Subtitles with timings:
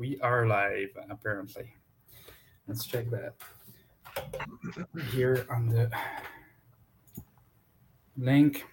[0.00, 1.74] we are live apparently.
[2.66, 3.34] Let's check that
[5.12, 5.90] here on the
[8.16, 8.64] link.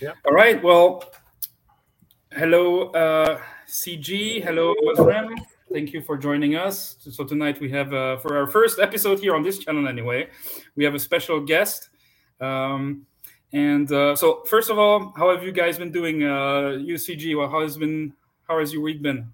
[0.00, 0.16] Yep.
[0.26, 0.60] All right.
[0.60, 1.04] Well,
[2.32, 4.42] hello, uh, CG.
[4.42, 5.32] Hello, Rem.
[5.72, 6.96] Thank you for joining us.
[6.98, 10.28] So tonight we have, uh, for our first episode here on this channel, anyway,
[10.74, 11.88] we have a special guest.
[12.40, 13.06] Um,
[13.52, 16.24] and uh, so, first of all, how have you guys been doing?
[16.24, 18.12] Uh, UCG, well, how has been?
[18.48, 19.32] How has your week been?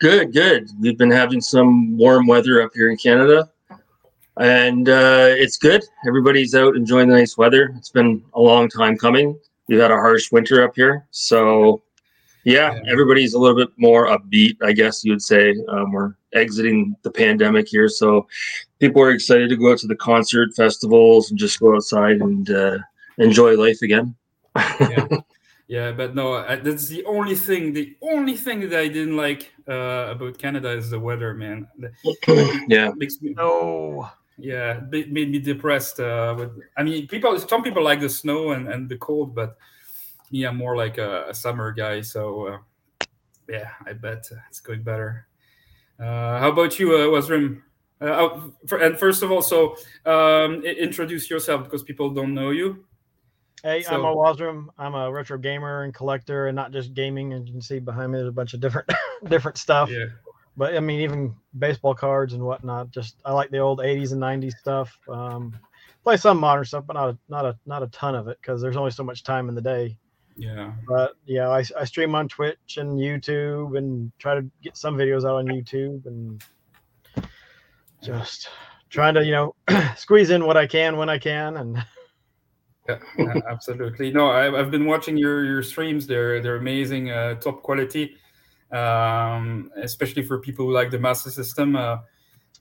[0.00, 0.70] Good, good.
[0.78, 3.50] We've been having some warm weather up here in Canada,
[4.36, 5.82] and uh, it's good.
[6.06, 7.74] Everybody's out enjoying the nice weather.
[7.76, 9.36] It's been a long time coming.
[9.66, 11.82] We've had a harsh winter up here, so
[12.44, 14.56] yeah, everybody's a little bit more upbeat.
[14.62, 18.28] I guess you would say um, we're exiting the pandemic here, so
[18.78, 22.50] people are excited to go out to the concert festivals and just go outside and
[22.50, 22.78] uh,
[23.18, 24.14] enjoy life again.
[24.56, 25.08] yeah.
[25.68, 27.74] yeah, but no, I, that's the only thing.
[27.74, 31.68] The only thing that I didn't like uh, about Canada is the weather, man.
[32.68, 34.08] Yeah, makes me, No.
[34.38, 36.00] yeah, it made me depressed.
[36.00, 39.58] Uh, with, I mean, people, some people like the snow and, and the cold, but
[40.30, 42.00] me, I'm more like a, a summer guy.
[42.00, 43.06] So, uh,
[43.48, 45.26] yeah, I bet it's going better.
[46.00, 47.62] Uh, how about you, uh, Owazrim?
[48.00, 52.50] Uh, oh, for, and first of all, so um, introduce yourself because people don't know
[52.50, 52.84] you.
[53.62, 54.68] Hey, I'm So- Owazrim.
[54.78, 57.32] I'm a retro gamer and collector, and not just gaming.
[57.32, 58.88] And you can see behind me, there's a bunch of different
[59.28, 59.90] different stuff.
[59.90, 60.06] Yeah.
[60.56, 62.90] But I mean, even baseball cards and whatnot.
[62.90, 64.98] Just I like the old '80s and '90s stuff.
[65.08, 65.56] Um,
[66.02, 68.60] play some modern stuff, but not a, not a not a ton of it because
[68.60, 69.96] there's only so much time in the day.
[70.36, 70.72] Yeah.
[70.86, 75.24] But yeah, I, I stream on Twitch and YouTube and try to get some videos
[75.24, 76.42] out on YouTube and
[78.02, 78.48] just
[78.90, 79.54] trying to you know
[79.96, 81.84] squeeze in what I can when I can and
[82.88, 84.12] Yeah, yeah, absolutely.
[84.12, 86.06] No, I, I've been watching your your streams.
[86.06, 88.16] They're they're amazing, uh, top quality,
[88.72, 91.76] um, especially for people who like the Master System.
[91.76, 91.98] Uh,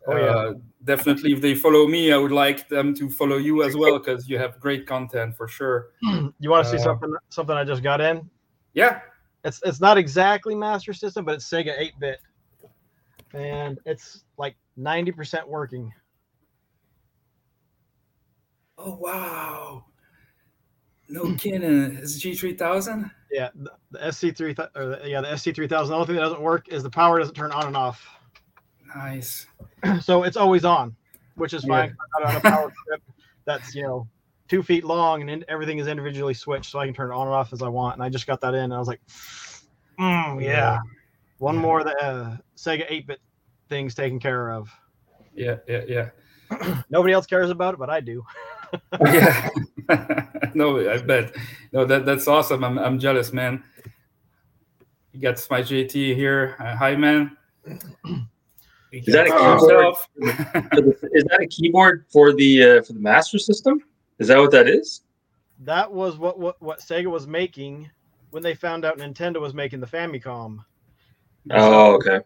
[0.09, 0.23] Oh, yeah.
[0.31, 0.53] uh,
[0.85, 4.29] definitely, if they follow me, I would like them to follow you as well because
[4.29, 5.89] you have great content for sure.
[6.39, 8.29] you want to see Uh, something something I just got in?
[8.73, 9.01] Yeah,
[9.43, 12.19] It's it's not exactly Master System, but it's Sega 8 bit,
[13.33, 15.91] and it's like 90% working.
[18.77, 19.86] Oh wow!
[21.09, 21.95] No kidding.
[21.97, 23.09] It's G three thousand.
[23.31, 25.67] Yeah, the, the SC3 th- or the, yeah the SC3000.
[25.69, 28.05] The only thing that doesn't work is the power doesn't turn on and off,
[28.95, 29.47] Nice.
[30.01, 30.95] so it's always on,
[31.35, 31.89] which is fine.
[31.89, 31.95] Yeah.
[32.15, 33.01] I'm not on a power strip
[33.45, 34.07] that's you know
[34.47, 37.27] two feet long and in, everything is individually switched, so I can turn it on
[37.27, 37.95] and off as I want.
[37.95, 39.01] And I just got that in, and I was like,
[39.99, 40.79] mm, yeah,
[41.39, 41.61] one Yeah.
[41.61, 43.19] more of the uh, Sega 8 bit
[43.67, 44.69] things taken care of.
[45.35, 46.81] Yeah, yeah, yeah.
[46.89, 48.23] Nobody else cares about it, but I do.
[49.01, 49.49] yeah.
[50.53, 51.35] no, I bet.
[51.71, 52.63] No, that that's awesome.
[52.63, 53.63] I'm I'm jealous, man.
[55.13, 56.55] You got my JT here.
[56.59, 57.35] Uh, hi, man.
[58.91, 59.61] Is that a keyboard?
[59.61, 60.07] yourself.
[61.13, 63.81] is that a keyboard for the uh, for the Master System?
[64.19, 65.01] Is that what that is?
[65.59, 67.89] that was what, what what Sega was making
[68.31, 70.59] when they found out Nintendo was making the Famicom.
[71.51, 72.19] Oh, okay.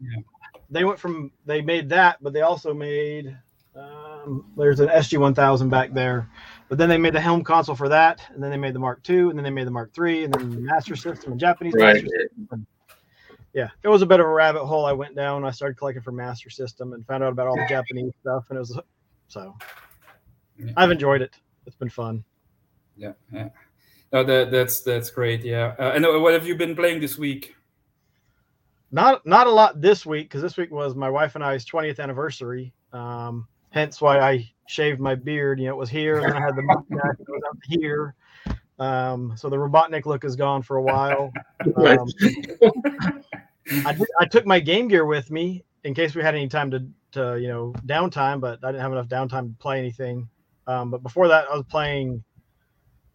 [0.69, 3.37] They went from they made that, but they also made
[3.75, 6.29] um, there's an SG 1000 back there.
[6.71, 9.01] But then they made the Helm console for that, and then they made the Mark
[9.09, 11.73] II, and then they made the Mark III, and then the Master System, and Japanese
[11.73, 11.95] Right.
[11.95, 12.65] Master System.
[13.51, 14.85] Yeah, it was a bit of a rabbit hole.
[14.85, 15.43] I went down.
[15.43, 18.55] I started collecting for Master System and found out about all the Japanese stuff, and
[18.55, 18.79] it was
[19.27, 19.53] so.
[20.57, 20.71] Yeah.
[20.77, 21.35] I've enjoyed it.
[21.65, 22.23] It's been fun.
[22.95, 23.49] Yeah, yeah.
[24.13, 25.43] No, that that's that's great.
[25.43, 25.75] Yeah.
[25.77, 27.53] Uh, and what have you been playing this week?
[28.91, 31.99] not not a lot this week because this week was my wife and I's 20th
[31.99, 32.73] anniversary.
[32.93, 35.59] Um, hence why I shaved my beard.
[35.59, 38.15] You know, it was here, and then I had the mustache, it was up here.
[38.79, 41.31] Um, so the Robotnik look is gone for a while.
[43.73, 46.47] Um, I, did, I took my Game Gear with me in case we had any
[46.47, 50.27] time to, to you know downtime, but I didn't have enough downtime to play anything.
[50.65, 52.23] Um, but before that, I was playing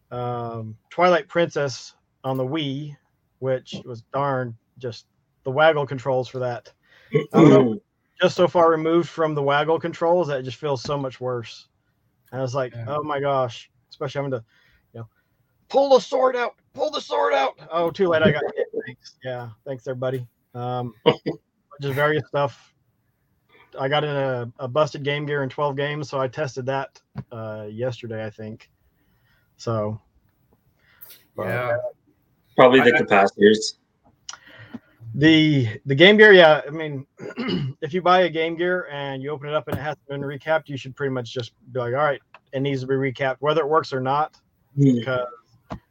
[0.09, 2.95] um, Twilight Princess on the Wii,
[3.39, 5.05] which was darn just
[5.43, 6.71] the waggle controls for that.
[7.13, 7.79] I don't know,
[8.21, 11.67] just so far removed from the waggle controls that it just feels so much worse.
[12.31, 12.85] And I was like, Yeah.
[12.87, 14.43] oh my gosh, especially having to,
[14.93, 15.07] you know,
[15.69, 17.59] pull the sword out, pull the sword out.
[17.71, 18.23] Oh, too late.
[18.23, 18.67] I got hit.
[18.85, 19.15] Thanks.
[19.23, 19.49] Yeah.
[19.65, 20.27] Thanks there, buddy.
[20.53, 20.93] Um,
[21.81, 22.73] just various stuff.
[23.79, 26.09] I got in a, a busted game gear in 12 games.
[26.09, 26.99] So I tested that
[27.31, 28.69] uh, yesterday, I think.
[29.57, 30.01] So,
[31.35, 31.77] but- Yeah.
[32.55, 33.75] Probably the I- capacitors.
[35.17, 36.61] The the Game Gear, yeah.
[36.65, 37.07] I mean,
[37.81, 40.21] if you buy a Game Gear and you open it up and it hasn't been
[40.21, 42.21] recapped, you should pretty much just be like, all right,
[42.53, 44.39] it needs to be recapped, whether it works or not.
[44.75, 44.99] Hmm.
[44.99, 45.27] Because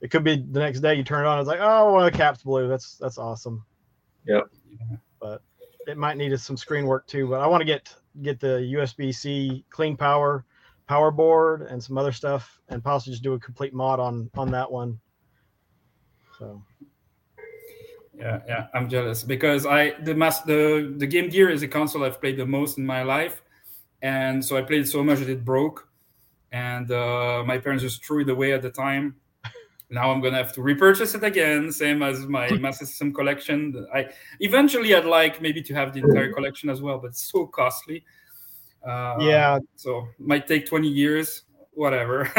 [0.01, 2.17] it could be the next day you turn it on, it's like, oh, of the
[2.17, 2.69] caps blew.
[2.69, 3.65] That's that's awesome.
[4.29, 4.45] Yep.
[5.21, 5.43] But
[5.89, 7.29] it might need some screen work too.
[7.29, 7.93] But I want to get
[8.23, 10.45] get the USB C clean power
[10.87, 14.53] power board and some other stuff, and possibly just do a complete mod on on
[14.53, 15.01] that one.
[16.39, 16.63] So
[18.19, 22.05] yeah, yeah, I'm jealous because I the mas- the the Game Gear is a console
[22.05, 23.43] I've played the most in my life,
[24.03, 25.89] and so I played so much that it broke,
[26.53, 29.17] and uh, my parents just threw it away at the time.
[29.89, 33.87] Now I'm gonna have to repurchase it again, same as my Master System collection.
[33.95, 34.09] I
[34.41, 38.03] eventually I'd like maybe to have the entire collection as well, but it's so costly.
[38.85, 42.29] Uh, yeah, so might take 20 years, whatever.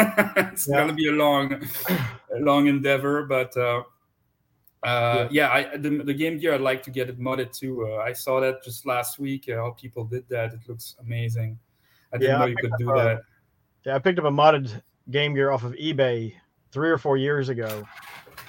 [0.52, 0.76] it's Yeah.
[0.80, 1.54] gonna be a long,
[2.34, 3.56] a long endeavor, but.
[3.56, 3.82] Uh,
[4.82, 7.86] uh, yeah, I, the, the Game Gear, I'd like to get it modded too.
[7.86, 9.48] Uh, I saw that just last week.
[9.48, 10.52] Uh, how people did that.
[10.52, 11.58] It looks amazing.
[12.12, 13.20] I didn't Yeah, know you could do uh, that.
[13.84, 13.96] yeah.
[13.96, 14.80] I picked up a modded
[15.10, 16.34] Game Gear off of eBay
[16.70, 17.82] three or four years ago,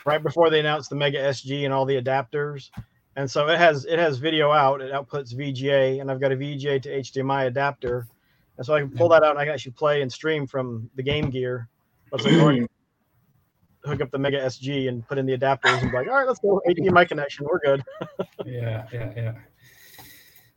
[0.05, 2.69] right before they announced the Mega SG and all the adapters.
[3.15, 4.81] And so it has it has video out.
[4.81, 8.07] It outputs VGA, and I've got a VGA to HDMI adapter,
[8.57, 10.89] and so I can pull that out and I can actually play and stream from
[10.95, 11.67] the Game Gear.
[12.13, 12.67] It's like, or I can
[13.85, 16.27] hook up the Mega SG and put in the adapters and be like, all right,
[16.27, 17.45] let's go HDMI connection.
[17.49, 17.83] We're good.
[18.45, 19.33] yeah, yeah, yeah.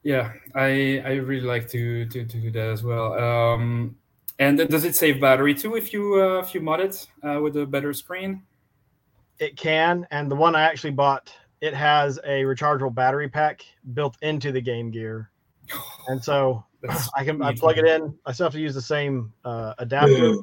[0.03, 3.13] Yeah, I I really like to to, to do that as well.
[3.15, 3.97] Um,
[4.39, 7.57] and does it save battery too if you uh, if you mod it uh, with
[7.57, 8.43] a better screen?
[9.39, 13.65] It can, and the one I actually bought, it has a rechargeable battery pack
[13.95, 15.31] built into the Game Gear,
[16.09, 18.13] and so That's I can I plug it in.
[18.27, 20.35] I still have to use the same uh, adapter,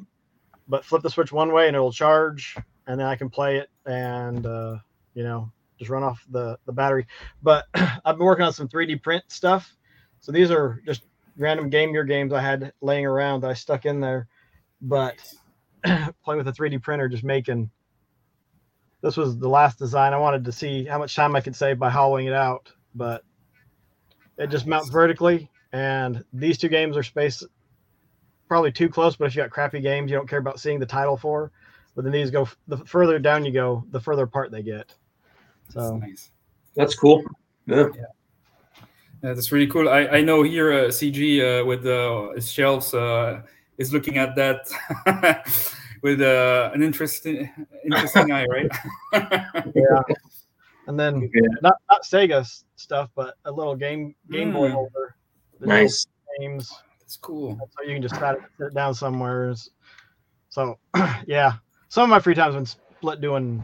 [0.68, 2.56] but flip the switch one way and it'll charge,
[2.86, 4.78] and then I can play it and uh,
[5.14, 7.06] you know just run off the the battery.
[7.42, 9.74] But I've been working on some 3D print stuff.
[10.20, 11.02] So these are just
[11.36, 14.28] random Game Gear games I had laying around that I stuck in there.
[14.82, 15.16] But
[15.84, 17.70] playing with a 3D printer, just making.
[19.02, 20.12] This was the last design.
[20.12, 23.24] I wanted to see how much time I could save by hollowing it out, but
[24.36, 25.48] it just mounts vertically.
[25.72, 27.44] And these two games are spaced
[28.46, 29.16] probably too close.
[29.16, 31.50] But if you got crappy games, you don't care about seeing the title for.
[31.94, 34.94] But then these go the further down you go, the further apart they get.
[35.74, 36.30] That's So nice.
[36.76, 37.22] That's cool.
[37.66, 37.88] Yeah.
[39.22, 39.88] Yeah, that's really cool.
[39.88, 43.42] I, I know here uh, CG uh, with uh, his shelves uh,
[43.76, 44.70] is looking at that
[46.02, 47.50] with uh, an interesting
[47.84, 48.70] interesting eye, right?
[49.74, 50.00] yeah.
[50.86, 51.40] And then Yeah.
[51.60, 52.46] not not Sega
[52.76, 54.72] stuff, but a little game Game Boy Mm.
[54.72, 55.16] holder.
[55.60, 56.06] Nice.
[56.38, 56.72] games.
[57.00, 57.58] That's cool.
[57.76, 59.54] so you can just set it, set it down somewhere.
[60.48, 60.78] So,
[61.26, 61.54] yeah,
[61.90, 63.62] some of my free time's been split doing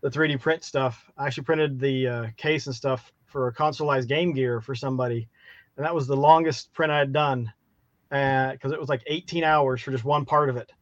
[0.00, 1.10] the 3D print stuff.
[1.18, 5.28] I actually printed the uh, case and stuff for a consoleized Game Gear for somebody,
[5.76, 7.52] and that was the longest print I had done,
[8.08, 10.72] because it was like 18 hours for just one part of it.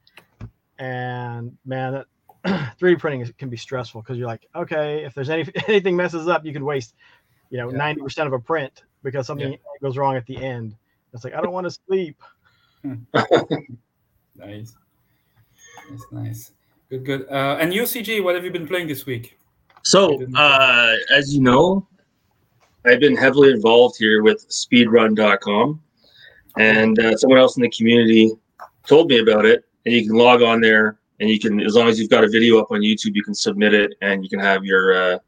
[0.79, 2.05] And man,
[2.45, 5.97] that 3D printing is, can be stressful because you're like, okay, if there's any anything
[5.97, 6.95] messes up, you could waste,
[7.49, 7.95] you know, Yeah.
[7.95, 10.77] 90% of a print because something goes wrong at the end.
[11.15, 12.23] It's like I don't want to sleep.
[14.39, 14.75] Nice.
[15.89, 16.53] That's nice.
[16.89, 17.27] Good, good.
[17.29, 19.39] Uh, and you, CG, what have you been playing this week?
[19.83, 21.87] So, uh, as you know,
[22.85, 25.81] I've been heavily involved here with speedrun.com,
[26.59, 28.33] and uh, someone else in the community
[28.87, 29.65] told me about it.
[29.85, 32.29] And you can log on there, and you can, as long as you've got a
[32.29, 34.95] video up on YouTube, you can submit it, and you can have your.
[34.95, 35.19] Uh,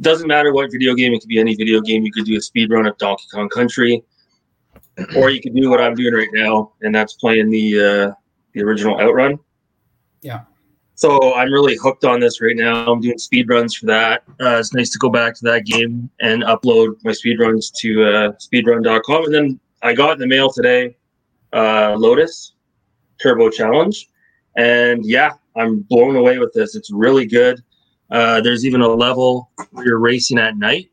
[0.00, 2.04] doesn't matter what video game; it could be any video game.
[2.04, 4.02] You could do a speedrun of Donkey Kong Country,
[5.16, 8.12] or you could do what I'm doing right now, and that's playing the uh,
[8.52, 9.38] the original Outrun.
[10.22, 10.40] Yeah.
[10.96, 12.90] So I'm really hooked on this right now.
[12.90, 14.22] I'm doing speed runs for that.
[14.40, 18.02] Uh, it's nice to go back to that game and upload my speed runs to
[18.02, 19.24] uh, speedrun.com.
[19.26, 20.96] And then I got in the mail today
[21.52, 22.54] uh, Lotus
[23.20, 24.08] Turbo Challenge.
[24.56, 26.74] And yeah, I'm blown away with this.
[26.74, 27.62] It's really good.
[28.10, 30.90] Uh, there's even a level where you're racing at night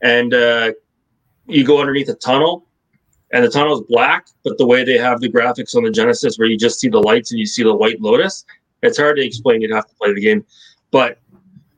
[0.00, 0.72] and uh,
[1.46, 2.66] you go underneath a tunnel
[3.34, 6.48] and the tunnel's black, but the way they have the graphics on the Genesis where
[6.48, 8.46] you just see the lights and you see the white Lotus,
[8.84, 9.60] it's hard to explain.
[9.60, 10.44] You'd have to play the game.
[10.90, 11.18] But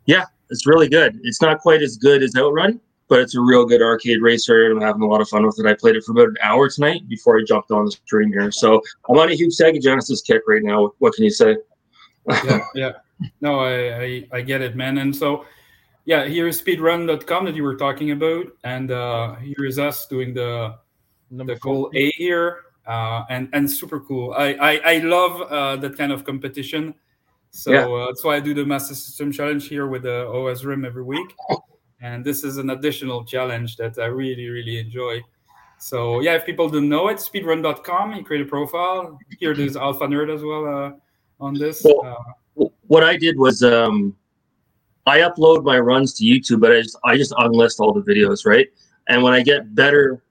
[0.07, 1.19] yeah, it's really good.
[1.23, 4.67] It's not quite as good as Outrun, but it's a real good arcade racer.
[4.67, 5.67] and I'm having a lot of fun with it.
[5.67, 8.51] I played it for about an hour tonight before I jumped on the stream here.
[8.51, 10.93] So I'm on a huge Sega Genesis kick right now.
[10.99, 11.57] What can you say?
[12.29, 12.93] yeah, yeah.
[13.41, 14.99] No, I, I, I get it, man.
[14.99, 15.47] And so,
[16.05, 18.47] yeah, here is speedrun.com that you were talking about.
[18.65, 20.77] And uh, here is us doing the
[21.31, 24.33] Number the goal A here, uh, and and super cool.
[24.37, 26.95] I I, I love uh, that kind of competition.
[27.51, 27.87] So Yeah.
[27.87, 31.35] uh, that's why I do the Master System Challenge here with the Owazrim every week,
[32.01, 35.23] and this is an additional challenge that I really really enjoy.
[35.79, 38.15] So yeah, if people don't know it, speedrun.com.
[38.15, 39.19] You create a profile.
[39.39, 40.93] Here there's Alpha Nerd as well uh,
[41.45, 41.83] on this.
[41.85, 44.15] Well, Uh, What I did was um,
[45.07, 48.47] I upload my runs to YouTube, but I just I just unlist all the videos,
[48.47, 48.69] right?
[49.09, 50.23] And when I get better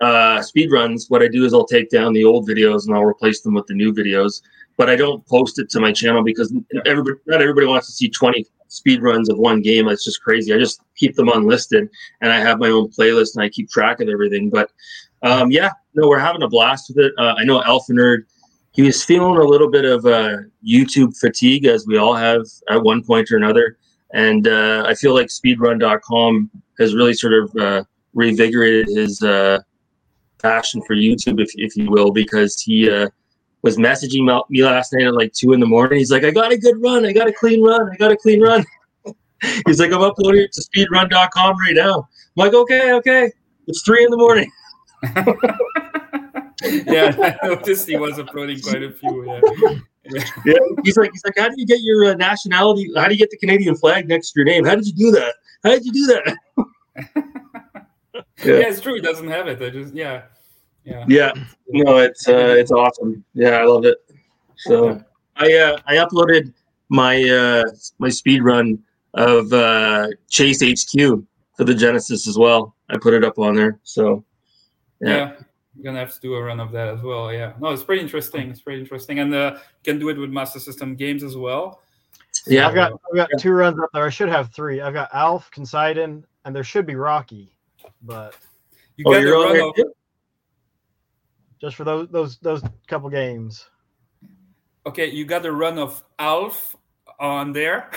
[0.00, 3.04] uh, speed runs, what I do is I'll take down the old videos and I'll
[3.04, 4.42] replace them with the new videos.
[4.76, 6.54] But I don't post it to my channel because
[6.86, 9.88] everybody, not everybody wants to see 20 speed runs of one game.
[9.88, 10.54] It's just crazy.
[10.54, 11.88] I just keep them unlisted
[12.22, 14.48] and I have my own playlist and I keep track of everything.
[14.48, 14.70] But
[15.22, 17.12] um, yeah, no, we're having a blast with it.
[17.18, 18.22] Uh, I know Alpha Nerd,
[18.72, 22.82] he was feeling a little bit of uh, YouTube fatigue, as we all have at
[22.82, 23.76] one point or another.
[24.14, 27.84] And uh, I feel like speedrun.com has really sort of uh,
[28.16, 29.60] revigorated his uh,
[30.42, 33.08] passion for YouTube, if, if you will, because he uh,
[33.62, 35.98] was messaging me last night at like two in the morning.
[35.98, 37.04] He's like, I got a good run.
[37.04, 37.90] I got a clean run.
[37.92, 38.64] I got a clean run.
[39.66, 41.94] He's like, I'm uploading it to speedrun.com right now.
[41.98, 42.06] I'm
[42.36, 43.32] like, okay, okay.
[43.66, 44.50] It's three in the morning.
[46.86, 49.24] yeah, I noticed he was uploading quite a few.
[49.26, 49.40] Yeah.
[50.04, 50.24] yeah.
[50.44, 50.54] yeah.
[50.84, 52.90] He's like, he's like, how do you get your uh, nationality?
[52.96, 54.64] How do you get the Canadian flag next to your name?
[54.64, 55.34] How did you do that?
[55.64, 57.24] How did you do that?
[58.44, 58.54] Yeah.
[58.54, 58.68] yeah.
[58.68, 58.94] it's true.
[58.94, 59.62] He doesn't have it.
[59.62, 60.22] I just, yeah,
[60.84, 61.04] yeah.
[61.08, 61.32] Yeah.
[61.68, 63.24] No, it's uh, it's awesome.
[63.34, 63.98] Yeah, I love it.
[64.56, 65.02] So.
[65.40, 66.52] I uh, I uploaded
[66.90, 67.64] my uh,
[67.98, 68.78] my speed run
[69.14, 71.24] of uh, Chase HQ
[71.56, 72.76] for the Genesis as well.
[72.90, 73.80] I put it up on there.
[73.82, 74.24] So
[75.00, 75.16] yeah.
[75.16, 75.32] yeah.
[75.76, 77.32] You're gonna have to do a run of that as well.
[77.32, 78.50] Yeah, no, it's pretty interesting.
[78.50, 81.80] It's pretty interesting, and uh, you can do it with Master System games as well.
[82.46, 84.04] Yeah, I've got I've got two runs up there.
[84.04, 84.80] I should have three.
[84.82, 87.56] I've got Alf, Poseidon, and there should be Rocky,
[88.02, 88.36] but
[88.96, 89.94] you oh, got the run of,
[91.60, 93.68] just for those those those couple games.
[94.86, 96.76] Okay, you got the run of Alf
[97.18, 97.90] on there.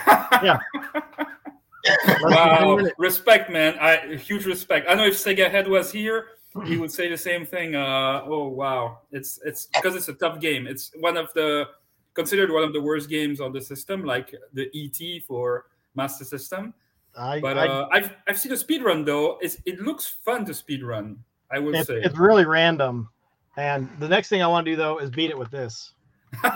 [0.43, 0.59] yeah.
[2.21, 3.77] wow, respect, man.
[3.79, 4.87] I huge respect.
[4.89, 6.27] I know if Sega Head was here,
[6.65, 7.75] he would say the same thing.
[7.75, 10.67] Uh, oh wow, it's it's because it's a tough game.
[10.67, 11.67] It's one of the
[12.13, 16.73] considered one of the worst games on the system, like the ET for Master System.
[17.15, 19.37] I, but I, uh, I've I've seen a speed run though.
[19.41, 21.17] It's, it looks fun to speed run.
[21.51, 23.09] I would it's, say it's really random.
[23.55, 25.93] And the next thing I want to do though is beat it with this.
[26.43, 26.53] and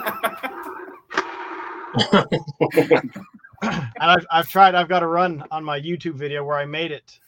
[4.00, 4.74] I've, I've tried.
[4.74, 7.18] I've got a run on my YouTube video where I made it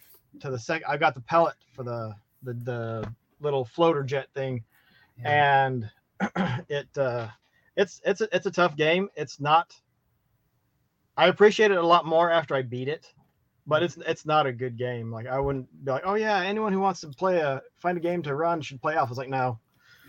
[0.40, 0.86] to the second.
[0.88, 4.64] I got the pellet for the the, the little floater jet thing,
[5.20, 5.64] yeah.
[5.64, 5.90] and
[6.68, 7.28] it uh,
[7.76, 9.08] it's it's a, it's a tough game.
[9.14, 9.74] It's not.
[11.16, 13.12] I appreciate it a lot more after I beat it,
[13.66, 15.12] but it's it's not a good game.
[15.12, 18.00] Like I wouldn't be like, oh yeah, anyone who wants to play a find a
[18.00, 19.10] game to run should play Alf.
[19.10, 19.58] It's like no,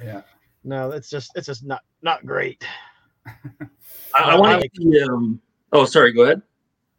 [0.04, 0.22] yeah,
[0.64, 2.66] no, it's just it's just not not great.
[4.16, 5.04] I, I want to.
[5.04, 5.42] Um,
[5.72, 6.14] oh, sorry.
[6.14, 6.42] Go ahead.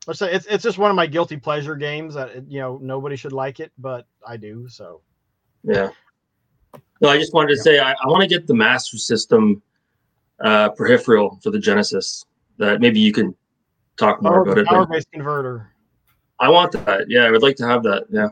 [0.07, 3.17] Let's say it's it's just one of my guilty pleasure games that you know nobody
[3.17, 4.69] should like it, but I do.
[4.69, 5.01] So
[5.63, 5.91] yeah.
[7.01, 7.63] No, I just wanted to yeah.
[7.63, 9.63] say I, I want to get the Master System
[10.41, 12.25] uh, peripheral for the Genesis.
[12.59, 13.35] That maybe you can
[13.97, 14.67] talk more power, about it.
[14.67, 15.72] Power based converter.
[16.43, 17.09] I want that.
[17.09, 18.07] Yeah, I would like to have that.
[18.11, 18.29] Yeah.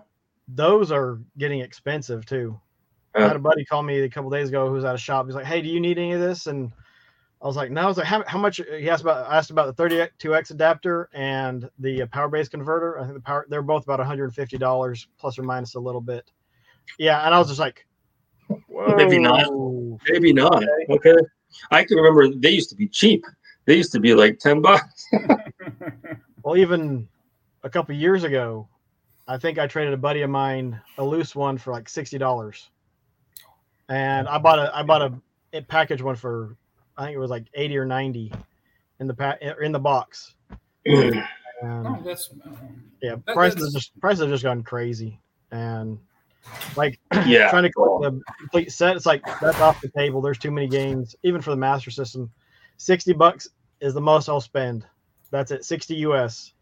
[0.48, 2.60] Those are getting expensive too.
[3.14, 5.26] I had a buddy call me a couple days ago who's at a shop.
[5.26, 6.72] He's like, "Hey, do you need any of this?" And
[7.40, 9.50] I was like, "No." I was like, "How, how much?" He asked about I asked
[9.50, 12.98] about the 32x adapter and the power base converter.
[12.98, 16.30] I think the power they're both about 150 dollars plus or minus a little bit.
[16.98, 17.86] Yeah, and I was just like,
[18.48, 18.94] Whoa.
[18.96, 19.46] maybe not,
[20.08, 20.64] maybe not.
[20.88, 21.10] Okay.
[21.10, 21.26] okay,
[21.70, 23.24] I can remember they used to be cheap.
[23.66, 25.06] They used to be like ten bucks.
[26.42, 27.08] well, even
[27.62, 28.68] a couple years ago,
[29.28, 32.70] I think I traded a buddy of mine a loose one for like sixty dollars,
[33.88, 35.12] and I bought a I bought a,
[35.52, 36.56] a package one for
[36.96, 38.32] I think it was like eighty or ninety
[38.98, 40.34] in the pa- in the box.
[40.86, 41.22] and,
[41.62, 43.16] oh, that's um, yeah.
[43.32, 45.20] Prices have just prices have just gone crazy,
[45.52, 45.98] and
[46.76, 50.20] like yeah, trying to collect the complete set, it's like that's off the table.
[50.20, 52.30] There's too many games, even for the Master System.
[52.78, 53.48] Sixty bucks
[53.80, 54.86] is the most I'll spend.
[55.30, 56.54] That's it, sixty US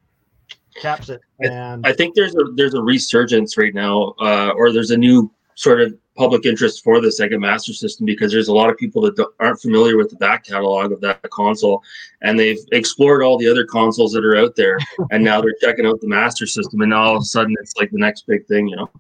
[0.75, 1.21] caps it.
[1.41, 5.31] And I think there's a there's a resurgence right now, uh, or there's a new
[5.55, 9.03] sort of public interest for the Sega Master System because there's a lot of people
[9.03, 11.83] that aren't familiar with the back catalog of that console,
[12.23, 14.79] and they've explored all the other consoles that are out there,
[15.11, 17.91] and now they're checking out the Master System, and all of a sudden it's like
[17.91, 18.91] the next big thing, you know.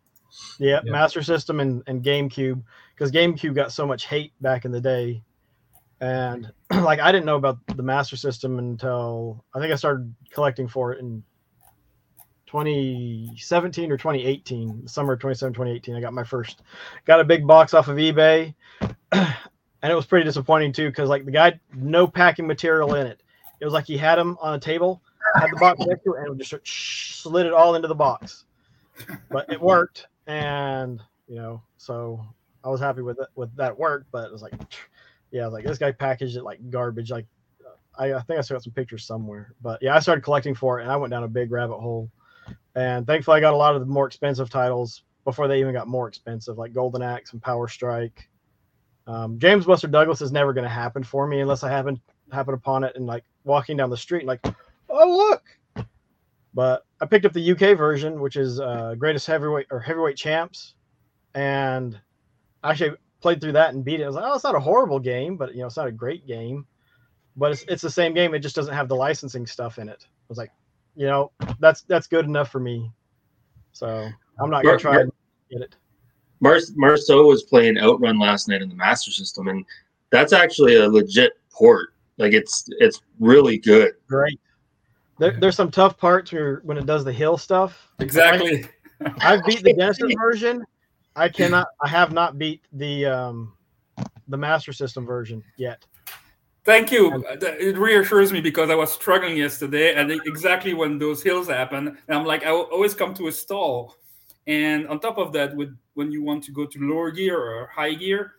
[0.58, 0.90] Yeah, yeah.
[0.90, 2.62] Master System and, and GameCube
[2.94, 5.22] because GameCube got so much hate back in the day,
[6.00, 10.66] and like I didn't know about the Master System until I think I started collecting
[10.66, 11.22] for it in
[12.48, 15.94] 2017 or 2018, summer 27, 2018.
[15.94, 16.62] I got my first,
[17.04, 18.54] got a big box off of eBay,
[19.12, 19.34] and
[19.82, 23.22] it was pretty disappointing too because like the guy no packing material in it.
[23.60, 25.02] It was like he had them on a table,
[25.34, 28.44] had the box next to it, and just slid it all into the box.
[29.30, 32.24] But it worked and you know, so
[32.64, 34.06] I was happy with it with that work.
[34.10, 34.54] But it was like,
[35.30, 37.10] yeah, like this guy packaged it like garbage.
[37.10, 37.26] Like
[37.98, 39.54] I, I think I still got some pictures somewhere.
[39.60, 42.10] But yeah, I started collecting for it, and I went down a big rabbit hole.
[42.74, 45.88] And thankfully, I got a lot of the more expensive titles before they even got
[45.88, 48.28] more expensive, like Golden Axe and Power Strike.
[49.06, 52.00] Um, James Buster Douglas is never going to happen for me unless I happen
[52.30, 54.40] happen upon it and like walking down the street, and like,
[54.88, 55.86] oh look.
[56.54, 60.74] But I picked up the UK version, which is uh, Greatest Heavyweight or Heavyweight Champs,
[61.34, 61.98] and
[62.64, 64.04] actually played through that and beat it.
[64.04, 65.92] I was like, oh, it's not a horrible game, but you know, it's not a
[65.92, 66.66] great game.
[67.36, 68.34] But it's, it's the same game.
[68.34, 70.04] It just doesn't have the licensing stuff in it.
[70.04, 70.50] I was like,
[70.98, 72.90] you know, that's that's good enough for me.
[73.70, 74.08] So
[74.40, 75.12] I'm not gonna try Mar- and
[75.48, 75.76] get it.
[76.40, 79.64] Mars Marceau was playing Outrun last night in the Master System, and
[80.10, 81.94] that's actually a legit port.
[82.16, 83.92] Like it's it's really good.
[84.08, 84.40] Great.
[85.18, 87.92] There, there's some tough parts where when it does the hill stuff.
[88.00, 88.66] Exactly.
[89.00, 90.64] I, have beat the Genesis version.
[91.14, 91.68] I cannot.
[91.80, 93.52] I have not beat the um,
[94.26, 95.86] the Master System version yet.
[96.68, 97.24] Thank you.
[97.26, 101.96] Uh, it reassures me because I was struggling yesterday, and exactly when those hills happen,
[102.10, 103.96] I'm like, I always come to a stall.
[104.46, 107.68] And on top of that, with when you want to go to lower gear or
[107.68, 108.32] high gear,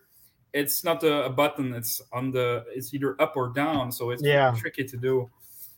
[0.52, 2.64] it's not a, a button; it's on the.
[2.72, 4.54] It's either up or down, so it's yeah.
[4.56, 5.28] tricky to do.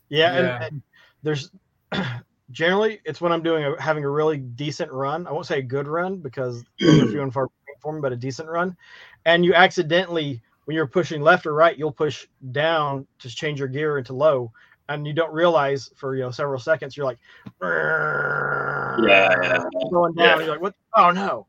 [0.09, 0.55] Yeah, yeah.
[0.55, 0.81] And, and
[1.23, 1.49] there's
[2.51, 5.25] generally it's when I'm doing a, having a really decent run.
[5.25, 8.47] I won't say a good run because few and far for me, but a decent
[8.47, 8.77] run.
[9.25, 13.67] And you accidentally, when you're pushing left or right, you'll push down to change your
[13.67, 14.51] gear into low,
[14.89, 17.19] and you don't realize for you know several seconds you're like,
[17.61, 18.97] yeah,
[19.41, 19.63] yeah.
[19.91, 20.39] going down.
[20.39, 20.45] Yeah.
[20.45, 20.75] You're like, what?
[20.95, 21.47] Oh no!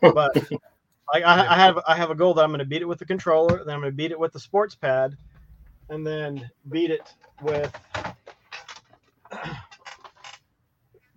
[0.00, 0.34] but
[1.12, 2.98] like I, I have I have a goal that I'm going to beat it with
[2.98, 5.16] the controller, then I'm going to beat it with the sports pad,
[5.88, 7.72] and then beat it with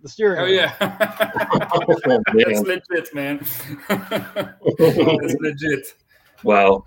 [0.02, 0.40] the steering.
[0.40, 3.44] Oh yeah, that's legit, man.
[3.88, 5.94] that's legit.
[6.42, 6.86] Wow.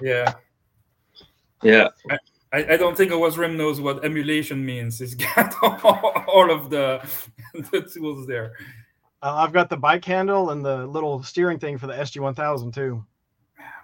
[0.00, 0.34] Yeah.
[1.62, 1.88] Yeah.
[2.52, 4.98] I, I, don't think Rim knows what emulation means.
[4.98, 7.06] He's got all of the
[7.52, 8.52] the tools there.
[9.22, 13.04] Uh, I've got the bike handle and the little steering thing for the SG1000 too.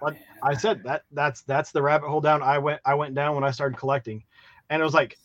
[0.01, 3.35] But I said that that's that's the rabbit hole down I went I went down
[3.35, 4.23] when I started collecting,
[4.69, 5.17] and it was like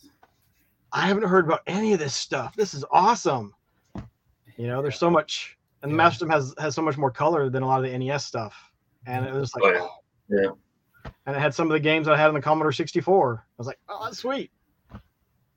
[0.93, 2.55] I haven't heard about any of this stuff.
[2.55, 3.53] This is awesome.
[4.57, 7.49] You know, there's so much, and the Master System has has so much more color
[7.49, 8.55] than a lot of the NES stuff.
[9.05, 9.89] And it was like, oh,
[10.29, 10.39] yeah.
[10.43, 10.49] yeah.
[11.25, 13.45] And it had some of the games I had on the Commodore 64.
[13.45, 14.51] I was like, oh, that's sweet.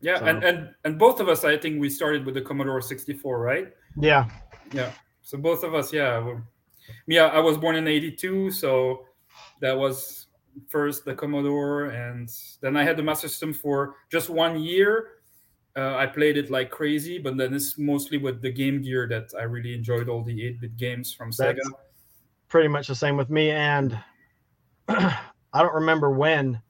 [0.01, 0.27] Yeah, so.
[0.27, 3.73] and and and both of us, I think we started with the Commodore 64, right?
[3.97, 4.29] Yeah.
[4.73, 4.91] Yeah.
[5.23, 6.35] So both of us, yeah.
[7.07, 9.07] Yeah, I was born in '82, so
[9.61, 10.27] that was
[10.69, 12.31] first the Commodore, and
[12.61, 15.15] then I had the Master System for just one year
[15.77, 19.33] uh, I played it like crazy, but then it's mostly with the Game Gear that
[19.39, 21.57] I really enjoyed all the 8 bit games from Sega.
[21.57, 21.71] That's
[22.49, 23.51] pretty much the same with me.
[23.51, 23.99] And
[25.55, 26.61] I don't remember when,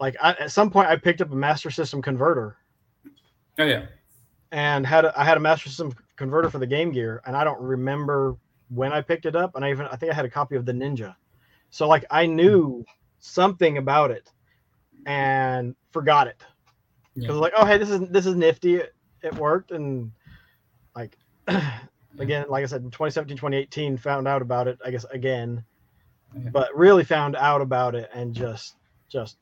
[0.00, 2.56] like, I, at some point, I picked up a Master System converter.
[3.58, 3.86] Oh, yeah.
[4.50, 7.44] And had a, I had a Master System converter for the Game Gear, and I
[7.44, 8.36] don't remember
[8.70, 9.54] when I picked it up.
[9.54, 11.14] And I even, I think I had a copy of the Ninja.
[11.70, 12.84] So, like, I knew
[13.20, 14.32] something about it
[15.06, 16.42] and forgot it
[17.14, 17.40] because yeah.
[17.40, 20.10] like oh hey this is this is nifty it, it worked and
[20.94, 21.16] like
[22.18, 25.64] again like i said in 2017 2018 found out about it i guess again
[26.36, 26.50] yeah.
[26.52, 28.76] but really found out about it and just
[29.08, 29.38] just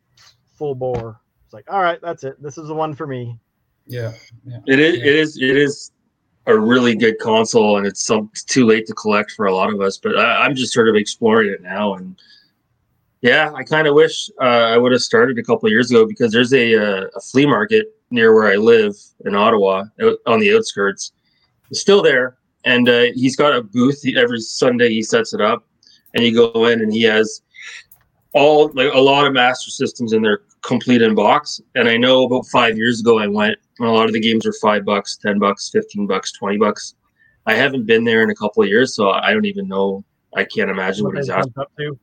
[0.56, 3.38] full bore it's like all right that's it this is the one for me
[3.86, 4.12] yeah,
[4.46, 4.58] yeah.
[4.66, 5.92] it is it is it is
[6.46, 9.72] a really good console and it's some it's too late to collect for a lot
[9.72, 12.16] of us but I, i'm just sort of exploring it now and
[13.24, 16.30] yeah, I kind of wish uh, I would have started a couple years ago because
[16.30, 19.84] there's a, uh, a, flea market near where I live in Ottawa
[20.26, 21.12] on the outskirts.
[21.70, 24.90] It's still there, and uh, he's got a booth every Sunday.
[24.90, 25.66] He sets it up,
[26.14, 27.42] and you go in, and he has
[28.32, 31.60] all like a lot of master systems in there, complete in box.
[31.74, 34.46] And I know about five years ago I went, and a lot of the games
[34.46, 36.94] are five bucks, ten bucks, fifteen bucks, twenty bucks.
[37.46, 40.04] I haven't been there in a couple of years, so I don't even know.
[40.34, 41.30] I can't imagine what, what he's.
[41.30, 41.98] Up to.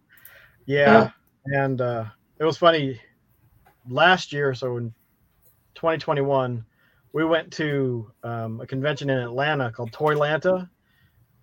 [0.66, 1.12] Yeah,
[1.46, 2.06] and uh,
[2.40, 3.00] it was funny.
[3.90, 4.94] Last year, so in
[5.76, 6.64] 2021,
[7.14, 10.70] we went to um, a convention in Atlanta called Toylanta.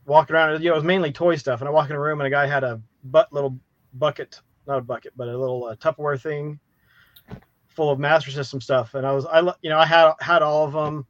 [0.08, 1.60] Walking around, you know, it was mainly toy stuff.
[1.60, 3.58] And I walk in a room, and a guy had a butt little
[3.94, 6.58] bucket, not a bucket, but a little uh, Tupperware thing
[7.68, 8.94] full of Master System stuff.
[8.94, 11.06] And I was, I, you know, I had had all of them,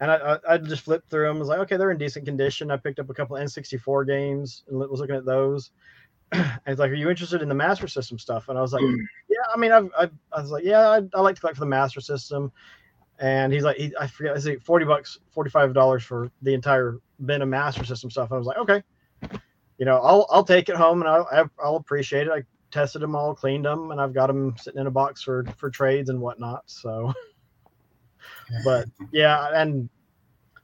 [0.00, 1.36] and I, I, I just flipped through them.
[1.36, 2.70] I was like, okay, they're in decent condition.
[2.70, 5.70] I picked up a couple N64 games and was looking at those.
[6.32, 8.82] and he's like, "Are you interested in the Master System stuff?" And I was like,
[8.82, 8.98] mm.
[9.28, 11.64] "Yeah, I mean, I've, I've i was like, yeah, I, I like to collect for
[11.64, 12.52] the Master System."
[13.20, 16.54] And he's like, he, I forget, I say forty bucks, forty five dollars for the
[16.54, 18.30] entire bin of Master System stuff.
[18.30, 18.82] And I was like, okay,
[19.78, 22.32] you know, I'll I'll take it home and I'll I'll appreciate it.
[22.32, 25.44] I tested them all, cleaned them, and I've got them sitting in a box for
[25.58, 26.62] for trades and whatnot.
[26.66, 27.12] So,
[28.64, 29.90] but yeah, and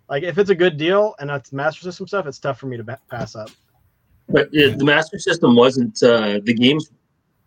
[0.08, 2.76] Like if it's a good deal and that's Master System stuff, it's tough for me
[2.76, 3.50] to pass up.
[4.28, 6.02] But the Master System wasn't.
[6.02, 6.90] Uh, the games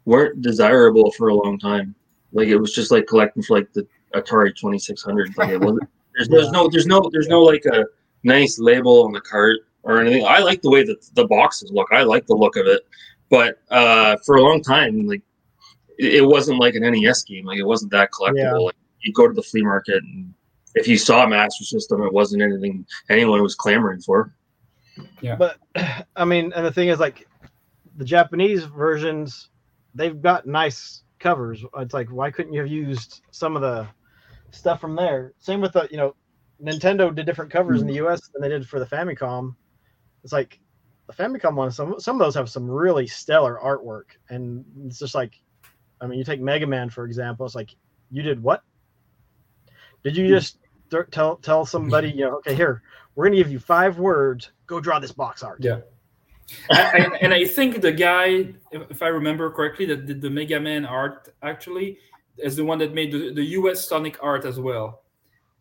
[0.06, 1.95] weren't desirable for a long time.
[2.32, 5.38] Like it was just like collecting for like the Atari Twenty Six Hundred.
[5.38, 5.89] Like it wasn't.
[6.15, 7.86] There's, there's no there's no there's no like a
[8.24, 10.26] nice label on the cart or anything.
[10.26, 11.88] I like the way that the boxes look.
[11.91, 12.82] I like the look of it.
[13.30, 15.22] But uh, for a long time, like
[15.98, 17.45] it, it wasn't like an NES game.
[17.45, 18.36] Like it wasn't that collectible.
[18.36, 18.54] Yeah.
[18.54, 20.34] Like you go to the flea market and
[20.76, 24.34] if you saw a Master System, it wasn't anything anyone was clamoring for.
[25.22, 25.36] Yeah.
[25.36, 25.58] But
[26.15, 27.28] I mean, and the thing is, like
[27.98, 29.50] the Japanese versions,
[29.95, 31.63] they've got nice covers.
[31.78, 33.88] It's like, why couldn't you have used some of the
[34.51, 35.33] stuff from there?
[35.39, 36.15] Same with the, you know,
[36.63, 38.05] Nintendo did different covers in the mm-hmm.
[38.05, 38.29] U.S.
[38.33, 39.55] than they did for the Famicom.
[40.23, 40.59] It's like
[41.07, 41.71] the Famicom one.
[41.71, 45.39] Some some of those have some really stellar artwork, and it's just like,
[46.01, 47.45] I mean, you take Mega Man for example.
[47.45, 47.75] It's like,
[48.12, 48.63] you did what?
[50.03, 50.33] Did you hmm.
[50.33, 50.59] just
[50.91, 52.83] th- tell tell somebody, you know, okay, here
[53.15, 54.51] we're gonna give you five words.
[54.67, 55.59] Go draw this box art.
[55.62, 55.79] Yeah.
[56.71, 60.29] I, I- and I think the guy, if, if I remember correctly, that did the
[60.29, 61.99] Mega Man art actually
[62.43, 65.02] is the one that made the, the US Sonic art as well,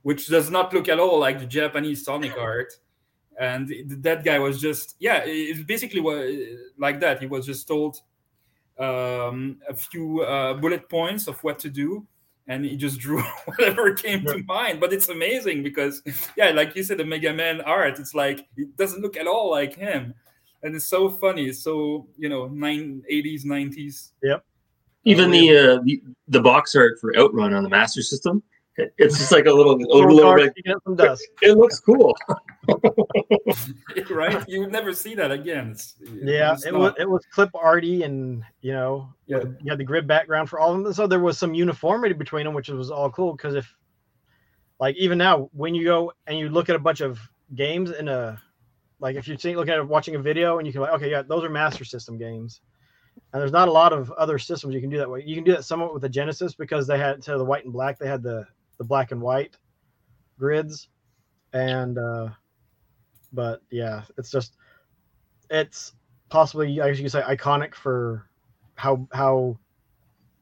[0.02, 2.72] which does not look at all like the Japanese Sonic art.
[3.40, 3.68] And
[4.02, 6.26] that guy was just, yeah, it's basically what,
[6.76, 7.20] like that.
[7.20, 8.00] He was just told
[8.78, 12.06] um, a few uh, bullet points of what to do.
[12.48, 14.80] And he just drew whatever came to mind.
[14.80, 16.02] But it's amazing because,
[16.36, 19.50] yeah, like you said, the Mega Man art, it's like, it doesn't look at all
[19.50, 20.14] like him
[20.62, 21.46] and it's so funny.
[21.46, 24.12] It's so you know, nine eighties, nineties.
[25.08, 28.42] Even the, uh, the the box art for Outrun on the Master System,
[28.76, 31.26] it- it's just like a little, a Little little, card like, some dust.
[31.42, 32.16] it looks cool.
[34.10, 34.44] right?
[34.48, 35.70] You would never see that again.
[35.70, 39.44] It's, Yeah, it's it not- was it was clip arty, and you know, Yeah.
[39.62, 40.92] you had the grid background for all of them.
[40.92, 43.32] So there was some uniformity between them, which was all cool.
[43.32, 43.74] Because if,
[44.80, 47.18] like, even now, when you go and you look at a bunch of
[47.54, 48.40] games in a,
[49.00, 51.22] like, if you're seeing, looking at watching a video, and you can like, okay, yeah,
[51.22, 52.60] those are Master System games,
[53.32, 55.22] and there's not a lot of other systems you can do that way.
[55.24, 57.72] You can do that somewhat with the Genesis because they had to the white and
[57.72, 57.98] black.
[57.98, 58.46] They had the
[58.78, 59.56] the black and white
[60.38, 60.88] grids,
[61.52, 62.28] and uh
[63.32, 64.56] but yeah, it's just
[65.50, 65.92] it's
[66.30, 68.28] possibly I guess you could say iconic for
[68.76, 69.58] how how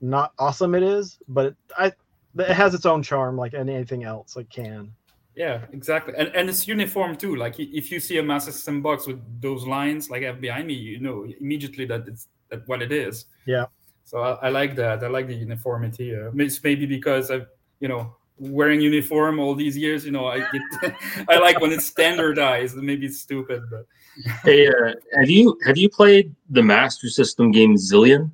[0.00, 1.92] not awesome it is, but it, I
[2.38, 4.92] it has its own charm like anything else like can.
[5.34, 7.34] Yeah, exactly, and and it's uniform too.
[7.34, 10.68] Like if you see a Master System box with those lines like I have behind
[10.68, 12.28] me, you know immediately that it's
[12.66, 13.26] what it is.
[13.46, 13.66] Yeah.
[14.04, 15.02] So I, I like that.
[15.02, 16.14] I like the uniformity.
[16.14, 17.46] Uh, it's maybe because I've
[17.80, 20.04] you know wearing uniform all these years.
[20.04, 20.94] You know, I get
[21.28, 22.76] I like when it's standardized.
[22.76, 23.86] Maybe it's stupid, but
[24.44, 28.30] Hey, uh, have you have you played the Master System game Zillion?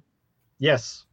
[0.58, 1.04] Yes.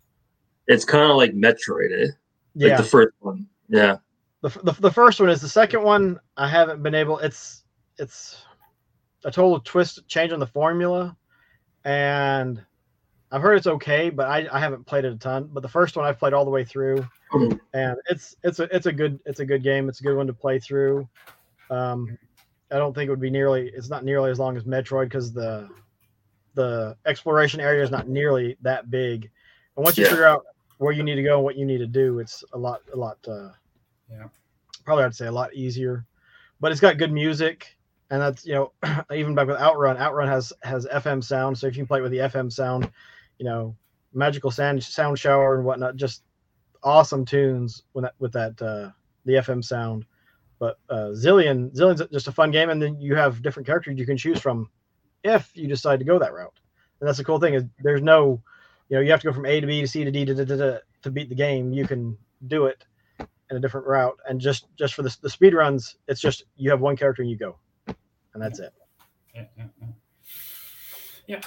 [0.68, 2.06] It's kind of like Metroid, eh?
[2.06, 2.14] Like
[2.54, 2.78] Yeah.
[2.78, 3.48] the first one.
[3.70, 3.98] Yeah.
[4.42, 7.66] the, the, the first one is the second one i haven't been able it's
[7.98, 8.42] it's
[9.26, 11.16] a total twist change on the formula
[11.86, 12.64] and
[13.32, 15.96] i've heard it's okay but i, I haven't played it a ton but the first
[15.96, 17.60] one i've played all the way through Mhm.
[17.74, 20.26] and it's it's a it's a good it's a good game it's a good one
[20.28, 21.08] to play through
[21.70, 22.18] um
[22.72, 25.32] i don't think it would be nearly it's not nearly as long as metroid because
[25.32, 25.70] the
[26.56, 29.30] the exploration area is not nearly that big
[29.76, 30.10] and once you Yeah.
[30.10, 30.44] figure out
[30.80, 32.96] where you need to go and what you need to do it's a lot a
[32.96, 33.50] lot uh
[34.12, 34.26] Yeah.
[34.86, 36.06] probably i'd say a lot easier
[36.60, 37.78] but it's got good music
[38.10, 38.72] and that's you know
[39.14, 42.12] even back with outrun outrun has has fm sound so if you play it with
[42.12, 42.90] the fm sound
[43.40, 43.76] you know
[44.14, 46.24] magical sound sound shower and whatnot just
[46.84, 48.92] awesome tunes with that with that uh
[49.26, 50.06] the fm sound.
[50.60, 54.06] But uh zillion zillion's just a fun game and then you have different characters you
[54.06, 54.70] can choose from
[55.24, 56.60] if you decide to go that route.
[57.00, 58.42] And that's the cool thing is there's no
[58.90, 60.36] you know you have to go from a to b to c to d to,
[60.36, 61.74] to, to, to beat the game.
[61.74, 62.84] You can do it
[63.50, 64.18] in a different route.
[64.28, 67.32] And just just for the, the speed runs it's just you have one character and
[67.32, 67.58] you go.
[68.34, 68.74] And that's it
[71.30, 71.42] yeah.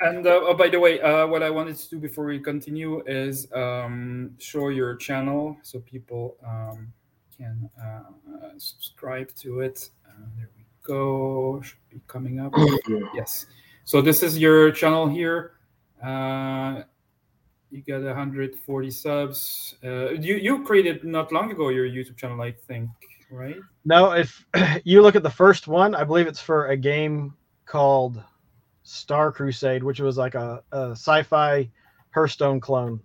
[0.00, 3.02] And uh, oh, by the way, uh, what I wanted to do before we continue
[3.06, 6.92] is um, show your channel so people um,
[7.34, 9.88] can uh, subscribe to it.
[10.06, 11.62] Uh, there we go.
[11.62, 12.52] Should be coming up.
[13.14, 13.46] yes.
[13.84, 15.52] So this is your channel here.
[16.04, 16.82] Uh,
[17.70, 19.76] you got 140 subs.
[19.82, 22.90] Uh, you you created not long ago your YouTube channel, I think,
[23.30, 23.56] right?
[23.84, 24.44] no if
[24.84, 27.34] you look at the first one i believe it's for a game
[27.66, 28.22] called
[28.82, 31.68] star crusade which was like a, a sci-fi
[32.10, 33.00] hearthstone clone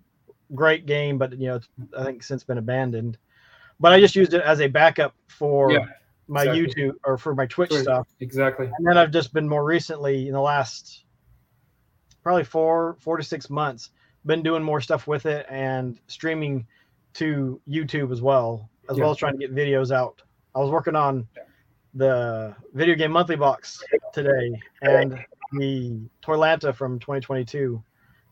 [0.56, 3.18] great game but you know it's, i think since been abandoned
[3.80, 5.86] but i just used it as a backup for Yeah,
[6.28, 6.84] my exactly.
[6.84, 7.82] youtube or for my twitch Right.
[7.82, 8.66] stuff Exactly.
[8.78, 11.04] and then I've just been more recently in the last
[12.24, 13.92] probably four four to six months
[14.26, 16.66] been doing more stuff with it and streaming
[17.14, 19.04] to YouTube as well as Yeah.
[19.04, 20.22] well as trying to get videos out.
[20.56, 21.28] I was working on
[21.94, 25.14] the video game monthly box today and
[25.54, 27.84] the Toylanta from 2022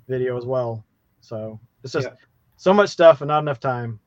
[0.07, 0.83] video as well.
[1.21, 2.13] So it's just Yeah.
[2.57, 3.99] so much stuff and not enough time.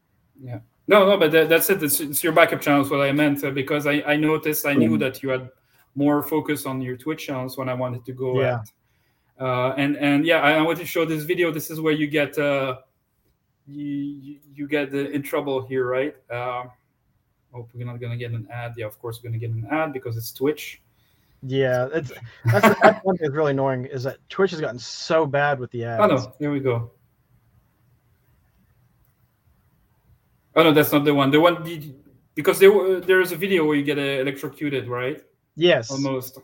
[0.43, 0.61] Yeah.
[0.87, 1.83] No, no, but that, that's it.
[1.83, 2.91] It's, it's your backup channels.
[2.91, 5.51] What I meant uh, because I, I noticed I knew that you had
[5.95, 8.41] more focus on your Twitch channels when I wanted to go.
[8.41, 8.61] Yeah.
[8.61, 9.45] At.
[9.45, 11.53] Uh, and and yeah, I, I want to show this video.
[11.53, 12.79] This is where you get uh,
[13.67, 16.17] you you- you get the, in trouble here, right?
[16.29, 16.65] Uh,
[17.53, 18.75] hope we're not gonna get an ad.
[18.77, 20.81] Yeah, of course we're gonna get an ad because it's Twitch.
[21.43, 22.13] Yeah, it's
[22.47, 25.71] that's, that's one thing that's really annoying is that Twitch has gotten so bad with
[25.71, 26.01] the ads.
[26.03, 26.91] Oh no, there we go.
[30.57, 31.31] Oh no, that's not the one.
[31.31, 31.95] The one the-
[32.35, 35.23] because there there is a video where you get uh, electrocuted, right?
[35.57, 36.39] Yes, Almost.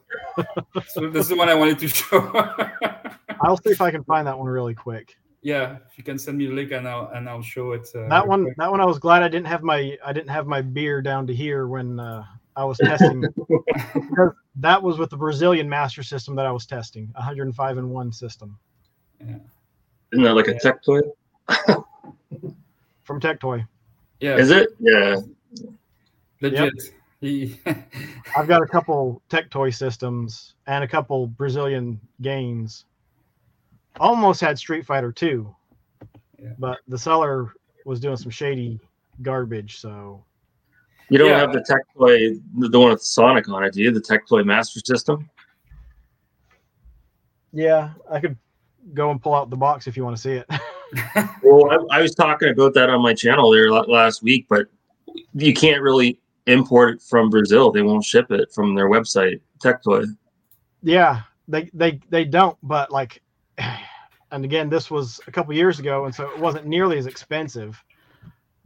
[0.88, 2.32] so this is the one I wanted to show.
[3.42, 5.16] I'll see if I can find that one really quick.
[5.42, 7.88] yeah, if you can send me the link and I'll and I'll show it.
[7.94, 8.56] Uh, That one, quick.
[8.56, 11.26] that one, I was glad I didn't have my I didn't have my beer down
[11.28, 12.24] to here when uh,
[12.56, 13.20] I was testing.
[13.20, 18.12] because that was with the Brazilian Master System that I was testing, 105 and one
[18.12, 18.58] system
[19.20, 19.36] Yeah.
[20.12, 21.00] Isn't that like a Tectoy?
[23.02, 23.66] from Tectoy.
[24.20, 24.68] Yeah, Is it?
[24.78, 25.16] Yeah.
[26.40, 26.72] legit.
[27.20, 27.58] He,
[28.36, 32.84] I've got a couple Tectoy systems and a couple Brazilian games.
[34.00, 35.54] Almost had Street Fighter 2,
[36.42, 36.48] Yeah.
[36.58, 37.52] but the seller
[37.84, 38.78] was doing some shady
[39.22, 39.78] garbage.
[39.78, 40.24] So
[41.10, 41.38] You don't Yeah.
[41.38, 43.90] have the tech toy, the one with Sonic on it, do you?
[43.90, 45.28] The Tectoy Master System?
[47.52, 48.36] yeah, I could
[48.94, 50.50] go and pull out the box if you want to see it.
[51.42, 54.66] Well, I, I was talking about that on my channel there last week, but
[55.34, 57.70] you can't really import it from Brazil.
[57.70, 60.06] They won't ship it from their website, Tectoy.
[60.82, 63.22] Yeah, they they they don't, but like,
[64.30, 67.82] and again, this was a couple years ago, and so it wasn't nearly as expensive.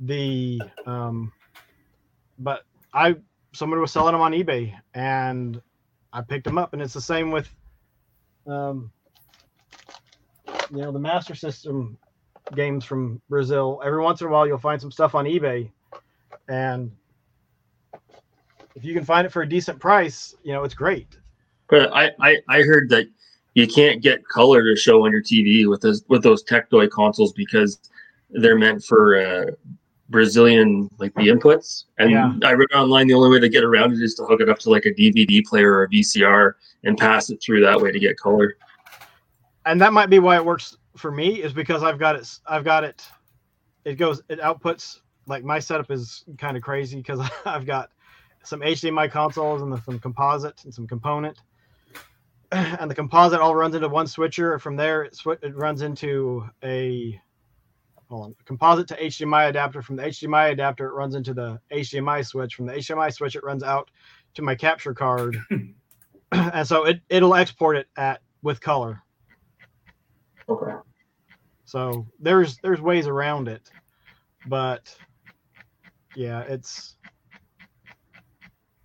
[0.01, 1.33] The um,
[2.39, 3.17] but I
[3.53, 5.61] somebody was selling them on eBay, and
[6.13, 7.55] I picked them up, and it's the same with,
[8.47, 8.91] um,
[10.71, 11.99] you know, the Master System
[12.55, 13.81] games from Brazil.
[13.85, 15.71] Every once in a while, you'll find some stuff on eBay,
[16.49, 16.91] and
[18.75, 21.19] if you can find it for a decent price, you know, it's great.
[21.69, 23.07] But I, I, I heard that
[23.55, 27.33] you can't get color to show on your TV with those with those Tectoy consoles
[27.33, 27.81] because
[28.31, 29.47] they're meant for uh,
[30.09, 31.85] Brazilian like the inputs.
[31.99, 32.33] And Yeah.
[32.45, 34.59] I read online the only way to get around it is to hook it up
[34.61, 36.53] to like a DVD player or a VCR
[36.85, 38.57] and pass it through that way to get color.
[39.67, 42.29] and that might be why it works for me is because I've got it.
[42.47, 43.07] I've got it.
[43.85, 44.23] It goes.
[44.29, 45.01] It outputs.
[45.27, 47.91] Like my setup is kind of crazy because I've got
[48.45, 51.39] some HDMI consoles and some composite and some component.
[52.51, 54.59] And the composite all runs into one switcher.
[54.59, 57.21] From there, it, swi- it runs into a
[58.09, 59.83] hold on, composite to HDMI adapter.
[59.83, 62.55] From the HDMI adapter, it runs into the HDMI switch.
[62.55, 63.91] From the HDMI switch, it runs out
[64.35, 65.37] to my capture card.
[66.33, 69.03] and so it it'll export it at with color.
[70.49, 70.73] Okay.
[71.65, 73.71] So there's there's ways around it,
[74.47, 74.97] but
[76.17, 76.97] yeah, it's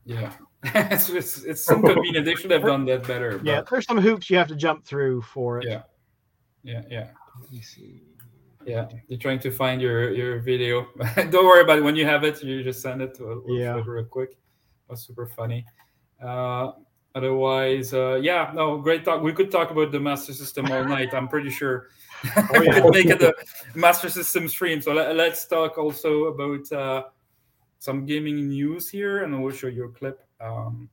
[0.06, 0.34] yeah,
[0.64, 2.26] it's, it's it's inconvenient.
[2.26, 3.40] They should have done that better.
[3.44, 5.68] yeah, there's some hoops you have to jump through for it.
[5.68, 5.84] Yeah.
[6.64, 7.08] yeah, yeah.
[7.40, 8.02] Let me see.
[8.66, 10.88] Yeah, you're trying to find your your video.
[11.16, 11.84] Don't worry about it.
[11.84, 13.76] When you have it, you just send it to Yeah.
[13.76, 13.84] yeah.
[13.86, 14.38] real quick.
[14.90, 15.66] That's super funny.
[16.22, 16.72] Uh,
[17.16, 19.22] otherwise, uh, yeah, no, great talk.
[19.22, 21.14] We could talk about the Master System all night.
[21.14, 21.88] I'm pretty sure
[22.38, 22.80] Oh, we yeah.
[22.80, 23.34] could make it a
[23.76, 24.82] Master System stream.
[24.82, 27.04] So let, us talk also about uh,
[27.80, 30.26] some gaming news here, and I will show you a clip.
[30.40, 30.90] Um,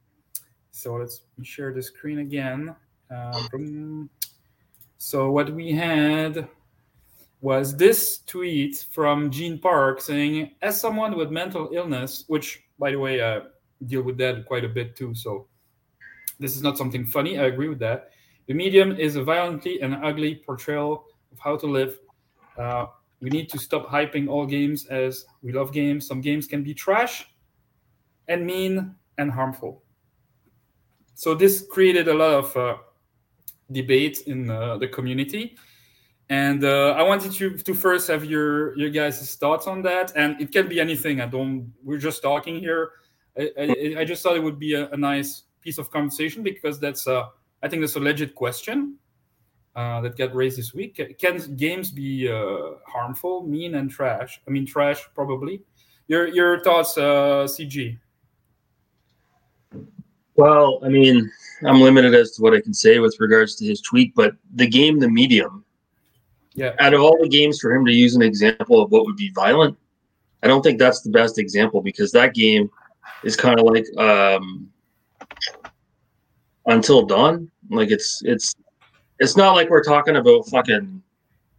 [0.73, 2.75] so let's share the screen again.
[3.11, 3.43] Uh,
[4.99, 6.49] so what we had
[7.41, 12.99] was this tweet from Gene Park saying, "As someone with mental illness, which, by the
[12.99, 13.41] way, uh,
[13.87, 15.15] deal with that quite a bit too.
[15.15, 15.47] So
[16.39, 17.39] this is not something funny.
[17.39, 18.11] I agree with that.
[18.47, 21.99] The medium is a violently and ugly portrayal of how to live.
[22.59, 22.87] Uh,
[23.21, 26.07] we need to stop hyping all games as we love games.
[26.07, 27.27] Some games can be trash
[28.29, 29.83] and mean and harmful.
[31.15, 32.77] So this created a lot of uh,
[33.71, 35.57] debate in uh, the community.
[36.31, 40.41] And uh, I wanted you to first have your your guys' thoughts on that, and
[40.41, 41.21] it can be anything.
[41.21, 41.73] I don't.
[41.83, 42.93] We're just talking here.
[43.37, 46.79] I, I, I just thought it would be a, a nice piece of conversation because
[46.79, 47.25] that's uh,
[47.65, 48.97] I think that's a legit question
[49.75, 51.01] uh, that got raised this week.
[51.19, 54.41] Can games be uh, harmful, mean, and trash?
[54.47, 55.63] I mean, trash probably.
[56.07, 57.99] Your your thoughts, uh, CG?
[60.37, 61.29] Well, I mean,
[61.67, 64.69] I'm limited as to what I can say with regards to his tweet, but the
[64.69, 65.65] game, the medium,
[66.61, 66.75] Yeah.
[66.79, 69.31] out of all the games for him to use an example of what would be
[69.35, 69.79] violent,
[70.43, 72.71] I don't think that's the best example because that game
[73.25, 74.71] is kind of like um,
[76.67, 77.51] Until Dawn.
[77.71, 78.55] Like it's it's
[79.21, 81.03] it's not like we're talking about fucking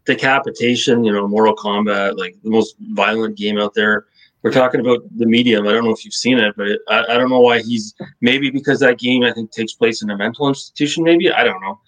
[0.05, 4.05] decapitation, you know, Mortal Kombat, like the most violent game out there.
[4.43, 5.67] We're talking about the medium.
[5.67, 7.95] I don't know if you've seen it, but it, I, I don't know why he's
[8.21, 11.03] maybe because that game I think takes place in a mental institution.
[11.03, 11.79] Maybe I don't know,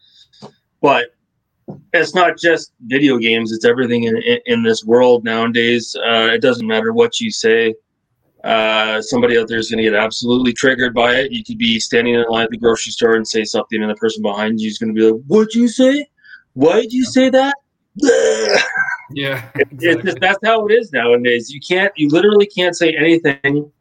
[0.81, 1.13] but
[1.93, 5.95] it's not just video games; it's everything in in, in this world nowadays.
[5.95, 7.75] Uh, it doesn't matter what you say.
[8.43, 11.31] Uh, somebody out there is going to get absolutely triggered by it.
[11.31, 13.95] You could be standing in line at the grocery store and say something, and the
[13.95, 16.07] person behind you is going to be like, "What'd you say?
[16.53, 17.55] Why did you say that?"
[19.15, 21.51] Yeah, It's just, that's how it is nowadays.
[21.51, 23.71] You can't, you literally can't say anything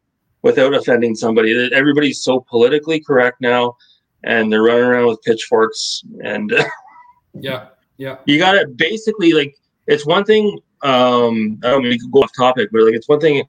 [0.42, 1.70] without offending somebody.
[1.72, 3.76] Everybody's so politically correct now,
[4.24, 6.02] and they're running around with pitchforks.
[6.22, 6.52] And
[7.35, 10.59] yeah, yeah, you got to basically like it's one thing.
[10.83, 13.44] Um, I don't mean to go off topic, but like it's one thing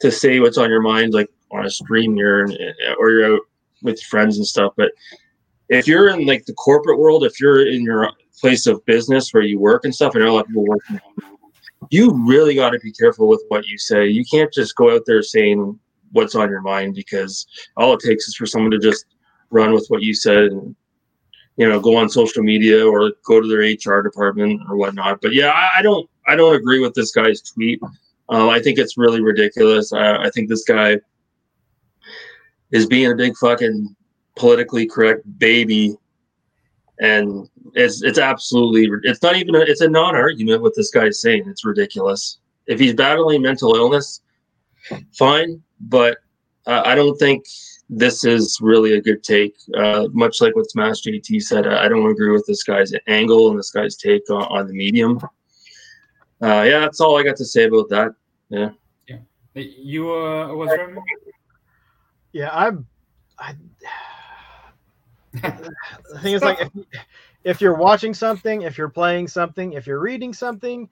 [0.00, 2.48] to say what's on your mind, like on a stream here,
[2.98, 3.40] or you're out
[3.82, 4.72] with friends and stuff.
[4.76, 4.92] But
[5.68, 9.42] if you're in like the corporate world, if you're in your place of business where
[9.42, 10.82] you work and stuff, and a lot of people work
[11.90, 14.06] you really got to be careful with what you say.
[14.06, 15.78] You can't just go out there saying
[16.12, 19.06] what's on your mind because all it takes is for someone to just
[19.50, 20.74] run with what you said and
[21.56, 25.20] you know go on social media or go to their HR department or whatnot.
[25.20, 27.80] But yeah, I, I don't I don't agree with this guy's tweet.
[28.28, 29.92] Um, I think it's really ridiculous.
[29.92, 30.98] I, I think this guy
[32.72, 33.94] is being a big fucking
[34.36, 35.96] politically correct baby
[37.00, 41.44] and it's it's absolutely it's not even a, it's a non-argument what this guy's saying
[41.46, 44.22] it's ridiculous if he's battling mental illness
[45.12, 46.18] fine but
[46.66, 47.44] uh, i don't think
[47.88, 49.56] this is really a good take.
[49.76, 53.50] Uh, much like what smash jt said I, I, don't agree with this guy's angle
[53.50, 55.20] and this guy's take on, on the medium.
[56.42, 58.14] Uh, yeah that's all i got to say about that.
[58.48, 58.70] Yeah.
[59.08, 59.18] Yeah.
[59.54, 60.70] You uh was
[62.32, 62.86] yeah i'm
[63.38, 63.54] i
[65.42, 66.70] the thing is like if,
[67.44, 70.88] if you're watching something if you're playing something if you're reading something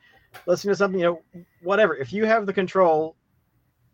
[0.47, 3.17] listening to something you know whatever if you have the control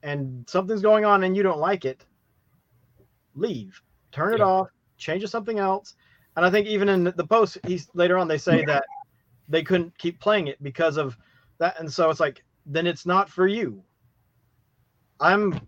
[0.02, 2.04] and something's going on and you don't like it
[3.34, 3.80] leave
[4.12, 4.44] turn it yeah.
[4.44, 5.94] off change to something else
[6.36, 8.84] and i think even in the post he's later on they say that
[9.48, 11.16] they couldn't keep playing it because of
[11.58, 13.82] that and so it's like then it's not for you
[15.20, 15.60] i'm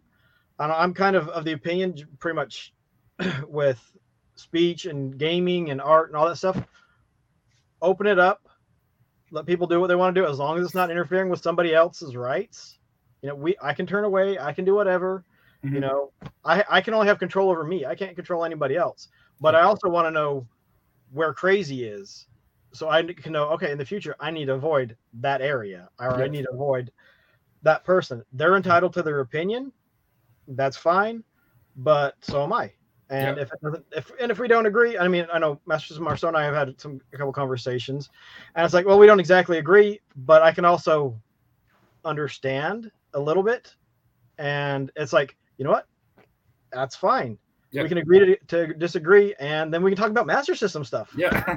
[0.58, 2.72] i'm kind of of the opinion pretty much
[3.48, 3.80] with
[4.34, 6.60] speech and gaming and art and all that stuff,
[7.80, 8.48] open it up.
[9.30, 11.42] Let people do what they want to do as long as it's not interfering with
[11.42, 12.78] somebody else's rights.
[13.22, 15.24] You know, we I can turn away, I can do whatever.
[15.64, 15.74] Mm-hmm.
[15.74, 16.12] You know,
[16.44, 17.86] I I can only have control over me.
[17.86, 19.08] I can't control anybody else.
[19.40, 20.46] But I also want to know
[21.12, 22.26] where crazy is.
[22.72, 26.22] So I can know, okay, in the future, I need to avoid that area or
[26.22, 26.90] I need to avoid
[27.62, 28.24] that person.
[28.32, 29.72] They're entitled to their opinion.
[30.48, 31.22] That's fine.
[31.76, 32.72] But so am I.
[33.10, 36.00] And if it doesn't, if and if we don't agree, I mean, I know Masters
[36.00, 38.08] Marceau and I have had some a couple conversations,
[38.54, 41.20] and it's like, well, we don't exactly agree, but I can also
[42.06, 43.76] understand a little bit,
[44.38, 45.86] and it's like, you know what,
[46.72, 47.38] that's fine.
[47.72, 51.12] We can agree to, to disagree, and then we can talk about Master System stuff.
[51.16, 51.56] Yeah.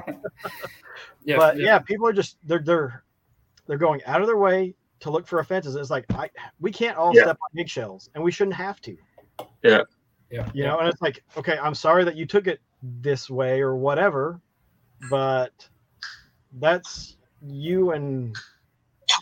[1.24, 1.36] yeah.
[1.36, 1.64] But yeah.
[1.64, 3.02] yeah, people are just they're they're
[3.66, 5.74] they're going out of their way to look for offenses.
[5.74, 7.22] It's like I we can't all yeah.
[7.22, 8.96] step on eggshells, and we shouldn't have to.
[9.64, 9.82] Yeah.
[10.30, 10.48] Yeah.
[10.54, 13.74] You know, and it's like, okay, I'm sorry that you took it this way or
[13.74, 14.40] whatever,
[15.10, 15.68] but
[16.60, 18.36] that's you and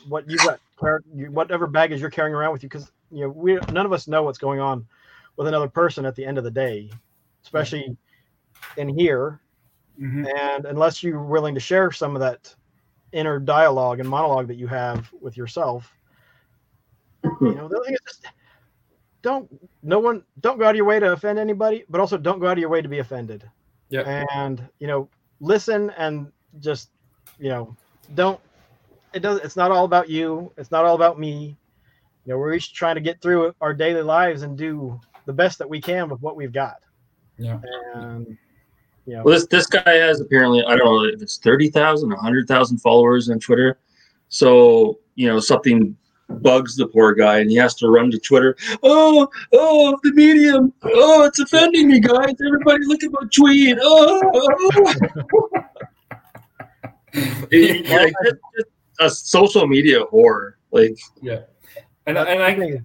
[0.09, 0.61] what you got,
[1.31, 4.23] whatever baggage you're carrying around with you, because you know we none of us know
[4.23, 4.87] what's going on
[5.37, 6.90] with another person at the end of the day,
[7.43, 7.97] especially
[8.77, 9.40] in here.
[10.01, 10.27] Mm-hmm.
[10.37, 12.55] And unless you're willing to share some of that
[13.12, 15.93] inner dialogue and monologue that you have with yourself,
[17.23, 18.27] you know, the thing is just
[19.23, 19.49] don't
[19.83, 22.47] no one don't go out of your way to offend anybody, but also don't go
[22.47, 23.49] out of your way to be offended.
[23.88, 24.25] Yeah.
[24.35, 25.09] And you know,
[25.40, 26.90] listen and just
[27.38, 27.75] you know,
[28.14, 28.40] don't
[29.12, 30.53] it does it's not all about you.
[30.57, 31.57] It's not all about me.
[32.25, 35.58] You know, we're each trying to get through our daily lives and do the best
[35.58, 36.77] that we can with what we've got.
[37.38, 37.60] Yeah.
[37.94, 38.38] And
[39.06, 42.79] you know, well, this this guy has apparently I don't know if it's 30,000, 100,000
[42.79, 43.79] followers on Twitter.
[44.29, 45.96] So, you know, something
[46.29, 48.56] bugs the poor guy and he has to run to Twitter.
[48.83, 50.72] Oh, oh, the medium.
[50.83, 52.35] Oh, it's offending me, guys.
[52.44, 53.79] Everybody look at my tweet.
[53.81, 55.60] Oh, oh, oh.
[57.50, 58.14] it, like,
[59.00, 60.58] a social media horror.
[60.70, 61.40] Like, yeah.
[62.07, 62.83] And, and I,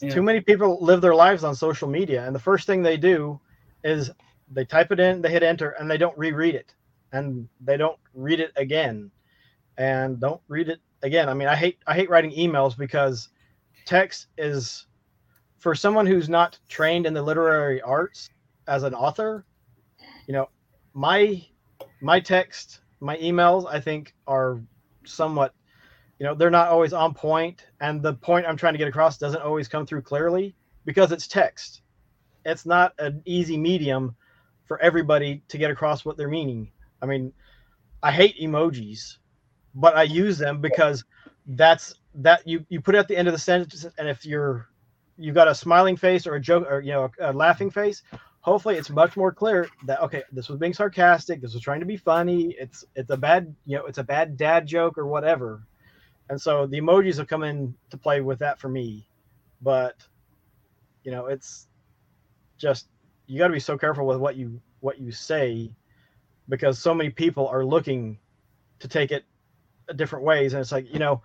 [0.00, 0.10] yeah.
[0.10, 2.26] too many people live their lives on social media.
[2.26, 3.38] And the first thing they do
[3.84, 4.10] is
[4.50, 6.74] they type it in, they hit enter, and they don't reread it.
[7.12, 9.10] And they don't read it again.
[9.76, 13.28] And don't read it again, I mean, I hate I hate writing emails because
[13.84, 14.86] text is
[15.58, 18.30] for someone who's not trained in the literary arts
[18.66, 19.44] as an author,
[20.26, 20.48] you know,
[20.94, 21.44] my
[22.00, 24.60] my text, my emails, I think are
[25.04, 25.54] somewhat,
[26.22, 29.18] you know, they're not always on point, and the point I'm trying to get across
[29.18, 30.54] doesn't always come through clearly
[30.84, 31.82] because it's text.
[32.44, 34.14] It's not an easy medium
[34.66, 36.70] for everybody to get across what they're meaning.
[37.02, 37.32] I mean,
[38.04, 39.16] I hate emojis,
[39.74, 41.04] but I use them because
[41.44, 44.68] that's that you you put it at the end of the sentence, and if you're
[45.18, 48.00] you've got a smiling face or a joke or you know a, a laughing face,
[48.42, 51.86] hopefully it's much more clear that okay, this was being sarcastic, this was trying to
[51.86, 55.64] be funny, it's it's a bad you know it's a bad dad joke or whatever,
[56.32, 59.06] and so the emojis have come in to play with that for me,
[59.60, 59.96] but
[61.04, 61.68] you know it's
[62.56, 62.86] just
[63.26, 65.76] you got to be so careful with what you what you say
[66.48, 68.18] because so many people are looking
[68.78, 69.26] to take it
[69.94, 70.54] different ways.
[70.54, 71.20] And it's like you know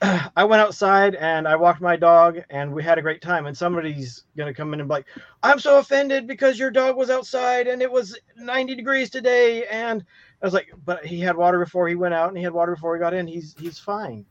[0.00, 3.44] i went outside and i walked my dog and we had a great time.
[3.44, 5.06] And somebody's going to come in and be like
[5.42, 9.66] i'm so offended because your dog was outside and it was 90 degrees today.
[9.66, 10.02] And
[10.40, 12.74] i was like but he had water before he went out and he had water
[12.74, 13.26] before he got in.
[13.26, 14.24] He's he's fine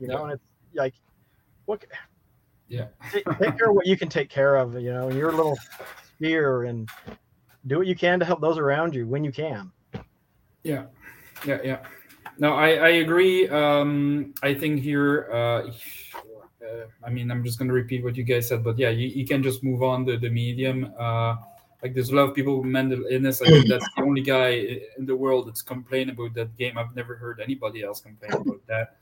[0.00, 0.42] you know and it's
[0.74, 0.94] like
[1.66, 1.84] what
[2.68, 2.86] Yeah.
[3.12, 5.58] take, take care of what you can take care of you know in your little
[6.16, 6.88] sphere and
[7.66, 9.70] do what you can to help those around you when you can
[10.64, 10.86] Yeah,
[11.46, 11.78] yeah, yeah.
[12.38, 13.48] No, I I agree.
[13.48, 15.68] Um, I think here, uh,
[16.64, 19.08] uh, I mean, I'm just going to repeat what you guys said, but yeah, you,
[19.08, 20.92] you can just move on the the medium.
[20.98, 21.36] Uh,
[21.82, 23.40] like there's a lot of people with mental illness.
[23.40, 24.50] I think that's the only guy
[24.98, 26.76] in the world that's complaining about that game.
[26.76, 28.99] I've never heard anybody else complain about that.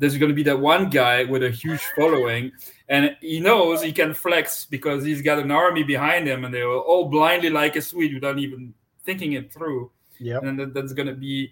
[0.00, 2.50] There's going to be that one guy with a huge following,
[2.88, 6.64] and he knows he can flex because he's got an army behind him, and they
[6.64, 8.74] will all blindly like a Swede without even
[9.04, 9.90] thinking it through
[10.20, 11.50] yeah and that, that's gonna be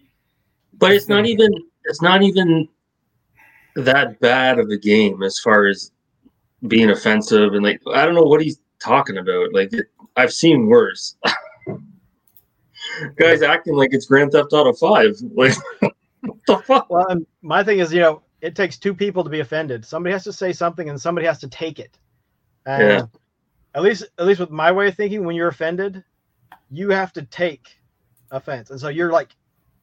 [0.74, 1.50] But it's not even
[1.84, 2.68] it's not even
[3.74, 5.92] that bad of a game as far as
[6.66, 9.52] being offensive and like I don't know what he's talking about.
[9.52, 9.86] Like it,
[10.16, 11.16] I've seen worse.
[13.16, 15.16] Guys acting like it's Grand Theft Auto Five.
[15.34, 16.90] Like what the fuck?
[16.90, 17.06] well
[17.42, 19.84] my thing is you know it takes two people to be offended.
[19.84, 21.98] Somebody has to say something and somebody has to take it.
[22.66, 23.06] And Yeah.
[23.74, 26.04] at least at least with my way of thinking when you're offended
[26.70, 27.66] you have to take
[28.30, 28.70] offense.
[28.70, 29.34] And so you're like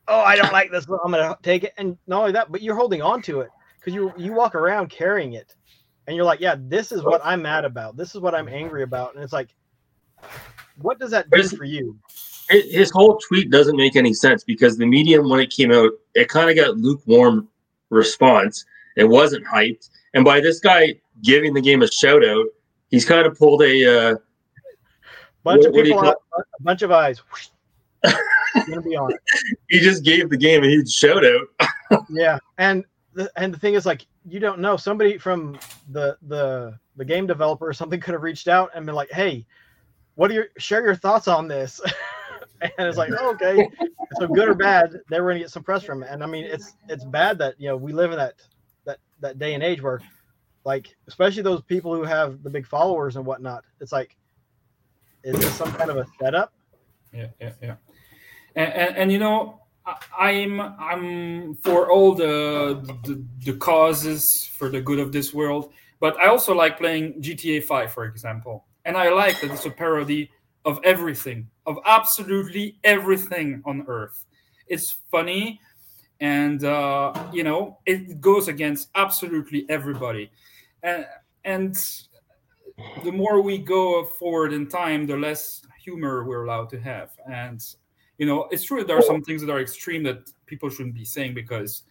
[0.08, 0.88] oh i don't like this.
[0.88, 1.74] I'm gonna take it.
[1.78, 3.50] And not only that but you're holding on to it
[3.80, 5.56] because you you walk around carrying it.
[6.08, 7.98] And you're like yeah this is what i'm mad about.
[7.98, 9.16] This is what i'm angry about.
[9.16, 9.56] And it's like
[10.78, 11.98] what does that do for you?
[12.50, 16.28] His whole tweet doesn't make any sense because the medium when it came out, it
[16.30, 17.48] kind of got lukewarm
[17.96, 18.66] response.
[18.96, 22.46] It wasn't hyped, and by this guy giving the game a shout out,
[22.90, 24.12] he's kind of pulled a.
[24.12, 24.16] Uh,
[25.44, 27.22] bunch What- of what do you people out, a bunch of eyes
[28.68, 29.12] gonna be on
[29.70, 32.06] he just gave the game a huge shout out.
[32.10, 32.84] yeah and
[33.14, 35.58] the, and the thing is like you don't know somebody from
[35.92, 39.46] the the the game developer or something could have reached out and been like hey
[40.16, 41.80] what are your share your thoughts on this
[42.62, 43.70] and it's like oh, okay.
[44.20, 46.10] So good or bad they were going to get some press from it.
[46.10, 48.36] And i mean it's it's bad that you know we live in that
[48.86, 50.02] that that day and age where
[50.64, 54.18] like especially those people who have the big followers and whatnot it's like
[55.24, 56.54] is this some kind of a setup?
[57.12, 57.76] Yeah yeah yeah.
[58.56, 59.62] And, and, and you know
[60.18, 66.18] i'm i'm for all the, the the causes for the good of this world but
[66.20, 68.66] i also like playing gta 5 for example.
[68.86, 70.30] And i like that it's a parody
[70.66, 74.26] of everything of absolutely everything on earth.
[74.68, 75.62] It's funny
[76.20, 80.32] and uh, you know it goes against absolutely everybody.
[80.84, 81.06] And
[81.44, 81.76] and
[83.04, 87.12] the more we go forward in time the less humor we're allowed to have.
[87.32, 87.64] And
[88.18, 91.06] you know it's true there are some things that are extreme that people shouldn't be
[91.06, 91.84] saying because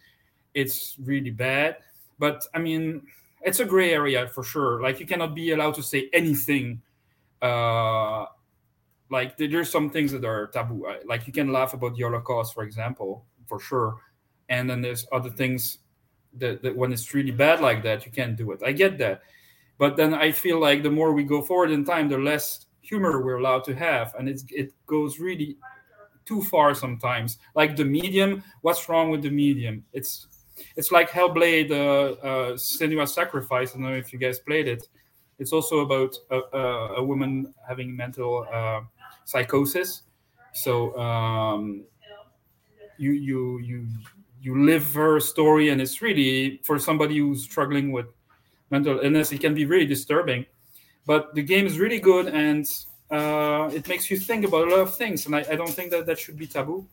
[0.53, 1.77] it's really bad.
[2.19, 3.03] But i mean
[3.41, 4.81] it's a gray area for sure.
[4.81, 6.81] Like you cannot be allowed to say anything
[7.41, 8.25] uh
[9.09, 10.87] like there's some things that are taboo.
[11.05, 13.97] Like you can laugh about the holocaust for example for sure.
[14.49, 15.79] And then there's other things
[16.37, 18.61] that, that when it's really bad like that you can't do it.
[18.65, 19.21] I get that.
[19.77, 23.23] But then i feel like the more we go forward in time the less humor
[23.23, 24.13] we're allowed to have.
[24.17, 25.57] And it's it goes really
[26.25, 27.37] too far sometimes.
[27.55, 29.85] Like the medium what's wrong with the medium?
[29.93, 30.27] It's
[30.75, 32.57] it's like hellblade uh, uh
[33.05, 34.87] sacrifice i don't know if you guys played it.
[35.37, 38.81] It's also about a, a, a woman having mental uh,
[39.25, 40.03] psychosis.
[40.53, 41.83] So um
[42.97, 43.87] you you you
[44.41, 48.05] you live her story and it's really for somebody who's struggling with
[48.69, 50.45] mental illness it can be really disturbing.
[51.05, 52.65] But the game is really good and
[53.11, 55.91] uh, it makes you think about a lot of things and i, I don't think
[55.91, 56.87] that that should be taboo.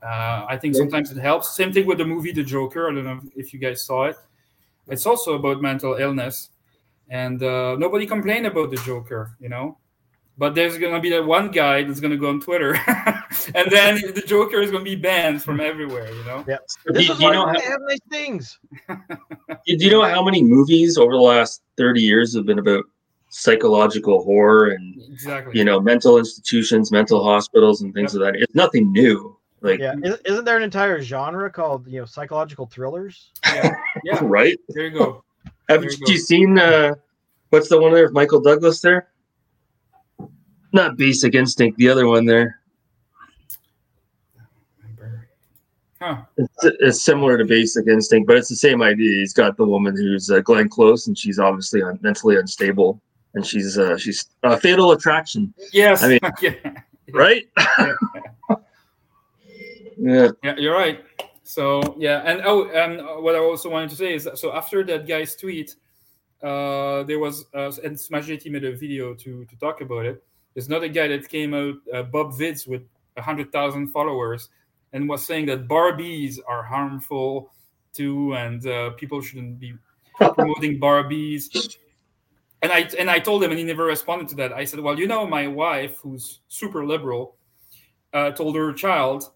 [0.00, 1.56] Uh, i think sometimes it helps.
[1.56, 2.88] Same thing with the movie the joker.
[2.88, 4.16] I don't know if you guys saw it.
[4.86, 6.50] It's also about mental illness
[7.10, 9.78] and uh, nobody complained about the Joker, you know.
[10.38, 12.74] But there's gonna be that one guy that's gonna go on Twitter,
[13.56, 16.44] and then the Joker is gonna be banned from everywhere, you know.
[16.46, 16.58] Yeah.
[16.86, 18.58] Do, This do is you why know how, have nice things.
[18.88, 18.96] do
[19.66, 22.84] you know how many movies over the last 30 years have been about
[23.30, 25.58] psychological horror and Exactly.
[25.58, 29.94] you know mental institutions mental hospitals and things of that it's nothing new like Yeah,
[30.02, 33.32] Is- isn't there an entire genre called you know psychological thrillers?
[33.44, 33.74] yeah.
[34.22, 35.24] right There you go.
[35.68, 36.94] have There you, you seen uh
[37.50, 39.08] what's the one there with michael douglas there
[40.72, 42.60] not basic instinct the other one there
[46.00, 46.18] Huh.
[46.36, 49.96] it's, it's similar to basic instinct but it's the same idea he's got the woman
[49.96, 53.00] who's uh, glenn close and she's obviously un- mentally unstable
[53.34, 56.04] and she's uh she's uh, fatal attraction Yes.
[56.04, 56.52] I mean- yeah.
[57.12, 57.48] right
[59.98, 61.02] yeah Yeah, you're right.
[61.42, 64.84] So yeah, and oh, and what I also wanted to say is that, so after
[64.84, 65.74] that guy's tweet,
[66.42, 70.22] uh, there was uh, and Smash JT made a video to to talk about it.
[70.58, 72.82] There's another guy that came out, uh, Bob Vids, with
[73.16, 74.48] hundred thousand followers,
[74.92, 77.52] and was saying that Barbies are harmful
[77.92, 79.74] too, and uh, people shouldn't be
[80.16, 81.76] promoting Barbies.
[82.62, 84.52] And I and I told him, and he never responded to that.
[84.52, 87.36] I said, "Well, you know, my wife, who's super liberal,
[88.12, 89.30] uh, told her child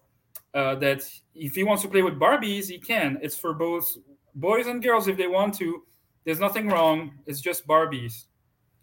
[0.53, 3.17] uh, that if he wants to play with Barbies, he can.
[3.21, 3.95] It's for both
[4.35, 5.83] boys and girls if they want to.
[6.25, 7.13] There's nothing wrong.
[7.25, 8.25] It's just Barbies.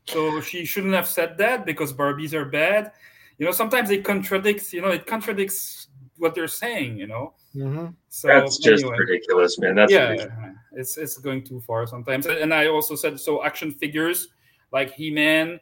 [0.06, 2.92] So she shouldn't have said that because Barbies are bad.
[3.38, 4.72] You know, sometimes it contradicts.
[4.72, 5.88] You know, it contradicts
[6.18, 6.98] what they're saying.
[6.98, 7.86] You know, Mm-hmm.
[8.08, 8.96] so that's just anyway.
[8.98, 10.54] ridiculous man that's yeah, ridiculous.
[10.72, 12.26] it's it's going too far sometimes.
[12.26, 14.28] And I also said so action figures
[14.72, 15.58] like He-Man,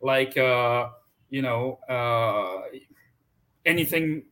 [0.00, 0.90] like uh,
[1.30, 2.62] you know, uh,
[3.66, 4.22] anything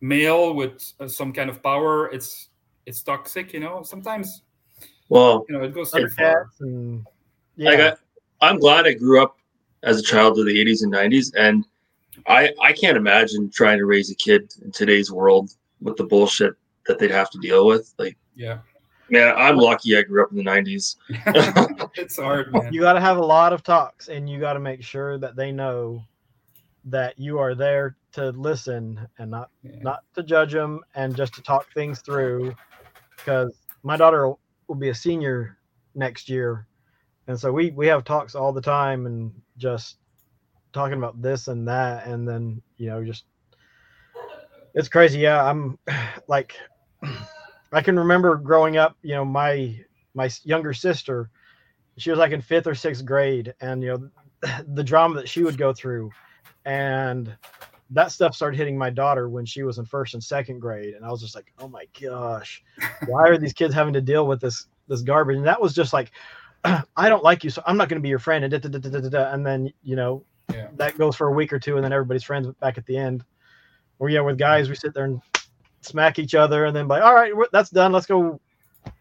[0.00, 2.48] male with uh, some kind of power, it's
[2.86, 3.52] it's toxic.
[3.52, 4.42] You know, sometimes
[5.08, 6.50] well you know it goes too far.
[6.60, 7.06] Thundercats and
[7.54, 7.98] yeah, I got,
[8.40, 9.36] I'm glad I grew up
[9.82, 11.64] as a child of the 80s and 90s, and
[12.26, 16.54] I I can't imagine trying to raise a kid in today's world with the bullshit
[16.86, 17.92] that they'd have to deal with.
[17.98, 18.58] Like, Yeah,
[19.10, 20.96] man, I'm lucky I grew up in the 90s.
[21.96, 22.72] it's hard, man.
[22.72, 25.36] you got to have a lot of talks, and you got to make sure that
[25.36, 26.04] they know
[26.84, 29.72] that you are there to listen and not Yeah.
[29.82, 32.54] not to judge them and just to talk things through.
[33.16, 35.58] Because my daughter will, will be a senior
[35.94, 36.66] next year,
[37.28, 39.98] and so we we have talks all the time and just
[40.72, 43.24] talking about this and that, and then you know just
[44.74, 45.20] it's crazy.
[45.20, 45.78] Yeah, I'm
[46.28, 46.56] like
[47.72, 48.96] I can remember growing up.
[49.02, 49.78] You know, my
[50.14, 51.30] my younger sister,
[51.98, 54.10] she was like in fifth or sixth grade, and you know
[54.74, 56.10] the drama that she would go through,
[56.64, 57.36] and
[57.90, 61.04] that stuff started hitting my daughter when she was in first and second grade, and
[61.04, 62.62] I was just like, oh my gosh,
[63.06, 65.36] why are these kids having to deal with this this garbage?
[65.36, 66.10] And that was just like,
[66.96, 68.68] I don't like you, so I'm not going to be your friend, and da, da,
[68.68, 69.32] da, da, da, da.
[69.32, 70.68] and then you know Yeah.
[70.76, 73.24] that goes for a week or two, and then everybody's friends back at the end.
[73.98, 75.20] Or yeah, with guys, we sit there and
[75.80, 77.92] smack each other, and then be like, all right, that's done.
[77.92, 78.40] Let's go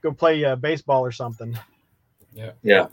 [0.02, 1.58] go play uh, baseball or something.
[2.34, 2.52] Yeah.
[2.64, 2.88] Yeah.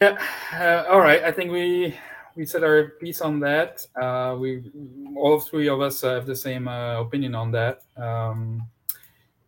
[0.00, 0.18] Yeah.
[0.52, 1.22] Uh, all right.
[1.24, 1.94] I think we
[2.36, 3.84] we said our piece on that.
[4.00, 4.70] Uh, we
[5.16, 7.82] all three of us have the same uh, opinion on that.
[7.96, 8.62] Um,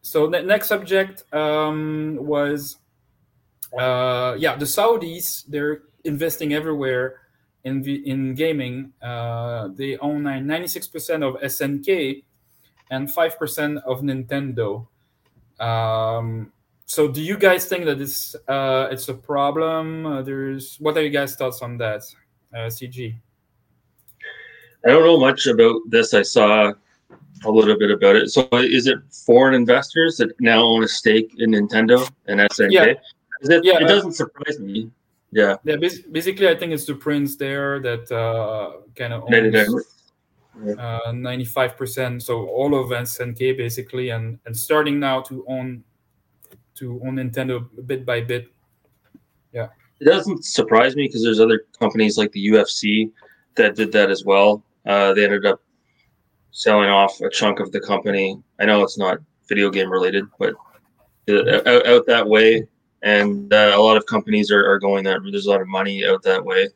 [0.02, 2.78] so the next subject um, was
[3.78, 5.44] uh, yeah the Saudis.
[5.46, 7.20] They're investing everywhere
[7.64, 8.92] in the, in gaming.
[9.02, 12.24] Uh, they own ninety six percent of SNK
[12.90, 14.86] and five percent of Nintendo.
[15.58, 16.52] Um,
[16.86, 20.06] so, do you guys think that it's uh, it's a problem?
[20.06, 22.02] Uh, there's what are you guys' thoughts on that,
[22.52, 23.14] uh, CG?
[24.84, 26.14] I don't know much about this.
[26.14, 26.72] I saw
[27.44, 28.30] a little bit about it.
[28.30, 32.72] So, is it foreign investors that now own a stake in Nintendo and SNK?
[32.72, 32.94] Yeah.
[33.40, 34.90] It, Yeah, it uh, doesn't surprise me.
[35.32, 35.56] Yeah.
[35.64, 39.32] Yeah, basically, I think it's the prince there that uh, kind of owns
[41.14, 42.22] ninety five percent.
[42.22, 45.84] So all of SNK basically, and and starting now to own
[46.76, 48.48] to own Nintendo bit by bit.
[49.52, 49.68] Yeah.
[50.00, 53.10] It doesn't surprise me because there's other companies like the UFC
[53.56, 54.64] that did that as well.
[54.86, 55.60] Uh, they ended up
[56.52, 58.40] selling off a chunk of the company.
[58.58, 60.54] I know it's not video game related, but
[61.28, 62.66] uh, out, out that way.
[63.02, 65.20] And uh, a lot of companies are, are going that.
[65.30, 66.68] There's a lot of money out that way.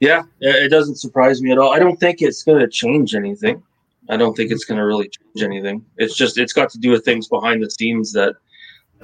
[0.00, 1.72] Yeah, it doesn't surprise me at all.
[1.72, 3.62] I don't think it's going to change anything.
[4.10, 5.84] I don't think it's going to really change anything.
[5.96, 8.34] It's just it's got to do with things behind the scenes that,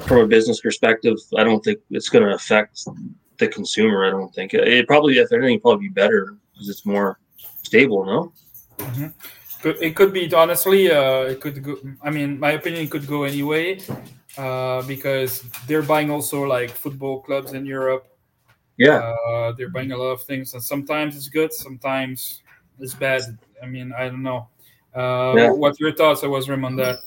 [0.01, 2.85] from a business perspective, I don't think it's going to affect
[3.39, 4.07] the consumer.
[4.07, 7.19] I don't think it, it probably, if anything, probably be better because it's more
[7.63, 8.05] stable.
[8.05, 8.33] No,
[9.63, 10.91] Could- It could be honestly.
[10.91, 11.79] Uh, it could go.
[12.03, 13.81] I mean, my opinion could go anyway.
[14.39, 18.09] Uh, because they're buying also like football clubs in Europe.
[18.79, 19.15] Yeah.
[19.29, 22.43] Uh, they're buying a lot of things, and sometimes it's good, sometimes
[22.79, 23.23] it's bad.
[23.63, 24.49] I mean, I don't know.
[24.95, 25.51] Uh, Yeah.
[25.51, 26.23] What's your thoughts?
[26.23, 26.99] Owazrim on that.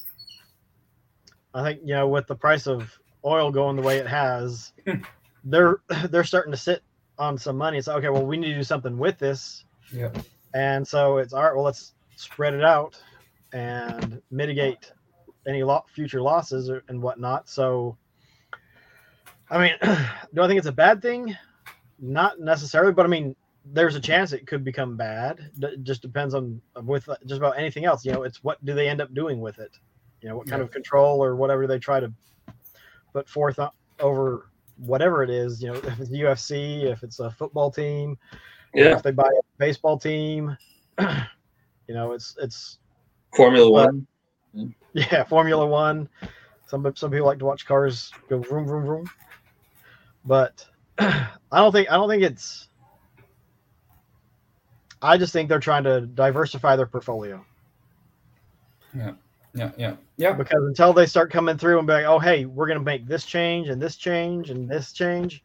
[1.53, 2.91] I think you know with the price of
[3.23, 4.73] oil going the way it has,
[5.43, 5.77] they're
[6.09, 6.83] they're starting to sit
[7.17, 7.77] on some money.
[7.77, 8.09] It's okay.
[8.09, 9.65] Well, we need to do something with this.
[9.91, 10.11] Yeah.
[10.53, 11.55] And so it's all right.
[11.55, 12.99] Well, let's spread it out
[13.53, 14.91] and mitigate
[15.47, 17.47] any lo- future losses or, and whatnot.
[17.49, 17.97] So,
[19.49, 19.73] I mean,
[20.33, 21.35] do I think it's a bad thing?
[21.99, 23.35] Not necessarily, but I mean,
[23.65, 25.49] there's a chance it could become bad.
[25.61, 28.05] It just depends on with uh, just about anything else.
[28.05, 29.71] You know, it's what do they end up doing with it?
[30.21, 30.65] You know, what kind Yeah.
[30.65, 32.11] of control or whatever they try to
[33.13, 33.69] put forth uh,
[33.99, 35.61] over whatever it is.
[35.63, 38.17] You know, if it's UFC, if it's a football team,
[38.73, 38.95] Yeah.
[38.97, 40.55] if they buy a baseball team,
[40.99, 42.79] you know, it's it's
[43.35, 44.07] Formula But- One.
[44.93, 46.09] yeah, Formula One.
[46.67, 49.09] Some some people like to watch cars go vroom vroom vroom,
[50.25, 50.65] but
[50.97, 52.69] I don't think I don't think it's.
[55.01, 57.45] I just think they're trying to diversify their portfolio
[58.95, 59.11] Yeah,
[59.77, 60.31] yeah, yeah.
[60.33, 63.25] because until they start coming through and be like, oh hey, we're gonna make this
[63.25, 65.43] change and this change and this change.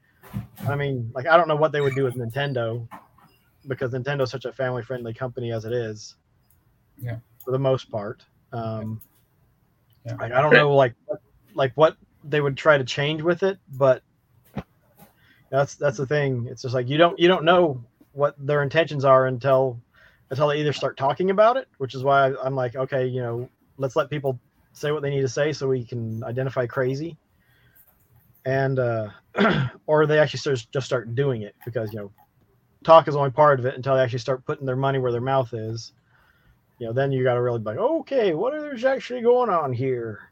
[0.67, 2.89] I mean, like I don't know what they would do with Nintendo
[3.67, 6.17] because Nintendo's such a family friendly company as it is.
[6.97, 7.17] Yeah.
[7.45, 8.25] For the most part.
[8.53, 9.01] Um,
[10.05, 10.15] Yeah.
[10.15, 10.95] Like I don't know, like
[11.55, 14.03] like what they would try to change with it, but
[15.51, 16.47] that's that's the thing.
[16.51, 19.81] It's just like you don't you don't know what their intentions are until
[20.31, 23.49] until they either start talking about it, which is why I'm like, okay, you know,
[23.77, 24.39] let's let people
[24.73, 27.17] say what they need to say so we can identify crazy,
[28.45, 29.09] and uh,
[29.87, 32.13] or they actually start, just start doing it because you know,
[32.85, 35.21] talk is only part of it until they actually start putting their money where their
[35.21, 35.93] mouth is.
[36.81, 39.71] You know, then you got to really be like, okay, what is actually going on
[39.71, 40.31] here?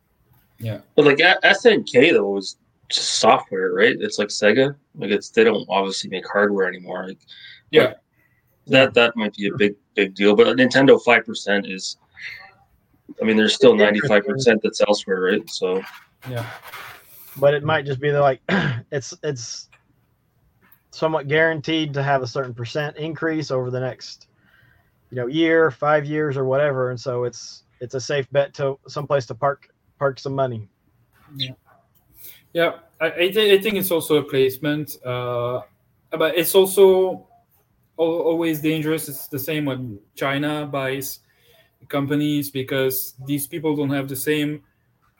[0.58, 0.80] Yeah.
[0.96, 2.56] But like SNK though was
[2.88, 3.94] just software, right?
[4.00, 4.74] It's like Sega.
[4.94, 7.06] Like it's they don't obviously make hardware anymore.
[7.06, 7.18] Like
[7.70, 7.94] Yeah.
[8.66, 10.34] that that might be a big big deal.
[10.34, 11.98] But Nintendo five percent is.
[13.20, 15.50] I mean, there's still ninety five percent that's elsewhere, right?
[15.50, 15.82] So
[16.30, 16.46] Yeah.
[17.36, 18.40] but it might just be that like
[18.90, 19.68] it's it's
[20.92, 24.28] somewhat guaranteed to have a certain percent increase over the next
[25.10, 28.78] you know year five years or whatever and so it's it's a safe bet to
[28.88, 30.68] someplace to park park some money
[32.52, 35.60] Yeah, I, I, thi- I think it's also a placement, uh,
[36.10, 37.28] but it's also
[37.96, 39.08] always dangerous.
[39.08, 41.20] It's the same when China buys
[41.88, 44.62] companies because these people don't have the same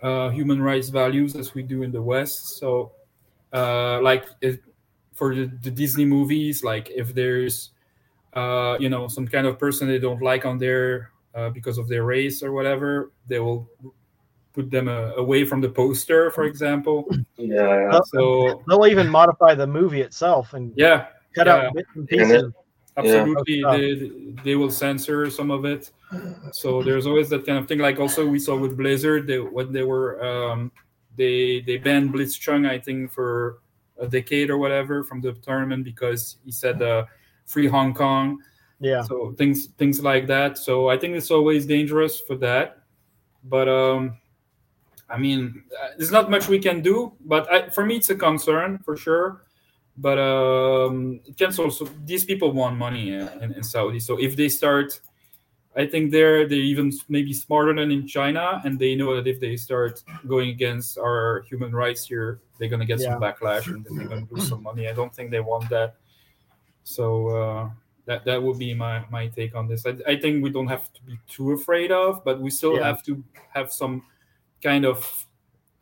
[0.02, 2.58] uh, human rights values as we do in the West.
[2.58, 2.92] So,
[3.52, 4.58] uh, like if,
[5.14, 7.70] for the, the Disney movies, like if there's
[8.34, 11.88] uh, you know some kind of person they don't like on there uh, because of
[11.88, 13.68] their race or whatever, they will
[14.52, 17.08] put them uh, away from the poster, for example.
[17.36, 18.00] yeah, Oh.
[18.06, 21.56] So they'll even modify the movie itself and yeah, cut yeah.
[21.68, 22.52] out bits and And pieces it-
[22.96, 23.76] absolutely, Yeah.
[23.76, 25.90] they, they will censor some of it.
[26.52, 27.78] So there's always that kind of thing.
[27.78, 30.72] Like also we saw with Blizzard, they, when they were um,
[31.16, 33.58] they they banned Blitzchung, I think, for
[34.00, 37.04] a decade or whatever from the tournament because he said uh,
[37.48, 38.38] free Hong Kong.
[38.78, 40.58] yeah So things things like that.
[40.58, 42.78] So I think it's always dangerous for that.
[43.42, 44.18] But um,
[45.08, 47.12] I mean, uh, there's not much we can do.
[47.24, 49.42] But I, for me, it's a concern for sure.
[49.96, 53.98] But um, it can also these people want money in, in, Saudi.
[53.98, 55.00] So if they start,
[55.74, 59.40] I think they're they're even maybe smarter than in China, and they know that if
[59.40, 63.96] they start going against our human rights here, they're gonna get some backlash and then
[63.96, 64.86] they're gonna lose some money.
[64.86, 65.96] I don't think they want that.
[66.88, 67.70] So uh,
[68.06, 69.84] that that would be my my take on this.
[69.84, 72.86] I, I think we don't have to be too afraid of, but we still Yeah.
[72.86, 73.22] have to
[73.52, 74.04] have some
[74.62, 75.26] kind of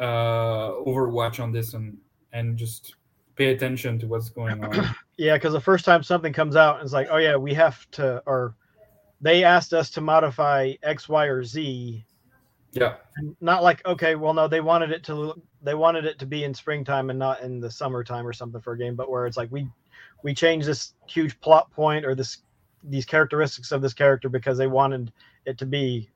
[0.01, 1.97] uh, overwatch on this and
[2.33, 2.97] and just
[3.37, 4.95] pay attention to what's going on.
[5.17, 8.23] yeah because the first time something comes out it's like oh yeah we have to
[8.27, 8.55] or
[9.21, 12.05] they asked us to modify x y or z
[12.73, 12.97] yeah,
[13.41, 16.53] not like okay well no they wanted it to they wanted it to be in
[16.53, 19.51] springtime and not in the summertime or something for a game but where it's like
[19.51, 19.67] we
[20.27, 22.39] we changed this huge plot point or this
[22.83, 25.13] these characteristics of this character because they wanted
[25.45, 26.11] it to be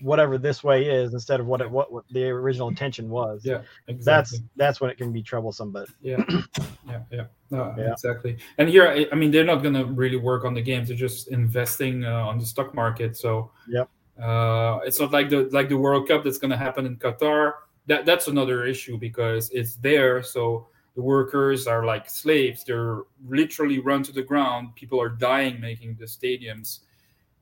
[0.00, 3.60] whatever this way is instead of what it what, what the original intention was yeah,
[3.86, 4.38] that's exactly.
[4.56, 6.20] that's when it can be troublesome but yeah,
[6.88, 7.24] yeah, yeah.
[7.50, 7.92] No, Yeah.
[7.92, 8.36] exactly.
[8.58, 10.88] And here, I, I mean, they're not gonna really work on the games.
[10.88, 13.16] They're just investing uh, on the stock market.
[13.16, 13.88] So Yep.
[14.20, 17.52] uh, it's not like the like the World Cup that's gonna happen in Qatar.
[17.86, 20.22] That that's another issue because it's there.
[20.22, 20.68] So
[20.98, 22.64] the workers are like slaves.
[22.64, 24.74] They're literally run to the ground.
[24.74, 26.80] People are dying making the stadiums.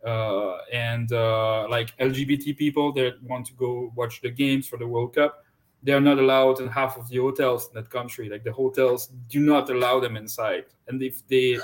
[0.04, 4.86] Uh, and uh, like LGBT people that want to go watch the games for the
[4.86, 5.42] World Cup,
[5.82, 8.28] they are not allowed in half of the hotels in that country.
[8.28, 11.59] Like the hotels do not allow them inside, and if they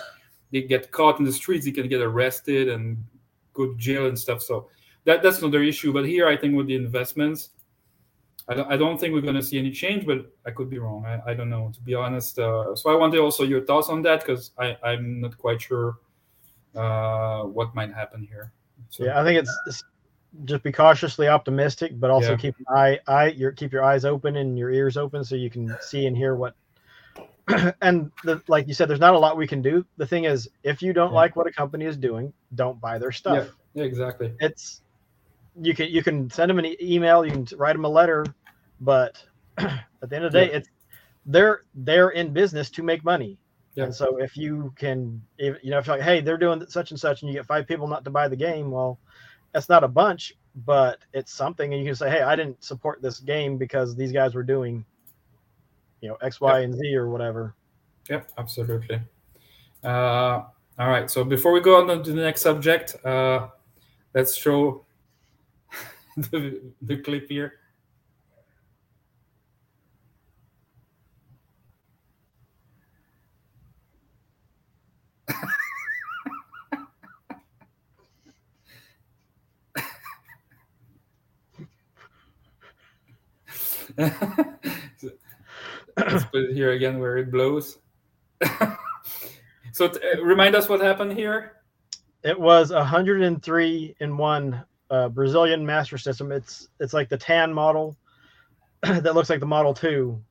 [0.50, 3.04] they get caught in the streets, they can get arrested and
[3.52, 4.40] go to jail and stuff.
[4.40, 4.70] So
[5.04, 5.92] that that's another issue.
[5.92, 7.50] But here, I think with the investments,
[8.52, 10.78] I don't, I don't think we're going to see any change, but I could be
[10.78, 11.04] wrong.
[11.06, 12.38] I, I don't know, to be honest.
[12.38, 15.98] Uh, so I wanted also your thoughts on that because I'm not quite sure
[16.74, 18.52] uh, what might happen here.
[18.90, 19.04] So.
[19.04, 19.82] Yeah, I think it's, it's,
[20.44, 22.36] just be cautiously optimistic, but also yeah.
[22.36, 25.50] keep an eye, eye your keep your eyes open and your ears open so you
[25.50, 26.54] can see and hear what.
[27.82, 29.84] and the, like you said, there's not a lot we can do.
[29.98, 31.16] The thing is, if you don't yeah.
[31.16, 33.48] like what a company is doing, don't buy their stuff.
[33.74, 34.32] Yeah, yeah exactly.
[34.40, 34.80] It's
[35.60, 38.24] you can you can send them an email, you can write them a letter,
[38.82, 39.22] but
[39.58, 40.58] at the end of the day, yeah.
[40.58, 40.68] it's
[41.24, 43.38] they're they're in business to make money.
[43.74, 43.84] Yeah.
[43.84, 46.90] And so if you can, if, you know, if you're like, hey, they're doing such
[46.90, 48.98] and such, and you get five people not to buy the game, well,
[49.52, 50.34] that's not a bunch,
[50.66, 54.12] but it's something, and you can say, hey, I didn't support this game because these
[54.12, 54.84] guys were doing,
[56.02, 56.64] you know, X, Y, yep.
[56.64, 57.54] and Z or whatever.
[58.10, 59.00] Yep, absolutely.
[59.82, 60.42] Uh,
[60.78, 61.10] all right.
[61.10, 63.48] So before we go on to the next subject, uh,
[64.14, 64.84] let's show
[66.16, 67.54] the, the clip here.
[85.96, 87.78] Let's put it here again where it blows.
[89.72, 91.56] so, t- uh, remind us what happened here.
[92.24, 96.32] It was 103 in one uh, Brazilian master system.
[96.32, 97.96] It's it's like the tan model
[98.82, 100.22] that looks like the Model Two.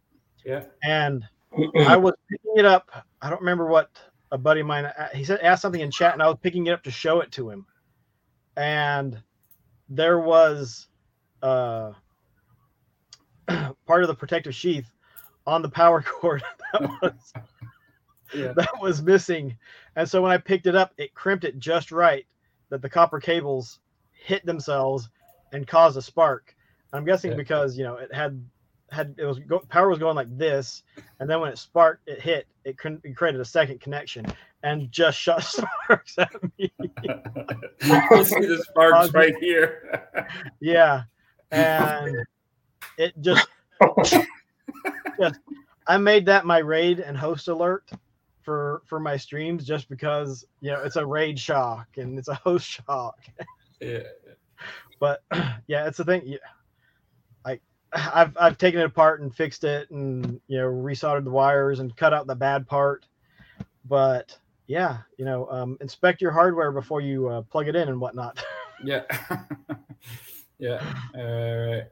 [0.45, 0.63] Yeah.
[0.83, 1.23] And
[1.87, 2.89] I was picking it up.
[3.21, 3.89] I don't remember what
[4.31, 4.85] a buddy of mine.
[4.85, 7.21] Uh, he said asked something in chat, and I was picking it up to show
[7.21, 7.65] it to him.
[8.57, 9.21] And
[9.89, 10.87] there was
[11.41, 11.93] uh,
[13.87, 14.91] part of the protective sheath
[15.47, 16.43] on the power cord
[16.73, 17.33] that was
[18.33, 18.53] yeah.
[18.55, 19.57] that was missing.
[19.95, 22.25] And so when I picked it up, it crimped it just right
[22.69, 23.79] that the copper cables
[24.11, 25.09] hit themselves
[25.51, 26.55] and caused a spark.
[26.93, 27.37] I'm guessing yeah.
[27.37, 28.43] because you know it had
[28.89, 30.83] had it was go, power was going like this,
[31.19, 32.47] and then when it sparked, it hit.
[32.63, 34.25] It, it created a second connection
[34.63, 36.71] and just shot sparks at me.
[36.77, 40.07] you see the sparks right here.
[40.59, 41.03] yeah,
[41.49, 42.15] and
[42.97, 43.47] it just,
[45.19, 45.39] just
[45.87, 47.89] I made that my raid and host alert
[48.41, 52.35] for for my streams just because you know it's a raid shock and it's a
[52.35, 53.19] host shock.
[53.79, 53.99] yeah.
[54.99, 55.23] But
[55.67, 56.21] yeah, it's a thing.
[56.25, 56.37] Yeah,
[57.45, 57.59] I
[57.93, 61.95] I've I've taken it apart and fixed it and you know resoldered the wires and
[61.95, 63.05] cut out the bad part.
[63.85, 64.37] But
[64.67, 68.43] yeah, you know, um, inspect your hardware before you uh, plug it in and whatnot.
[68.83, 69.03] yeah.
[70.59, 70.81] yeah.
[71.13, 71.83] Uh,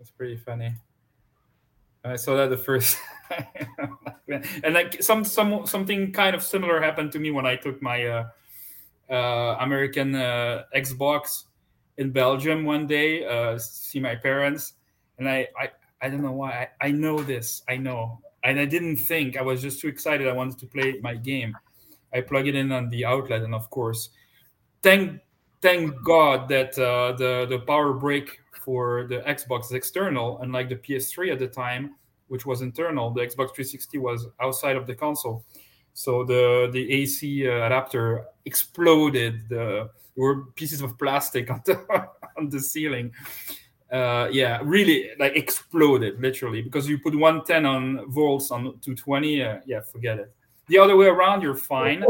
[0.00, 0.74] it's pretty funny.
[2.04, 2.96] I saw that the first,
[4.64, 8.06] and like some some something kind of similar happened to me when I took my
[8.06, 8.28] uh,
[9.10, 11.44] uh, American uh, Xbox
[11.98, 14.72] in Belgium one day, uh, see my parents,
[15.18, 15.68] and I, I
[16.00, 16.68] I don't know why.
[16.80, 17.62] I, I know this.
[17.68, 19.36] I know, and I didn't think.
[19.36, 20.26] I was just too excited.
[20.26, 21.54] I wanted to play my game.
[22.14, 24.08] I plug it in on the outlet, and of course,
[24.82, 25.20] thank
[25.60, 30.76] thank God that uh, the the power break for the Xbox is external, unlike the
[30.76, 31.96] PS3 at the time,
[32.28, 33.10] which was internal.
[33.10, 35.44] The Xbox 360 was outside of the console.
[35.94, 39.48] So the the AC uh, adapter exploded.
[39.48, 43.12] The, there were pieces of plastic on the on the ceiling.
[43.90, 49.42] Uh, yeah, really like exploded literally because you put 110 on volts on 220.
[49.42, 50.32] Uh, yeah, forget it.
[50.68, 52.04] The other way around, you're fine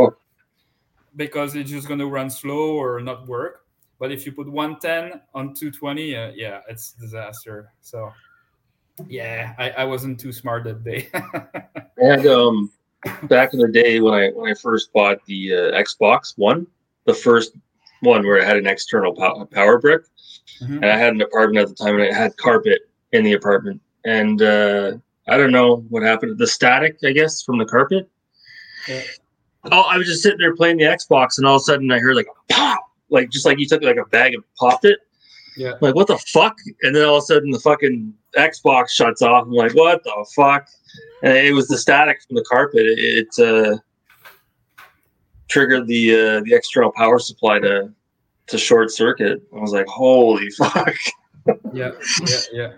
[1.17, 3.67] because it's just going to run slow or not work.
[3.99, 7.73] But if you put 110 on 220, uh, yeah, it's disaster.
[7.81, 8.11] So
[9.09, 11.09] yeah, I, I wasn't too smart that day.
[11.99, 12.71] and um,
[13.25, 16.67] back in the day when I when I first bought the uh, Xbox One,
[17.05, 17.53] the first
[18.01, 20.03] one where it had an external pow- power brick,
[20.63, 20.77] mm-hmm.
[20.77, 22.81] and I had an apartment at the time, and it had carpet
[23.13, 24.93] in the apartment, and uh,
[25.29, 26.39] I don't know what happened.
[26.39, 28.09] The static, I guess, from the carpet.
[28.89, 29.03] Yeah.
[29.65, 31.99] Oh, I was just sitting there playing the Xbox, and all of a sudden I
[31.99, 32.81] heard like a pop,
[33.11, 34.99] like just like you took like a bag and popped it.
[35.57, 35.73] Yeah.
[35.81, 36.57] like what the fuck?
[36.83, 39.45] And then all of a sudden the fucking Xbox shuts off.
[39.45, 40.67] I'm like, what the fuck?
[41.23, 42.87] And it was the static from the carpet.
[42.87, 43.79] It, it uh,
[45.49, 47.93] triggered the uh, the external power supply to
[48.47, 49.43] to short circuit.
[49.55, 50.95] I was like, holy fuck.
[51.73, 51.91] yeah,
[52.27, 52.73] yeah, yeah.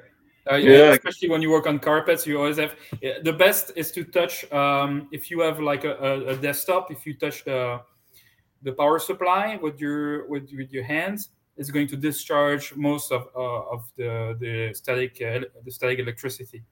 [0.51, 3.93] Uh, yeah, yeah, especially when you work on carpets, you always have the best is
[3.93, 4.51] to touch.
[4.53, 7.81] Um, if you have like a, a, a desktop, if you touch the
[8.63, 13.29] the power supply with your with, with your hands it's going to discharge most of
[13.37, 16.63] uh, of the the static uh, the static electricity.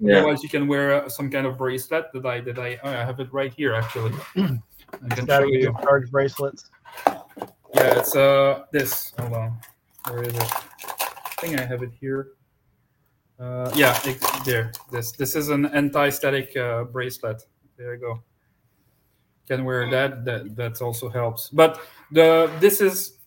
[0.00, 0.18] Yeah.
[0.18, 3.04] Otherwise, you can wear uh, some kind of bracelet that I that I, oh, I
[3.04, 4.12] have it right here actually.
[4.36, 5.72] I can show you.
[5.72, 6.70] discharge bracelets.
[7.06, 9.12] Yeah, it's uh this.
[9.18, 9.58] Hold on,
[10.08, 10.42] where is it?
[10.42, 12.28] I think I have it here.
[13.38, 14.72] Uh, yeah, it, there.
[14.92, 17.42] This this is an anti-static uh, bracelet.
[17.76, 18.22] There you go.
[19.48, 20.24] Can wear that.
[20.24, 21.48] That that also helps.
[21.50, 21.80] But
[22.12, 23.18] the this is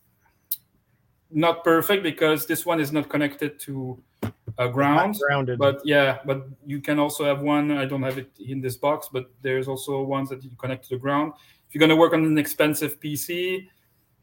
[1.30, 4.02] not perfect because this one is not connected to
[4.58, 5.18] a ground.
[5.28, 5.60] Grounded.
[5.60, 7.72] But yeah, but you can also have one.
[7.72, 10.96] I don't have it in this box, but there's also ones that you connect to
[10.96, 11.34] the ground.
[11.68, 13.68] If you're going to work on an expensive PC,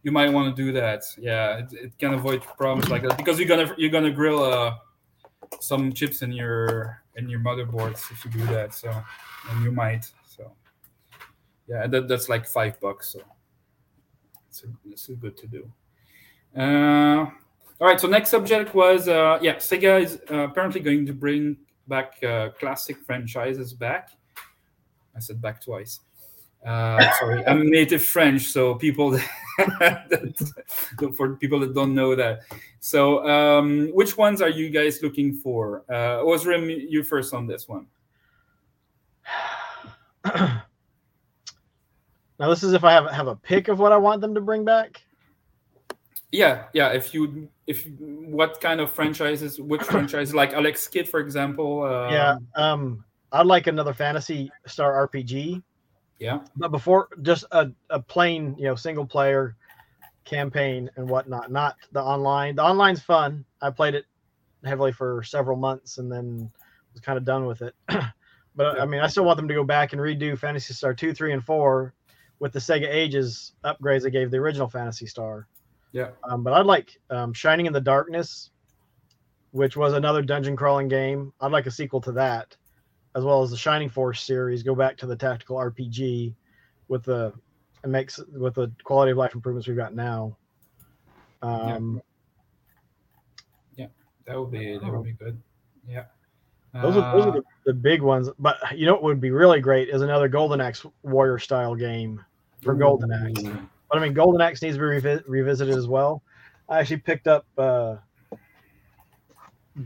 [0.02, 1.02] you might want to do that.
[1.18, 4.74] Yeah, it, it can avoid problems like that because you're gonna you're gonna grill uh,
[5.60, 8.74] some chips in your in your motherboards if you do that.
[8.74, 8.90] So,
[9.50, 10.10] and you might.
[10.26, 10.52] So,
[11.68, 13.12] yeah, that, that's like five bucks.
[13.12, 13.20] So,
[14.48, 15.70] it's, it's good to do.
[16.56, 17.26] Uh,
[17.80, 18.00] all right.
[18.00, 21.56] So next subject was uh, yeah, Sega is uh, apparently going to bring
[21.88, 24.10] back uh, classic franchises back.
[25.16, 26.00] I said back twice.
[26.64, 29.10] Uh, sorry, I'm native French, so people
[29.58, 32.40] that, for people that don't know that.
[32.80, 35.84] So, um, which ones are you guys looking for?
[35.88, 37.86] Uh, Owazrim, you first on this one.
[40.24, 40.62] now
[42.38, 44.64] this is if I have have a pick of what I want them to bring
[44.64, 45.02] back.
[46.32, 46.88] Yeah, yeah.
[46.88, 51.82] If you if what kind of franchises, which franchise, like Alex Kidd, for example.
[51.84, 55.62] Uh, yeah, um, I'd like another Phantasy Star RPG.
[56.18, 56.40] Yeah.
[56.56, 59.56] But before just a, a plain, you know, single player
[60.24, 62.56] campaign and whatnot, not the online.
[62.56, 63.44] The online's fun.
[63.60, 64.06] I played it
[64.64, 66.50] heavily for several months and then
[66.92, 67.74] was kind of done with it.
[68.56, 71.12] but I mean, I still want them to go back and redo Phantasy Star 2,
[71.12, 71.92] 3, and 4
[72.38, 75.46] with the Sega Ages upgrades they gave the original Phantasy Star.
[75.92, 76.10] Yeah.
[76.24, 78.50] Um, but I'd like um, Shining in the Darkness,
[79.52, 81.32] which was another dungeon crawling game.
[81.40, 82.56] I'd like a sequel to that
[83.14, 86.34] as well as the Shining Force series, go back to the tactical RPG
[86.88, 87.32] with the
[87.82, 90.36] and makes with the quality of life improvements we've got now.
[91.42, 92.00] Um,
[93.76, 93.84] yeah.
[93.84, 93.86] yeah,
[94.26, 95.40] that would be that would be good.
[95.86, 96.04] Yeah,
[96.72, 98.30] those are those are the, the, big ones.
[98.38, 102.24] But you know what would be really great is another Golden Axe Warrior style game
[102.62, 103.42] for Golden Axe.
[103.90, 106.22] But I mean, Golden Axe needs to be revi- revisited as well.
[106.68, 107.96] I actually picked up uh,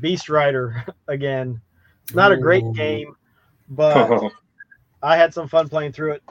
[0.01, 1.61] Beast Rider again.
[2.09, 3.15] It's not a great game,
[3.69, 4.33] but
[5.03, 6.23] I had some fun playing through it.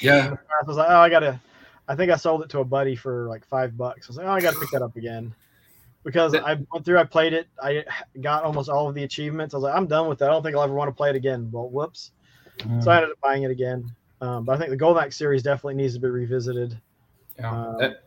[0.00, 0.36] Yeah.
[0.62, 1.40] I was like, oh, I gotta.
[1.88, 4.06] I think I sold it to a buddy for like five bucks.
[4.06, 5.34] I was like, oh, I gotta pick that up again
[6.04, 7.84] because I went through, I played it, I
[8.20, 9.52] got almost all of the achievements.
[9.52, 10.30] I was like, I'm done with that.
[10.30, 11.48] I don't think I'll ever want to play it again.
[11.50, 12.12] Well, whoops.
[12.58, 12.84] Mm.
[12.84, 13.90] So I ended up buying it again.
[14.20, 16.78] Um, but I think the Golden series definitely needs to be revisited.
[17.38, 17.50] Yeah.
[17.50, 18.04] Um, that,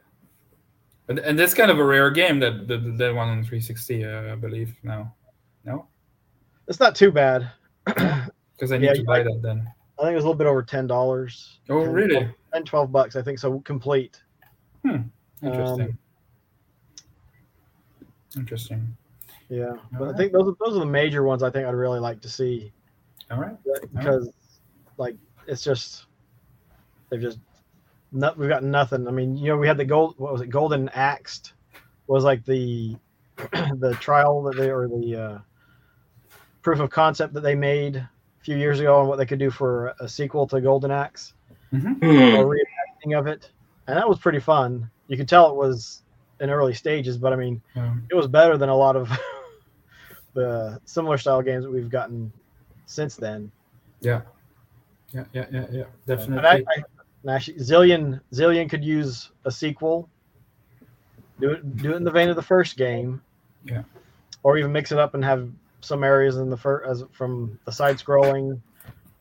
[1.09, 4.33] and, and that's kind of a rare game that the, the one on 360, uh,
[4.33, 5.13] I believe now.
[5.65, 5.87] No,
[6.67, 7.49] it's not too bad.
[8.57, 9.71] Because I need yeah, to buy that then.
[9.99, 11.59] I think it was a little bit over ten dollars.
[11.69, 12.15] Oh, 10, really?
[12.15, 13.59] 12, 10, 12 bucks, I think so.
[13.59, 14.19] Complete.
[14.83, 15.01] Hmm.
[15.43, 15.81] Interesting.
[15.89, 15.97] Um,
[18.35, 18.97] Interesting.
[19.49, 20.15] Yeah, All but right.
[20.15, 21.43] I think those are, those are the major ones.
[21.43, 22.71] I think I'd really like to see.
[23.31, 23.55] All right.
[23.93, 24.33] Because, All right.
[24.97, 25.15] like,
[25.47, 26.05] it's just
[27.09, 27.39] they've just
[28.11, 28.37] not.
[28.37, 29.07] We've got nothing.
[29.07, 30.15] I mean, you know, we had the gold.
[30.17, 30.49] What was it?
[30.49, 31.53] Golden Axed
[32.07, 32.95] was like the
[33.37, 35.39] the trial that they or the uh,
[36.67, 38.09] proof of concept that they made a
[38.41, 41.33] few years ago on what they could do for a sequel to Golden Axe
[41.73, 42.03] mm-hmm.
[42.03, 43.49] or reimagining of it,
[43.87, 44.91] and that was pretty fun.
[45.07, 46.03] You could tell it was
[46.41, 47.93] in early stages, but I mean, yeah.
[48.11, 49.09] it was better than a lot of
[50.33, 52.33] the similar style games that we've gotten
[52.85, 53.49] since then.
[54.01, 54.23] Yeah,
[55.13, 55.83] yeah, yeah, yeah, yeah.
[56.05, 56.45] definitely.
[56.49, 56.65] I,
[57.29, 60.09] I, actually, Zillion Zillion could use a sequel.
[61.39, 63.21] Do it, do it in the vein of the first game.
[63.63, 63.83] Yeah.
[64.43, 65.49] Or even mix it up and have
[65.81, 68.59] some areas in the first as from the side scrolling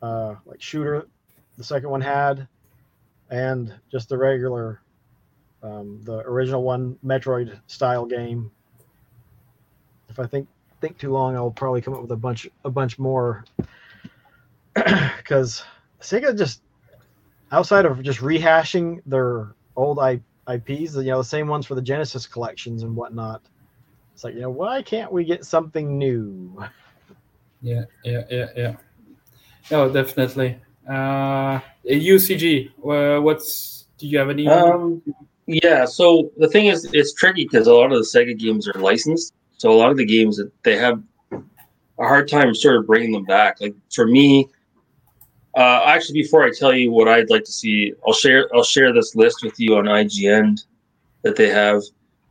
[0.02, 1.06] uh, like shooter
[1.56, 2.46] the second one had
[3.30, 4.80] and just the regular
[5.62, 8.50] um, the original one metroid style game.
[10.08, 10.48] If i think
[10.80, 13.44] think too long i'll probably come up with a bunch a bunch more.
[15.16, 15.64] Because
[16.00, 16.60] sega just
[17.50, 21.82] outside of just rehashing their old I, ips you know the same ones for the
[21.82, 23.42] genesis collections and whatnot
[24.16, 26.58] it's like, you know, why can't we get something new?
[27.60, 28.76] Yeah, yeah, yeah, yeah.
[29.70, 30.58] No, definitely.
[30.88, 34.48] Uh, UCG, uh, what's do you have any?
[34.48, 35.02] Um,
[35.44, 38.80] yeah, so the thing is, it's tricky because a lot of the Sega games are
[38.80, 39.34] licensed.
[39.58, 41.42] So a lot of the games that they have a
[41.98, 43.60] hard time sort of bringing them back.
[43.60, 44.48] Like for me,
[45.54, 48.94] uh, actually, before I tell you what I'd like to see, I'll share I'll share
[48.94, 50.64] this list with you on IGN
[51.20, 51.82] that they have.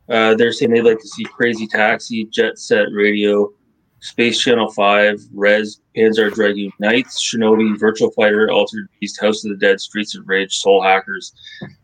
[0.08, 3.52] Uh, they're saying they'd like to see Crazy Taxi, Jet Set Radio,
[4.00, 9.56] Space Channel 5, Rez, Panzer Dragoon NiGHTS, Shinobi, Virtua Fighter, Altered Beast, House of the
[9.56, 11.32] Dead, Streets of Rage, Soul Hackers.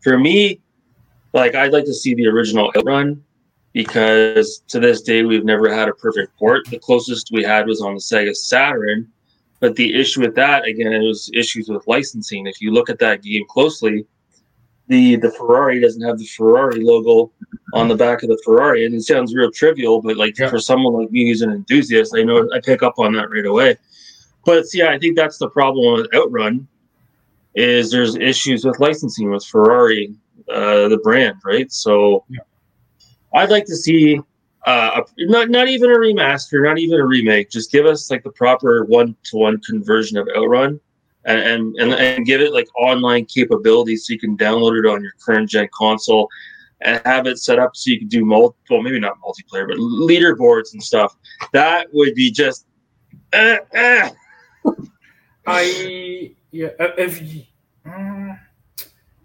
[0.01, 0.61] For me,
[1.33, 3.21] like I'd like to see the original Outrun
[3.73, 6.69] because to this day we've never had a perfect port.
[6.69, 9.11] The closest we had was on the Sega Saturn,
[9.59, 12.47] but the issue with that again it was issues with licensing.
[12.47, 14.05] If you look at that game closely,
[14.87, 17.31] the the Ferrari doesn't have the Ferrari logo
[17.73, 20.49] on the back of the Ferrari, and it sounds real trivial, but like Yeah.
[20.49, 23.45] for someone like me who's an enthusiast, I know I pick up on that right
[23.45, 23.77] away.
[24.45, 26.67] But yeah, I think that's the problem with Outrun
[27.55, 30.13] is there's issues with licensing with Ferrari,
[30.51, 31.71] uh, the brand, right?
[31.71, 32.39] So Yeah.
[33.35, 34.19] I'd like to see
[34.65, 37.49] uh, a, not not even a remaster, not even a remake.
[37.49, 40.79] Just give us like the proper one to one conversion of Outrun,
[41.25, 45.01] and, and and and give it like online capabilities so you can download it on
[45.01, 46.29] your current gen console,
[46.83, 49.77] and have it set up so you can do multiple, well maybe not multiplayer, but
[49.77, 51.15] leaderboards and stuff.
[51.51, 52.65] That would be just.
[53.31, 54.09] Uh, uh.
[55.45, 56.67] I yeah.
[56.79, 57.47] uh, If y-
[57.85, 58.35] uh,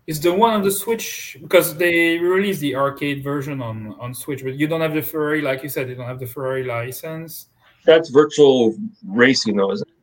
[0.06, 4.42] is the one on the Switch because they released the arcade version on on Switch,
[4.42, 7.48] but you don't have the Ferrari, like you said, you don't have the Ferrari license.
[7.84, 9.94] That's virtual racing, though, isn't it?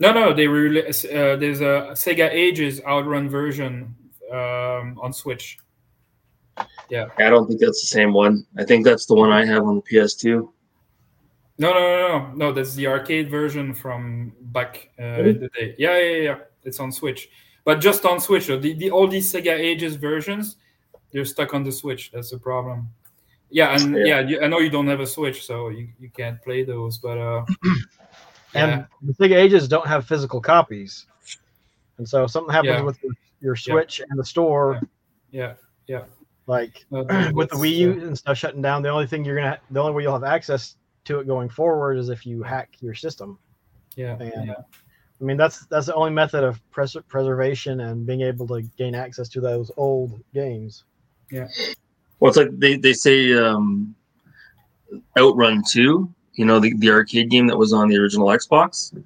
[0.00, 1.06] No, no, they released.
[1.06, 3.94] Uh, there's a Sega Ages Outrun version
[4.30, 5.58] um, on Switch.
[6.92, 8.46] I don't think that's the same one.
[8.58, 10.48] I think that's the one I have on the PS2.
[11.56, 12.52] No, no, no, no, no.
[12.52, 15.30] That's the arcade version from back uh, Really?
[15.30, 15.74] in the day.
[15.78, 16.38] Yeah, yeah, yeah.
[16.64, 17.28] It's on Switch,
[17.64, 18.46] but just on Switch.
[18.48, 18.58] though.
[18.58, 20.56] The, the all these Sega Ages versions,
[21.12, 22.10] they're stuck on the Switch.
[22.12, 22.88] That's the problem.
[23.50, 24.04] Yeah, and Yeah.
[24.04, 26.98] yeah, you, I know you don't have a Switch, so you, you can't play those.
[26.98, 27.44] But uh,
[28.54, 31.06] And yeah, the Sega Ages don't have physical copies,
[31.98, 32.82] and so if something happens Yeah.
[32.82, 34.80] with your, your Switch and the store,
[35.30, 35.54] Yeah,
[35.86, 36.04] yeah,
[36.46, 39.36] like uh, with the Wii U uh, and stuff shutting down, the only thing you're
[39.36, 42.70] gonna, the only way you'll have access to it going forward is if you hack
[42.80, 43.38] your system.
[43.96, 44.54] yeah, And yeah,
[45.20, 48.94] I mean, that's that's the only method of pres- preservation and being able to gain
[48.94, 50.84] access to those old games.
[51.30, 51.48] Yeah.
[52.20, 53.94] Well, it's like they, they say um,
[55.18, 58.96] Outrun 2, you know, the, the arcade game that was on the original Xbox.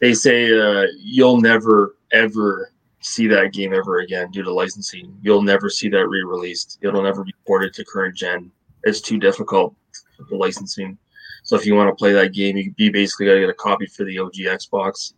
[0.00, 2.70] They say uh, you'll never, ever
[3.04, 5.16] see that game ever again due to licensing.
[5.22, 6.78] You'll never see that re released.
[6.80, 8.50] It'll never be ported to current gen.
[8.84, 9.74] It's too difficult
[10.18, 10.96] with the licensing.
[11.42, 13.54] So if you want to play that game, you, you basically got to get a
[13.54, 15.12] copy for the OG Xbox.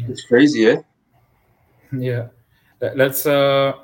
[0.00, 0.82] It's crazy, eh?
[1.96, 2.26] yeah.
[2.80, 3.74] Let- Let's uh,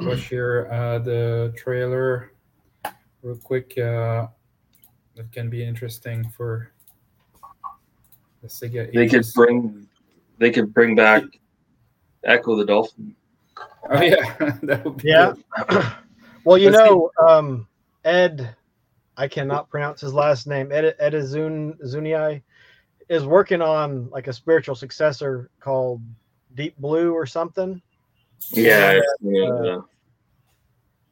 [0.00, 2.32] watch here uh, the trailer
[3.22, 3.76] real quick.
[3.76, 4.28] Uh,
[5.16, 6.72] that can be interesting for
[8.40, 8.90] the Sega.
[8.94, 9.86] They could bring,
[10.38, 11.24] they could bring back
[12.24, 13.14] Ecco the Dolphin.
[13.90, 15.34] Oh yeah, that would be Yeah.
[15.68, 15.84] good.
[16.44, 16.90] well, you Let's see.
[16.90, 17.66] know, um,
[18.04, 18.54] Ed,
[19.16, 20.72] I cannot pronounce his last name.
[20.72, 22.42] Ed Edizun Zuniai
[23.08, 26.00] is working on like a spiritual successor called
[26.54, 27.80] Deep Blue or something.
[28.52, 29.78] Yeah, yeah.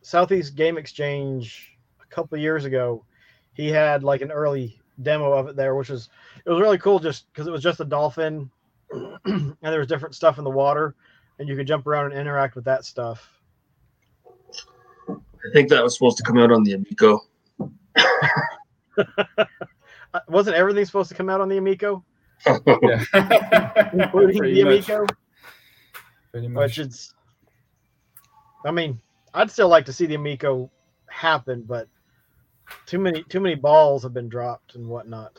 [0.02, 3.04] Southeast Game Exchange a couple of years ago,
[3.52, 6.08] he had like an early demo of it there, which was
[6.44, 8.50] it was really cool just because it was just a dolphin
[9.24, 10.94] and there was different stuff in the water
[11.38, 13.30] and you could jump around and interact with that stuff.
[15.08, 17.20] I think that was supposed to come out on the Amico.
[20.14, 22.02] Uh, wasn't everything supposed to come out on the Amico,
[22.46, 23.04] yeah.
[23.92, 25.06] including Pretty the much, Amico?
[26.32, 26.62] pretty much.
[26.62, 27.14] Which it's,
[28.64, 28.98] I mean,
[29.34, 30.70] I'd still like to see the Amico
[31.10, 31.88] happen, but
[32.86, 35.38] too many too many balls have been dropped and whatnot.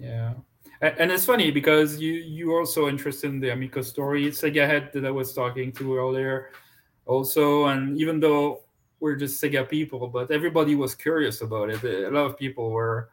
[0.00, 0.36] Yeah, A-
[0.80, 4.26] and it's funny because you you are also interested in the Amico story.
[4.26, 6.50] Sega head that I was talking to earlier,
[7.06, 8.62] also, and even though
[9.00, 11.82] we're just Sega people, but everybody was curious about it.
[11.84, 13.10] A lot of people were.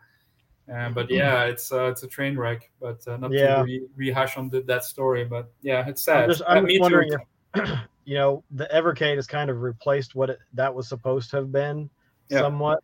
[0.71, 2.71] Uh, but yeah, it's uh, it's a train wreck.
[2.81, 3.57] But uh, not Yeah.
[3.57, 5.23] to re- rehash on the, that story.
[5.23, 6.29] But yeah, it's I'm sad.
[6.29, 6.81] just, Uh, I'm just too.
[6.81, 7.13] wondering
[7.53, 7.69] if,
[8.05, 11.51] you know, the Evercade has kind of replaced what it, that was supposed to have
[11.51, 11.89] been
[12.29, 12.41] Yeah.
[12.41, 12.79] somewhat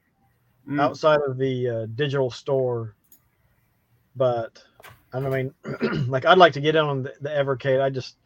[0.69, 0.79] Mm.
[0.79, 2.95] outside of the uh, digital store.
[4.15, 4.61] But
[5.13, 7.81] I don't mean, like I'd like to get in on the, the Evercade.
[7.81, 8.17] I just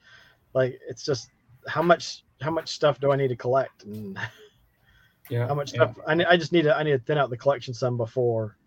[0.53, 1.29] like it's just
[1.67, 4.17] how much how much stuff do I need to collect and
[5.29, 5.91] yeah, how much yeah.
[5.91, 8.57] stuff I, I just need to I need to thin out the collection some before.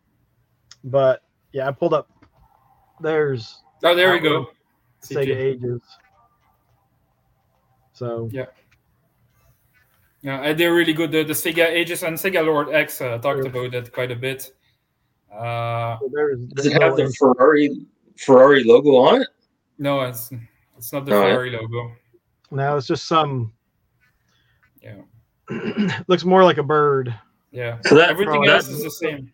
[0.85, 2.09] But yeah, I pulled up.
[3.01, 4.49] There's Oh, there we go.
[5.03, 5.37] Sega CG.
[5.37, 5.81] Ages.
[7.93, 8.47] So Yeah,
[10.43, 11.13] and they're really good.
[11.13, 13.51] The, the Sega Ages and Sega Lord X uh, talked Yeah.
[13.51, 14.53] about that quite a bit.
[15.33, 19.29] Uh, there's, Does it have the Ferrari Ferrari logo on it?
[19.79, 20.31] no, it's
[20.77, 21.31] it's not the All right.
[21.33, 21.93] Ferrari logo.
[22.51, 23.53] No, it's just some.
[24.83, 25.03] Yeah.
[26.09, 27.15] looks more like a bird.
[27.51, 29.33] Yeah, So that, everything that- else is the same.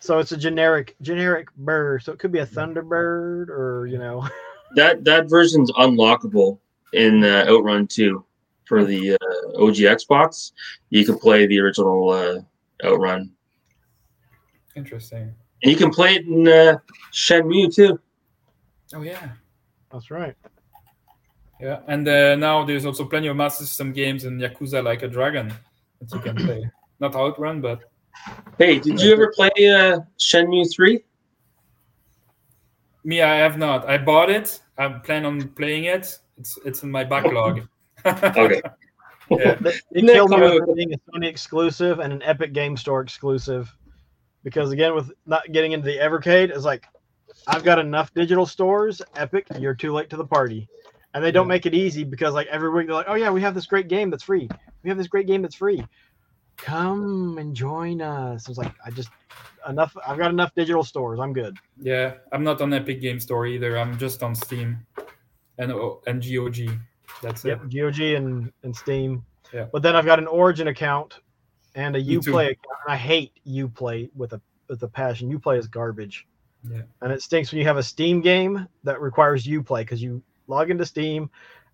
[0.00, 2.02] So it's a generic generic bird.
[2.02, 4.28] So it could be a Thunderbird or you know.
[4.74, 6.58] that that version's unlockable
[6.92, 8.24] in uh, Outrun 2
[8.64, 10.52] for the uh, OG Xbox.
[10.90, 12.40] You can play the original uh,
[12.84, 13.30] Outrun,
[14.76, 15.34] Interesting.
[15.62, 16.78] and you can play it in uh,
[17.12, 17.98] Shenmue too.
[18.94, 19.30] Oh yeah,
[19.90, 20.34] That's right.
[21.60, 21.80] yeah.
[21.86, 25.52] And uh, now there's also plenty of Master System games in Yakuza Like a Dragon
[26.00, 26.70] that you can play.
[27.00, 27.80] Not Outrun, but
[28.58, 31.02] Hey, did you ever play uh, Shenmue 3?
[33.04, 33.88] me, I have not.
[33.88, 34.60] I bought it.
[34.78, 36.18] I plan on playing it.
[36.38, 37.62] It's it's in my backlog.
[38.04, 38.60] Okay.
[39.30, 39.54] yeah.
[39.60, 43.00] They Didn't killed me come with being a Sony exclusive and an Epic Game Store
[43.00, 43.72] exclusive.
[44.44, 46.86] Because again, with not getting into the Evercade, it's like
[47.46, 49.00] I've got enough digital stores.
[49.16, 50.68] Epic, you're too late to the party,
[51.14, 51.54] and they don't Yeah.
[51.54, 53.88] make it easy because like every week they're like, oh yeah, we have this great
[53.88, 54.48] game that's free.
[54.82, 55.84] We have this great game that's free.
[56.56, 58.48] Come and join us.
[58.48, 59.08] It's like I just
[59.68, 59.96] enough.
[60.06, 61.18] I've got enough digital stores.
[61.18, 61.56] I'm good.
[61.80, 63.78] Yeah, I'm not on Epic Game Store either.
[63.78, 64.84] I'm just on Steam
[65.58, 66.78] and oh, and GOG.
[67.22, 67.48] That's it.
[67.48, 69.24] Yep, GOG and, and Steam.
[69.52, 69.66] Yeah.
[69.72, 71.20] But then I've got an Origin account
[71.74, 72.02] and a.
[72.02, 72.78] UPlay account.
[72.86, 75.32] And I hate UPlay with a with a passion.
[75.32, 76.26] UPlay is garbage.
[76.68, 76.82] Yeah.
[77.00, 80.70] And it stinks when you have a Steam game that requires UPlay because you log
[80.70, 81.28] into Steam,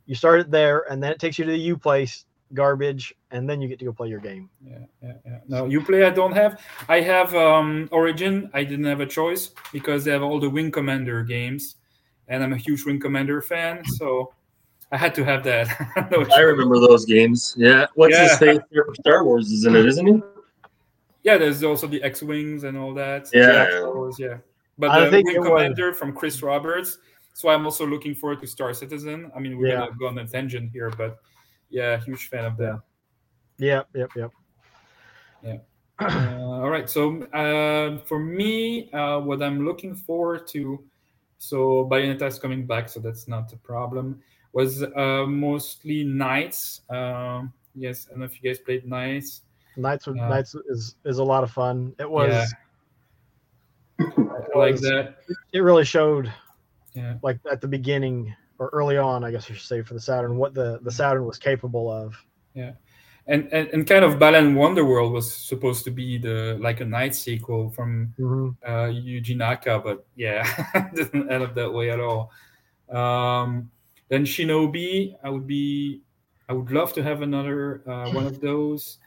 [0.06, 2.24] you start it there, and then it takes you to the UPlay
[2.54, 4.48] garbage, and then you get to go play your game.
[4.64, 5.38] Yeah, yeah, yeah.
[5.48, 6.60] No, Uplay I don't have.
[6.88, 8.50] I have um, Origin.
[8.54, 11.76] I didn't have a choice because they have all the Wing Commander games,
[12.26, 14.32] and I'm a huge Wing Commander fan, so
[14.90, 15.68] I had to have that.
[16.10, 17.54] No I remember those games.
[17.58, 17.86] Yeah.
[17.94, 18.28] What's Yeah.
[18.28, 18.60] his face?
[19.00, 20.22] Star Wars is in it, isn't he?
[21.24, 23.28] Yeah, there's also the X Wings and all that.
[23.32, 23.68] Yeah.
[23.68, 24.38] Star Wars, yeah.
[24.78, 26.98] But I the think Wing it was- Commander from Chris Roberts.
[27.34, 29.30] So I'm also looking forward to Star Citizen.
[29.36, 29.80] I mean, we're Yeah.
[29.86, 31.18] gonna go on a tangent here, but
[31.70, 32.80] yeah, huge fan of that.
[33.58, 34.30] Yep, yep, yep.
[36.00, 36.06] uh,
[36.62, 36.88] all right.
[36.88, 40.82] So uh, for me, uh, what I'm looking forward to,
[41.38, 44.20] so Bayonetta is coming back, so that's not a problem.
[44.52, 46.90] Was uh, mostly NiGHTS.
[46.92, 49.40] Um, yes, I don't know if you guys played NiGHTS.
[49.76, 51.94] NiGHTS with NiGHTS is is a lot of fun.
[51.98, 52.32] It was.
[54.00, 54.06] Yeah.
[54.06, 55.16] I like was- that.
[55.52, 56.32] It really showed
[56.94, 57.14] Yeah.
[57.22, 60.36] like at the beginning or early on, I guess you should say, for the Saturn,
[60.36, 62.16] what the the Saturn was capable of.
[62.54, 62.72] Yeah.
[63.26, 67.14] And, and and kind of Balan Wonderworld was supposed to be the like a night
[67.14, 68.56] sequel from Mhm.
[68.64, 70.42] uh, Yuji Naka, but yeah,
[70.94, 72.32] didn't end up that way at all.
[72.88, 73.70] Um,
[74.08, 76.02] then Shinobi, I would be,
[76.48, 78.98] I would love to have another uh, one of those.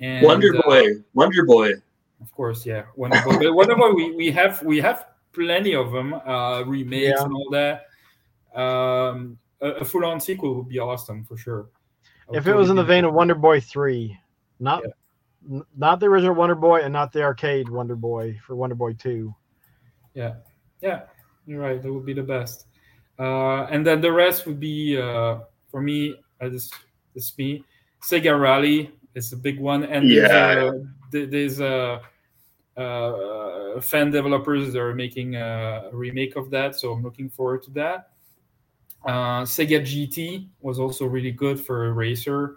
[0.00, 0.86] And, Wonder uh, Boy.
[1.14, 1.72] Wonder Boy.
[2.20, 3.38] of course, yeah, Wonder Boy.
[3.38, 7.24] but Wonder Boy, we, we have we have plenty of them, uh, remakes Yeah.
[7.24, 7.86] and all that.
[8.54, 11.68] Um, a, a full-on sequel would be awesome for sure.
[12.32, 14.18] If it was in the vein of Wonder Boy three,
[14.60, 14.82] not
[15.50, 18.92] n- not the original Wonder Boy and not the arcade Wonder Boy for Wonder Boy
[18.94, 19.34] two.
[20.14, 20.34] Yeah,
[20.80, 21.02] yeah,
[21.46, 21.80] you're right.
[21.82, 22.66] That would be the best.
[23.22, 25.38] Uh, and then the rest would be uh,
[25.70, 26.16] for me.
[26.40, 26.70] Uh, this
[27.14, 27.62] this me.
[28.02, 30.72] Sega Rally is a big one, and Yeah.
[31.12, 31.60] there's, a, there's
[32.76, 36.74] uh, fan developers that are making a remake of that.
[36.74, 38.08] So I'm looking forward to that.
[39.04, 42.56] Uh, Sega GT was also really good for a racer.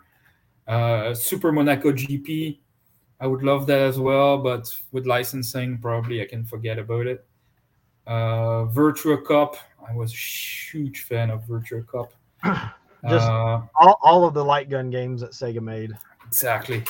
[0.68, 2.58] Uh, Super Monaco GP,
[3.20, 7.26] I would love that as well, but with licensing, probably I can forget about it.
[8.08, 12.14] Uh, Virtua Cop, I was a huge fan of Virtua Cop.
[13.08, 15.92] Just- Uh, All, all of the light gun games that Sega made.
[16.26, 16.84] exactly,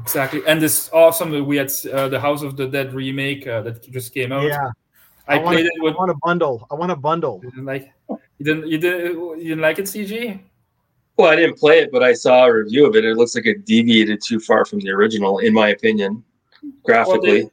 [0.00, 0.42] exactly.
[0.46, 3.88] And this awesome that we had uh, the House of the Dead remake uh, that
[3.90, 4.42] just came out.
[4.44, 4.70] Yeah,
[5.28, 6.66] I, I wanna- played it I want a bundle.
[6.70, 7.40] I want a bundle.
[7.44, 7.92] You didn't like?
[8.08, 8.66] You didn't?
[8.66, 9.16] You didn't?
[9.40, 10.40] You didn't like it, CG?
[11.16, 13.04] Well, I didn't play it, but I saw a review of it.
[13.04, 16.24] It looks like it deviated too far from the original, in my opinion,
[16.82, 17.48] graphically.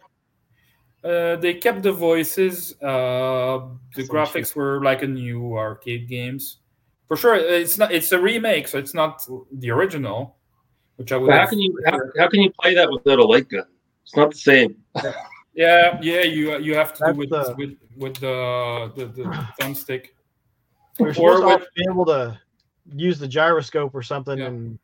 [1.03, 2.73] Uh, they kept the voices.
[2.81, 6.57] Uh, the Some graphics were like a new arcade games.
[7.07, 7.91] For sure, it's not.
[7.91, 10.35] It's a remake, so it's not the original,
[10.97, 11.31] which I would.
[11.31, 13.63] How can you how, how can you play that without a light gun?
[14.03, 14.75] It's not the same.
[15.53, 16.21] Yeah, yeah.
[16.21, 19.23] You you have to That's do with the- with with the the, the
[19.59, 20.09] thumbstick.
[20.99, 22.39] You're Or supposed to with- also be able to
[22.95, 24.45] use the gyroscope or something, Yeah.
[24.45, 24.79] and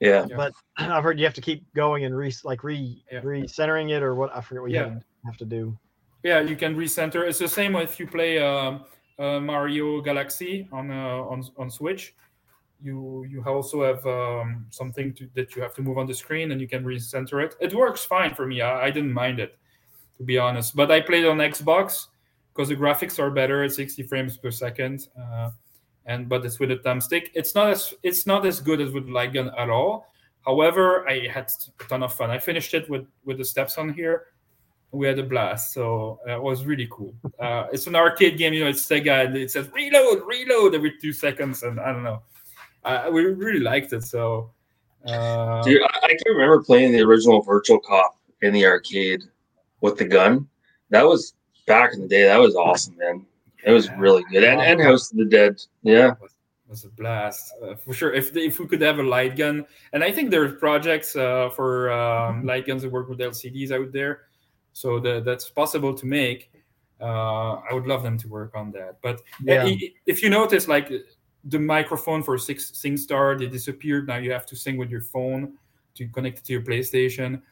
[0.00, 0.26] Yeah.
[0.28, 0.36] Yeah.
[0.36, 3.20] but I've heard you have to keep going and re like re Yeah.
[3.22, 4.98] re-centering it or what I forget what you Yeah.
[5.24, 5.76] Have, to do.
[6.22, 7.28] Yeah, you can recenter.
[7.28, 8.84] It's the same if you play um,
[9.18, 12.14] uh, Mario Galaxy on uh, on on Switch.
[12.82, 16.52] You you also have um, something to, that you have to move on the screen,
[16.52, 17.54] and you can recenter it.
[17.60, 18.60] It works fine for me.
[18.60, 19.58] I, I didn't mind it,
[20.16, 20.74] to be honest.
[20.74, 22.06] But I played on Xbox
[22.52, 25.50] because the graphics are better at 60 frames per second, uh,
[26.06, 27.30] and but it's with a thumbstick.
[27.34, 30.12] It's not as it's not as good as with light gun at all,
[30.44, 31.50] However, I had
[31.80, 32.30] a ton of fun.
[32.30, 34.26] I finished it with with the steps on here.
[34.92, 37.14] We had a blast, so uh, it was really cool.
[37.40, 38.68] Uh, it's an arcade game, you know.
[38.68, 42.22] It's Sega, and it says reload, reload every two seconds, and I don't know.
[42.84, 44.04] Uh, we really liked it.
[44.04, 44.50] So,
[45.06, 49.22] uh, Dude, I, can remember playing the original Virtua Cop in the arcade
[49.80, 50.46] with the gun.
[50.90, 51.34] That was
[51.66, 52.24] back in the day.
[52.24, 53.24] That was awesome, man.
[53.64, 53.96] It was Yeah.
[53.98, 54.44] really good.
[54.44, 55.62] And, and House of the Dead.
[55.82, 56.14] Yeah.
[56.68, 58.12] was a blast uh, for sure.
[58.12, 61.90] If if we could have a light gun, and I think there's projects uh, for
[61.90, 64.22] um, light guns that work with LCDs out there,
[64.72, 66.50] so that that's possible to make.
[67.00, 68.98] Uh, I would love them to work on that.
[69.02, 69.74] But uh, Yeah.
[70.06, 70.90] if you notice, like
[71.44, 74.06] the microphone for Six SingStar, they disappeared.
[74.06, 75.54] Now you have to sing with your phone
[75.94, 77.42] to connect it to your PlayStation.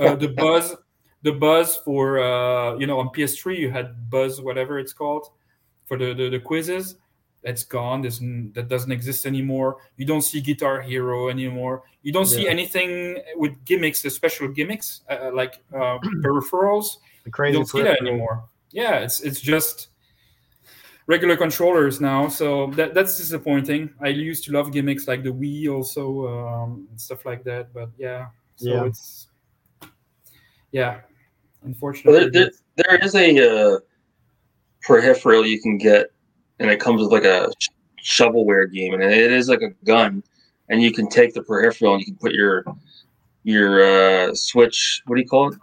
[0.00, 0.76] Uh, the buzz,
[1.22, 5.28] the buzz for uh, you know on PS3 you had Buzz, whatever it's called,
[5.86, 6.96] for the the, the quizzes.
[7.42, 8.02] That's gone.
[8.02, 8.18] There's,
[8.52, 9.78] that doesn't exist anymore.
[9.96, 11.82] You don't see Guitar Hero anymore.
[12.02, 17.32] You don't see anything with gimmicks, the special gimmicks uh, like uh, peripherals The you
[17.32, 18.44] crazy don't see that anymore.
[18.72, 19.88] Yeah, it's it's just
[21.06, 22.28] regular controllers now.
[22.28, 23.90] So that that's disappointing.
[24.00, 27.72] I used to love gimmicks like the Wii also um, and stuff like that.
[27.72, 28.26] But yeah,
[28.56, 28.84] so Yeah.
[28.84, 29.28] it's
[30.72, 31.02] yeah, Well,
[31.64, 32.30] unfortunately.
[32.30, 33.78] there, there, there is a uh,
[34.82, 36.12] peripheral you can get,
[36.60, 37.50] and it comes with like a
[38.02, 40.22] shovelware game, and it is like a gun,
[40.68, 42.64] and you can take the peripheral and you can put your
[43.42, 45.02] your uh, Switch.
[45.06, 45.58] What do you call it?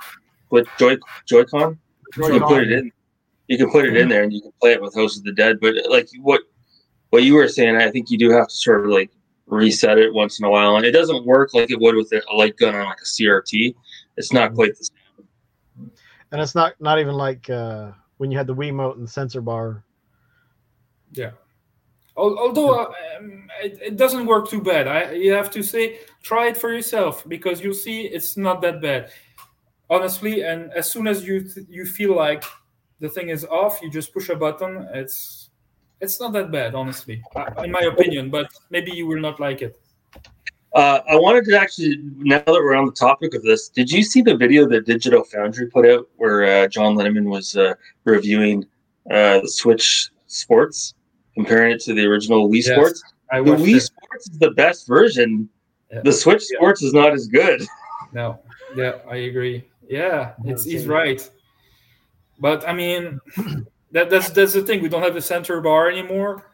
[0.49, 1.78] Put Joy Joy-Con.
[2.18, 2.91] You can put it in.
[3.48, 5.32] You can put it in there, and you can play it with House of the
[5.32, 5.60] Dead.
[5.61, 6.41] But like what
[7.11, 9.11] what you were saying, I think you do have to sort of like
[9.45, 12.36] reset it once in a while, and it doesn't work like it would with a
[12.36, 13.76] light gun on like a CRT.
[14.18, 15.91] It's not quite the same.
[16.32, 19.41] and it's not not even like uh, when you had the Wiimote and the sensor
[19.41, 19.84] bar.
[21.11, 21.31] Yeah.
[22.17, 26.47] Although uh, um, it, it doesn't work too bad, I you have to say try
[26.47, 29.11] it for yourself because you'll see it's not that bad,
[29.88, 30.41] honestly.
[30.41, 32.43] And as soon as you th- you feel like
[32.99, 34.88] the thing is off, you just push a button.
[34.95, 35.51] It's
[36.01, 38.31] it's not that bad, honestly, uh, in my opinion.
[38.31, 39.79] But maybe you will not like it.
[40.73, 44.03] Uh, I wanted to actually, now that we're on the topic of this, did you
[44.03, 47.73] see the video that Digital Foundry put out where uh, John Linneman was uh,
[48.03, 48.63] reviewing
[49.09, 50.94] uh, the Switch Sports,
[51.34, 53.04] comparing it to the original Wii Yes, Sports?
[53.32, 53.82] I The Wii it.
[53.82, 55.49] Sports is the best version.
[55.91, 56.02] Yeah.
[56.04, 56.58] The Switch Yeah.
[56.58, 57.62] Sports is not as good.
[58.14, 58.40] No,
[58.76, 59.66] yeah, I agree.
[59.90, 61.30] Yeah, Yeah, it's he's right.
[62.40, 63.20] But I mean,
[63.91, 64.82] that that's that's the thing.
[64.82, 66.49] We don't have the sensor bar anymore,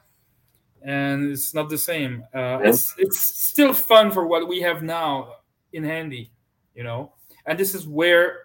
[0.81, 2.23] and it's not the same.
[2.33, 5.35] Uh, It's it's still fun for what we have now
[5.73, 6.31] in handy,
[6.73, 7.13] you know.
[7.45, 8.39] And this is where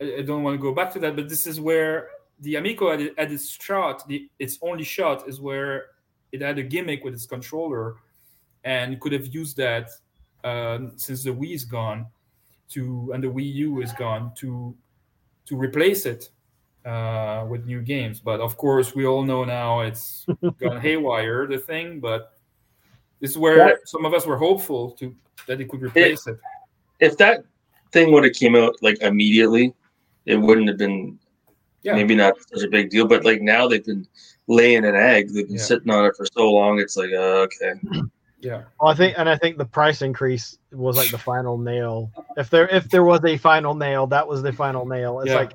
[0.00, 2.08] I I don't want to go back to that, but this is where
[2.42, 5.86] the Amico at, it- at its shot, the its only shot is where
[6.32, 7.96] it had a gimmick with its controller,
[8.64, 9.88] and could have used that
[10.44, 12.06] uh, since the Wii is gone
[12.70, 14.74] to and the Wii U is gone to
[15.46, 16.30] to replace it
[16.84, 18.20] uh, with new games.
[18.20, 20.26] But of course, we all know now it's
[20.60, 22.00] gone haywire the thing.
[22.00, 22.32] But
[23.20, 23.74] this is where Yeah.
[23.84, 25.14] some of us were hopeful to
[25.46, 26.38] that it could replace it.
[27.00, 27.44] If that
[27.92, 29.74] thing would have came out like immediately,
[30.26, 31.18] it wouldn't have been
[31.82, 31.94] Yeah.
[31.94, 33.06] maybe not such a big deal.
[33.06, 34.06] But like now they've been
[34.46, 35.30] laying an egg.
[35.32, 35.62] They've been Yeah.
[35.62, 36.78] sitting on it for so long.
[36.80, 37.74] It's like, uh, okay.
[38.40, 42.10] Yeah, Well, I think, and I think the price increase was like the final nail.
[42.36, 45.20] If there, if there was a final nail, that was the final nail.
[45.20, 45.36] It's Yeah.
[45.36, 45.52] like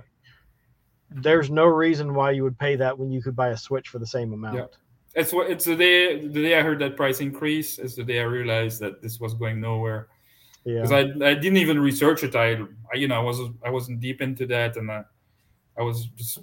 [1.10, 3.99] there's no reason why you would pay that when you could buy a Switch for
[3.99, 4.56] the same amount.
[4.56, 4.66] Yeah.
[5.16, 8.20] it's what it's the day the day I heard that price increase is the day
[8.22, 10.08] I realized that this was going nowhere.
[10.64, 10.82] Yeah.
[10.84, 10.99] because I,
[11.30, 12.36] I didn't even research it.
[12.36, 12.54] I,
[12.94, 15.04] I you know I was I wasn't deep into that, and I,
[15.78, 16.40] I was just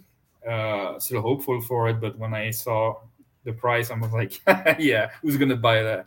[0.49, 2.01] uh, still hopeful for it.
[2.01, 2.95] But when I saw
[3.45, 4.41] the price, I was like,
[4.79, 6.07] yeah, who's gonna buy that?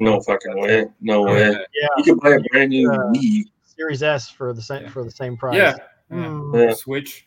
[0.00, 0.86] No fucking way.
[1.00, 1.50] No way.
[1.50, 1.88] yeah.
[1.98, 3.44] You could buy a brand new Uh, Wii.
[3.64, 4.90] Series S for the same Yeah.
[4.90, 5.56] for the same price.
[5.56, 5.74] Yeah,
[6.10, 6.16] yeah.
[6.16, 6.68] Mm.
[6.68, 6.74] Yeah.
[6.74, 7.24] Switch.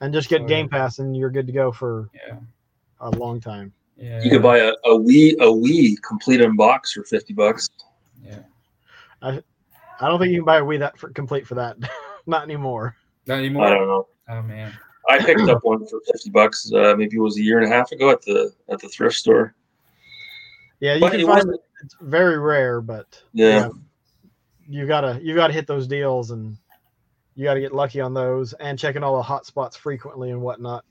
[0.00, 2.38] And just get So, Game Pass, and you're good to go for Yeah,
[3.00, 3.72] a long time.
[3.96, 4.22] yeah.
[4.22, 7.68] You could buy a, a Wii a Wii complete in box for fifty bucks.
[8.24, 8.38] Yeah,
[9.20, 9.40] I
[10.00, 11.76] I don't think you can buy a Wii that for complete for that.
[12.26, 12.96] Not anymore.
[13.26, 13.68] not I anymore.
[13.70, 14.06] don't know.
[14.28, 14.72] Oh man.
[15.08, 16.70] I picked up one for fifty bucks.
[16.72, 19.16] Uh, maybe it was a year and a half ago at the at the thrift
[19.16, 19.54] store.
[20.80, 21.60] Yeah, you But can it find it.
[21.84, 23.68] It's very rare, but Yeah.
[24.68, 26.56] you gotta you gotta hit those deals, and
[27.34, 30.84] you gotta get lucky on those, and checking all the hot spots frequently and whatnot.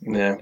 [0.00, 0.36] Yeah.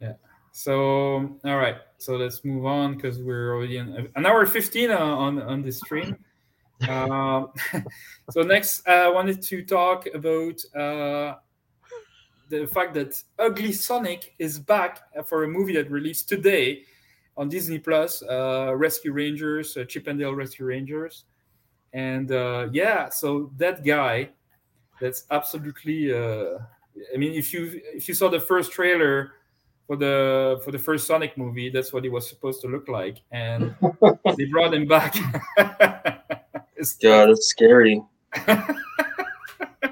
[0.00, 0.12] Yeah.
[0.52, 4.98] So all right, so let's move on because we're already in an hour fifteen uh,
[4.98, 6.16] on on this stream.
[6.88, 7.50] Um,
[8.30, 11.36] so next, I wanted to talk about uh,
[12.48, 16.84] the fact that Ugly Sonic is back for a movie that released today,
[17.36, 21.24] on Disney Plus, uh, Rescue Rangers, uh, Chip and Dale Rescue Rangers,
[21.92, 24.30] and uh, yeah, so that guy,
[25.00, 26.12] that's absolutely.
[26.14, 26.58] Uh,
[27.12, 29.32] I mean, if you if you saw the first trailer
[29.86, 33.18] for the for the first Sonic movie, that's what he was supposed to look like,
[33.32, 33.74] and
[34.36, 35.14] they brought him back.
[36.84, 38.02] It's- God, that's scary.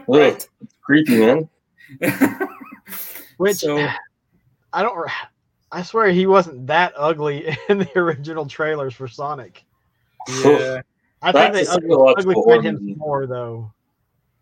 [0.08, 0.32] Right.
[0.32, 0.48] Ugh, it's
[0.82, 1.48] creepy, man.
[3.36, 3.86] Which so
[4.72, 5.08] I don't.
[5.70, 9.64] I swear he wasn't that ugly in the original trailers for Sonic.
[10.44, 10.80] yeah,
[11.22, 13.72] I That's think a they ugly, psychological horror him more though.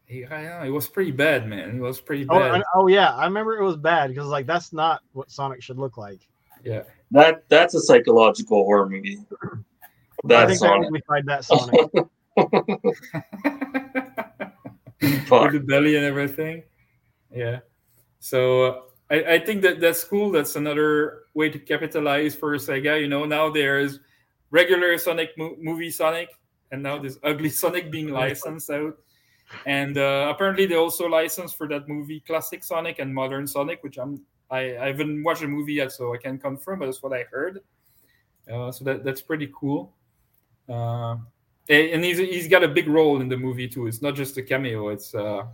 [0.07, 1.77] he, I know, it was pretty bad, man.
[1.77, 2.55] It was pretty Oh, bad.
[2.57, 5.79] and- oh yeah, I remember it was bad because like that's not what Sonic should
[5.79, 6.27] look like.
[6.65, 6.83] yeah.
[7.11, 9.19] That that's a psychological horror movie.
[9.43, 9.47] I
[10.25, 10.91] That's think they Sonic.
[10.91, 11.91] uglified that Sonic.
[15.31, 16.63] With the belly and everything.
[17.35, 17.61] Yeah.
[18.19, 18.81] So uh,
[19.11, 20.31] I, I think that that's cool.
[20.31, 23.01] That's another way to capitalize for Sega.
[23.01, 24.01] You know, now there's
[24.51, 26.29] regular Sonic mo- movie Sonic,
[26.71, 28.99] and now this ugly Sonic being licensed out.
[29.67, 33.99] And uh, apparently they also licensed for that movie classic Sonic and modern Sonic, which
[33.99, 37.13] I'm I, I haven't watched the movie yet, so I can't confirm, but that's what
[37.13, 37.61] I heard.
[38.51, 39.93] Uh, so that that's pretty cool.
[40.69, 41.17] Uh,
[41.71, 43.87] and he's, he's got a big role in the movie too.
[43.87, 44.89] It's not just a cameo.
[44.89, 45.45] It's uh,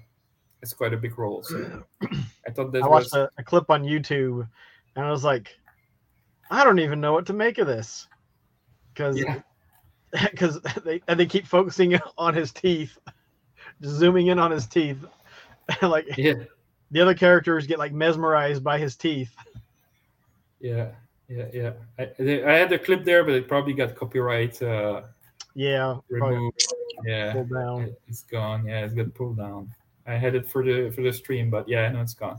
[0.63, 1.43] it's quite a big role.
[1.43, 4.49] So I thought that I was watched a, a clip on YouTube,
[4.95, 5.55] and I was like,
[6.51, 8.09] I don't even know what to make of this,
[8.93, 9.41] because Yeah.
[10.31, 12.97] because they and they keep focusing on his teeth,
[13.83, 15.05] just zooming in on his teeth,
[15.83, 16.35] like yeah,
[16.91, 19.35] the other characters get like mesmerized by his teeth.
[20.61, 20.89] yeah,
[21.29, 21.73] yeah, yeah.
[21.99, 25.03] I, I had the clip there, but it probably got copyright uh,
[25.57, 26.63] Yeah, removed.
[27.07, 27.83] Yeah, pulled down.
[27.85, 28.67] it- it's gone.
[28.67, 29.73] Yeah, it's got pulled down.
[30.07, 32.39] I had it for the for the stream, but yeah, no, it's gone.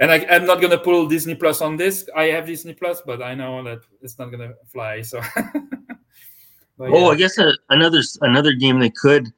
[0.00, 2.08] And I, I'm not gonna pull Disney Plus on this.
[2.16, 5.02] I have Disney Plus, but I know that it's not gonna fly.
[5.02, 5.20] So.
[6.78, 7.06] But Oh, yeah.
[7.08, 9.30] I guess a, another another game they could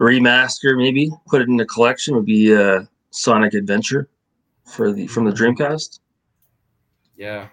[0.00, 4.08] remaster, maybe put it in the collection would be uh, Sonic Adventure
[4.66, 6.00] for the from the Dreamcast.
[7.16, 7.46] Yeah,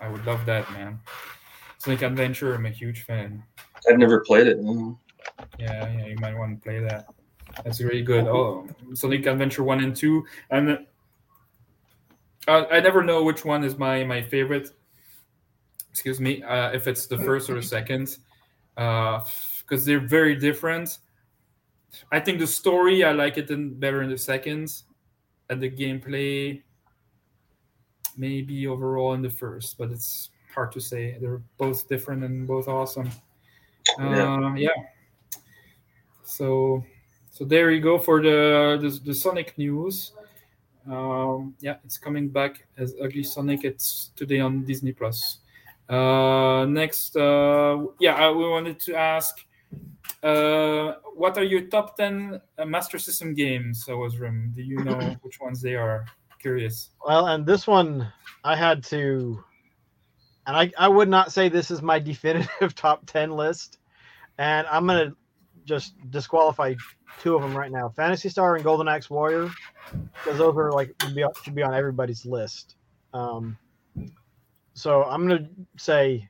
[0.00, 1.00] I would love that, man.
[1.78, 3.42] Sonic Adventure, I'm a huge fan.
[3.88, 4.58] I've never played it.
[4.60, 4.98] no.
[5.58, 7.06] Yeah, yeah, you might want to play that.
[7.64, 8.26] That's really good.
[8.26, 10.78] Oh, Sonic Adventure one and two, and
[12.48, 14.70] uh, I never know which one is my my favorite.
[15.90, 18.18] Excuse me, uh, if it's the first or the second,
[18.74, 20.98] because they're very different.
[22.12, 24.70] I think the story I like it in, better in the second,
[25.48, 26.62] and the gameplay
[28.16, 31.16] maybe overall in the first, but it's hard to say.
[31.20, 33.10] They're both different and both awesome.
[33.98, 34.34] Yeah.
[34.34, 34.70] Uh, yeah.
[36.24, 36.84] So,
[37.30, 40.12] so there you go for the the, the Sonic news.
[40.88, 43.64] Um, yeah, it's coming back as Ugly Sonic.
[43.64, 45.38] It's today on Disney Plus.
[45.88, 49.38] Uh, next, uh, yeah, I, we wanted to ask,
[50.22, 53.84] uh, what are your top ten uh, Master System games?
[53.84, 56.06] So, Owazrim, do you know which ones they are?
[56.40, 56.90] Curious.
[57.04, 58.12] Well, and this one
[58.44, 59.42] I had to,
[60.46, 63.78] and I, I would not say this is my definitive top 10 list.
[64.38, 65.16] And I'm going to
[65.64, 66.74] just disqualify
[67.20, 69.50] two of them right now Phantasy Star and Golden Axe Warrior,
[70.12, 72.76] because those are like, should be, on- should be on everybody's list.
[73.14, 73.56] Um,
[74.74, 76.28] so I'm going to say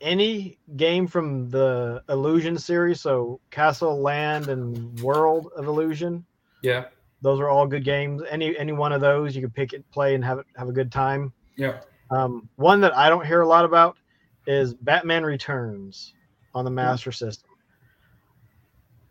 [0.00, 6.24] any game from the Illusion series, so Castle, Land, and World of Illusion
[6.62, 6.84] Yeah,
[7.20, 8.22] those are all good games.
[8.30, 10.72] Any any one of those you can pick it, play, and have it have a
[10.72, 11.32] good time.
[11.56, 11.80] yeah,
[12.10, 13.96] Um, one that I don't hear a lot about
[14.46, 16.14] is Batman Returns
[16.54, 17.50] on the Master System.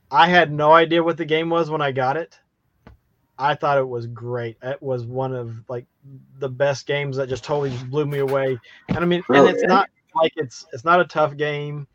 [0.10, 2.40] I had no idea what the game was when I got it.
[3.38, 4.58] I thought it was great.
[4.64, 5.86] It was one of like
[6.40, 8.58] the best games that just totally just blew me away.
[8.90, 11.88] And I mean, and it's not like it's it's not a tough game,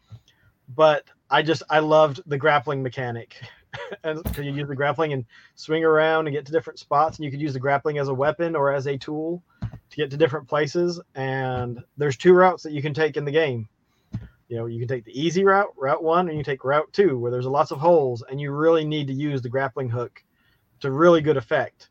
[0.69, 3.37] but I just I loved the grappling mechanic.
[4.05, 5.25] and because you use the grappling and
[5.55, 8.15] swing around and get to different spots, and you could use the grappling as a
[8.15, 11.01] weapon or as a tool to get to different places.
[11.15, 13.69] And there's two routes that you can take in the game.
[14.49, 17.19] You know, you can take the easy route, route one, and you take route two,
[17.19, 20.23] where there's lots of holes, and you really need to use the grappling hook
[20.81, 21.89] to really good effect,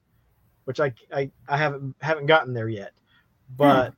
[0.66, 2.92] which I I, I haven't haven't gotten there yet.
[3.58, 3.96] But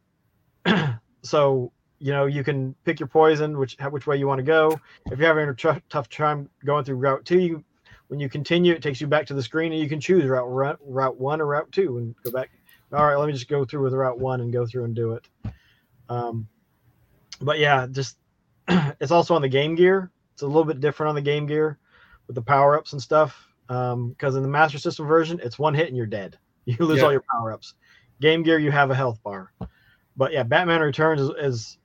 [1.23, 4.79] so you know, you can pick your poison, which which way you want to go.
[5.09, 7.63] If you're having a tr- tough time going through route two, you
[8.13, 10.45] when you continue, it takes you back to the screen, and you can choose route
[10.47, 12.51] route, route one or route two, and go back.
[12.93, 15.13] All right, let me just go through with route one and go through and do
[15.13, 15.27] it.
[16.09, 16.47] Um,
[17.41, 18.17] but yeah, just
[18.67, 20.11] it's also on the Game Gear.
[20.35, 21.79] It's a little bit different on the Game Gear
[22.27, 23.47] with the power ups and stuff.
[23.67, 26.37] Because in the Master System version, it's one hit and you're dead.
[26.65, 27.05] You lose Yeah.
[27.05, 27.73] all your power ups.
[28.21, 29.51] Game Gear, you have a health bar.
[30.15, 31.77] but yeah, Batman Returns is, is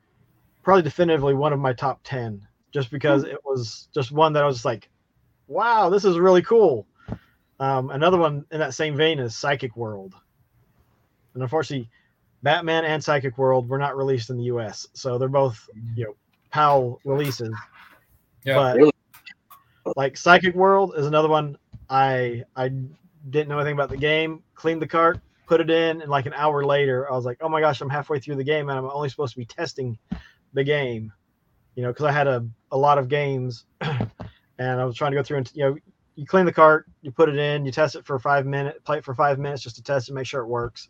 [0.63, 4.47] probably definitively one of my top ten, just because it was just one that I
[4.47, 4.91] was like,
[5.49, 6.87] wow, this is really cool.
[7.61, 10.15] Um, another one in that same vein is Psychic World,
[11.35, 11.91] and unfortunately,
[12.43, 16.15] Batman and Psychic World were not released in the U.S., so they're both you know
[16.51, 17.53] PAL releases.
[18.45, 18.55] Yeah.
[18.55, 18.93] but Really?
[19.97, 21.57] like Psychic World is another one.
[21.91, 22.71] I I
[23.31, 24.43] didn't know anything about the game.
[24.55, 27.49] Cleaned the cart, put it in, and like an hour later, I was like, oh
[27.49, 29.99] my gosh, I'm halfway through the game, and I'm only supposed to be testing
[30.53, 31.13] the game.
[31.75, 33.65] You know, because I had a, a lot of games,
[34.59, 35.77] and I was trying to go through and you know,
[36.17, 38.99] you clean the cart, you put it in, you test it for five minutes, play
[38.99, 40.89] it for five minutes just to test and make sure it works.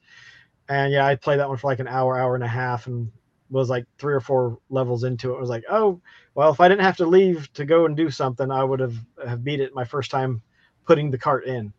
[0.68, 3.10] And yeah, I played that one for like an hour, hour and a half, and
[3.50, 5.36] was like three or four levels into it.
[5.36, 6.00] I was like, oh,
[6.34, 8.94] well, if I didn't have to leave to go and do something, I would have
[9.26, 10.42] have beat it my first time
[10.86, 11.72] putting the cart in.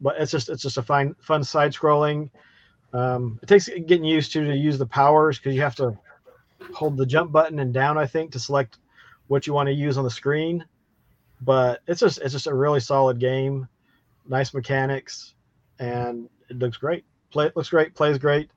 [0.00, 2.30] But it's just it's just a fine fun side scrolling.
[2.92, 5.98] Um, it takes getting used to to use the powers because you have to
[6.74, 8.78] hold the jump button and down, I think, to select
[9.28, 10.64] what you want to use on the screen.
[11.40, 13.68] But it's just it's just a really solid game,
[14.26, 15.34] nice mechanics,
[15.78, 17.04] and it looks great.
[17.30, 18.50] Play it looks great, plays great,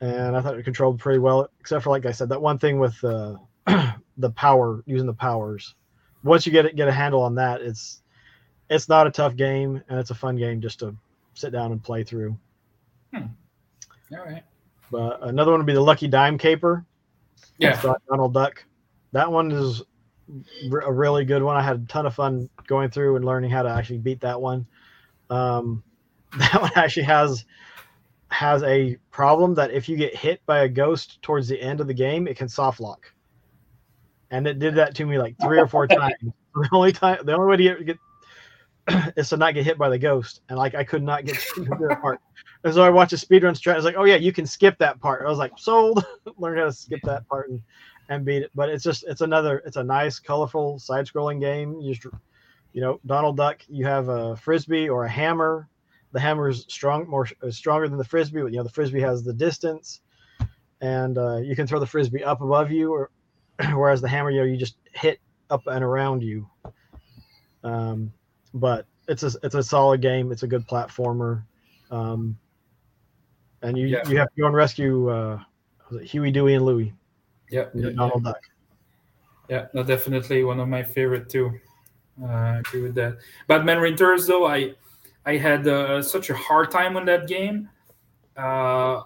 [0.00, 1.48] and I thought it controlled pretty well.
[1.60, 3.36] Except for like I said, that one thing with uh,
[4.18, 5.74] the power using the powers.
[6.22, 8.02] Once you get it, get a handle on that, it's
[8.68, 10.94] it's not a tough game and it's a fun game just to
[11.34, 12.36] sit down and play through.
[13.14, 14.44] All right.
[14.90, 16.84] But another one would be the Lucky Dime Caper.
[17.58, 17.80] Yeah.
[18.08, 18.64] Donald Duck.
[19.12, 19.82] That one is
[20.82, 21.56] a really good one.
[21.56, 24.40] I had a ton of fun going through and learning how to actually beat that
[24.40, 24.66] one.
[25.28, 25.82] Um,
[26.38, 27.44] that one actually has
[28.28, 31.88] has a problem that if you get hit by a ghost towards the end of
[31.88, 33.12] the game, it can soft lock.
[34.30, 36.14] And it did that to me like three or four times.
[36.54, 37.98] The only time, the only way to get, get
[39.16, 41.64] is to not get hit by the ghost, and like I could not get to
[41.64, 42.20] that part.
[42.62, 43.72] And so I watched a speedrun strat.
[43.72, 45.24] I was like, oh yeah, you can skip that part.
[45.24, 46.04] I was like, sold.
[46.38, 47.62] Learn how to skip that part and,
[48.10, 48.50] and beat it.
[48.54, 51.80] But it's just it's another it's a nice, colorful side-scrolling game.
[51.80, 52.14] You just
[52.72, 55.68] you know, Donald Duck, you have a frisbee or a hammer.
[56.12, 59.00] The hammer is strong, more is stronger than the frisbee, but you know the frisbee
[59.00, 60.00] has the distance,
[60.80, 63.10] and uh, you can throw the frisbee up above you, or
[63.74, 65.18] whereas the hammer, you know, you just hit
[65.48, 66.48] up and around you.
[67.62, 68.12] Um,
[68.54, 70.32] but it's a it's a solid game.
[70.32, 71.44] It's a good platformer,
[71.90, 72.36] um,
[73.62, 74.08] and you Yeah.
[74.08, 75.40] you have to go and rescue uh,
[76.02, 76.92] Huey, Dewey, and Louie.
[77.50, 77.66] Yeah.
[77.74, 78.40] yeah, Donald Duck.
[79.48, 81.52] Yeah, no, definitely one of my favorite too.
[82.22, 83.18] Uh, I agree with that.
[83.48, 84.74] Batman Returns, though, I
[85.26, 87.68] I had uh, such a hard time on that game.
[88.36, 89.02] Uh,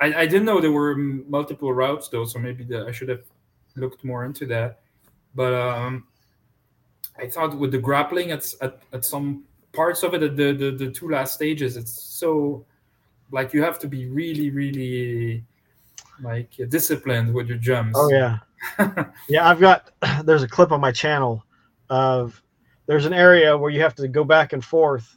[0.00, 3.24] I, I didn't know there were multiple routes though, so maybe the, I should have
[3.76, 4.80] looked more into that.
[5.34, 6.06] But um,
[7.18, 10.70] I thought with the grappling at, at, at some parts of it, at the, the
[10.70, 12.64] the two last stages, it's so
[13.30, 15.44] like you have to be really really
[16.20, 17.98] like disciplined with your jumps.
[17.98, 18.38] Oh yeah,
[19.28, 19.48] yeah.
[19.48, 19.90] I've got
[20.24, 21.44] there's a clip on my channel
[21.90, 22.42] of
[22.86, 25.16] there's an area where you have to go back and forth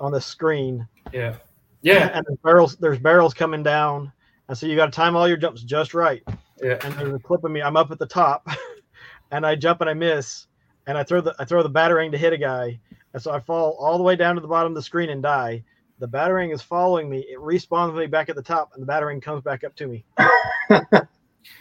[0.00, 1.36] on the screen, yeah,
[1.82, 2.10] yeah.
[2.14, 4.12] and there's barrels there's barrels coming down,
[4.48, 6.22] and so you got to time all your jumps just right.
[6.62, 6.78] Yeah.
[6.82, 7.60] And there's a clip of me.
[7.60, 8.46] I'm up at the top,
[9.30, 10.46] and I jump and I miss,
[10.86, 12.78] and I throw the I throw the batarang to hit a guy,
[13.12, 15.22] and so I fall all the way down to the bottom of the screen and
[15.22, 15.64] die.
[15.98, 17.20] The batarang is following me.
[17.20, 20.04] It respawns me back at the top, and the batarang comes back up to me.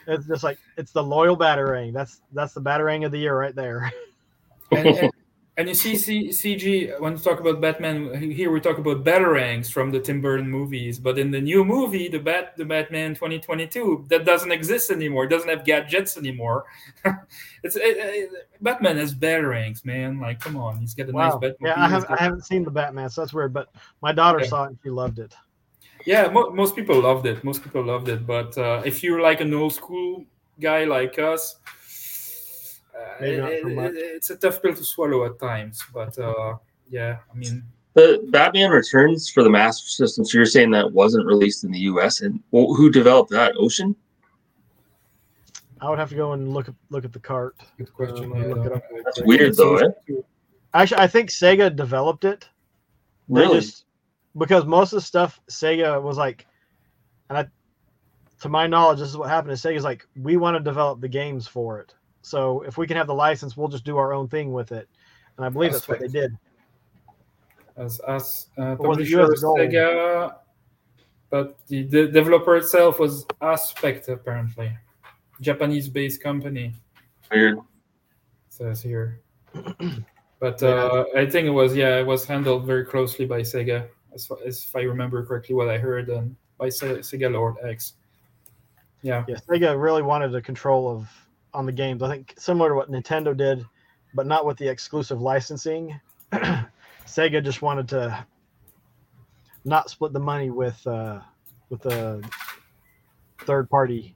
[0.07, 1.93] it's just like it's the loyal batarang.
[1.93, 3.91] That's that's the batarang of the year right there.
[4.71, 5.11] and, and,
[5.57, 9.72] and you see C, CG when we talk about Batman here we talk about batarangs
[9.72, 14.06] from the Tim Burton movies, but in the new movie, the Bat the Batman 2022,
[14.10, 15.26] that doesn't exist anymore.
[15.26, 16.65] It doesn't have gadgets anymore.
[17.64, 18.30] it's it, it,
[18.61, 20.19] Batman has batarangs, man.
[20.19, 21.73] Like, come on, he's got a nice Batman.
[21.77, 23.53] Yeah, I haven't I haven't seen the Batman, so that's weird.
[23.53, 23.69] But
[24.02, 24.49] my daughter Okay.
[24.49, 25.34] saw it and she loved it.
[26.06, 27.44] Yeah, mo- most people loved it.
[27.44, 28.27] Most people loved it.
[28.27, 30.26] But uh, if you're like an old school
[30.60, 31.57] guy like us,
[33.19, 33.91] Maybe not so much.
[33.95, 35.84] it's a tough pill to swallow at times.
[35.93, 36.55] But uh,
[36.89, 37.63] yeah, I mean,
[37.93, 40.26] The Batman Returns for the Master System.
[40.26, 42.22] So you're saying that wasn't released in the U.S.
[42.22, 43.53] and well, who developed that?
[43.57, 43.95] Ocean.
[45.81, 47.55] I would have to go and look at look at the cart.
[47.77, 48.31] good question.
[48.31, 49.76] Um, yeah, look it up That's weird though.
[49.77, 49.89] Eh?
[50.73, 52.49] Actually, I think Sega developed it.
[53.27, 53.59] Really?
[53.59, 53.85] just
[54.38, 56.45] because most of the stuff Sega was like,
[57.30, 57.47] and I,
[58.41, 59.53] to my knowledge, this is what happened.
[59.53, 61.93] Is Sega's like, we want to develop the games for it.
[62.26, 64.89] So if we can have the license, we'll just do our own thing with it.
[65.38, 66.35] And I believe that's what they did.
[67.77, 70.34] as us uh, Or publisher US Sega,
[71.30, 74.76] but the, the developer itself was Aspect apparently,
[75.39, 76.73] Japanese-based company
[77.31, 77.60] Weird.
[78.49, 79.22] says here.
[80.38, 84.27] But uh, I think it was yeah, it was handled very closely by Sega, as,
[84.27, 86.10] far, as if I remember correctly what I heard.
[86.10, 87.93] And by Sega Lord X.
[89.02, 89.23] Yeah.
[89.30, 91.07] Yeah, Sega really wanted the control of
[91.56, 92.03] on the games.
[92.03, 93.65] I think similar to what Nintendo did,
[94.14, 95.99] but not with the exclusive licensing.
[97.06, 98.26] Sega just wanted to
[99.64, 101.19] not split the money with uh,
[101.69, 102.23] with the
[103.40, 104.15] third party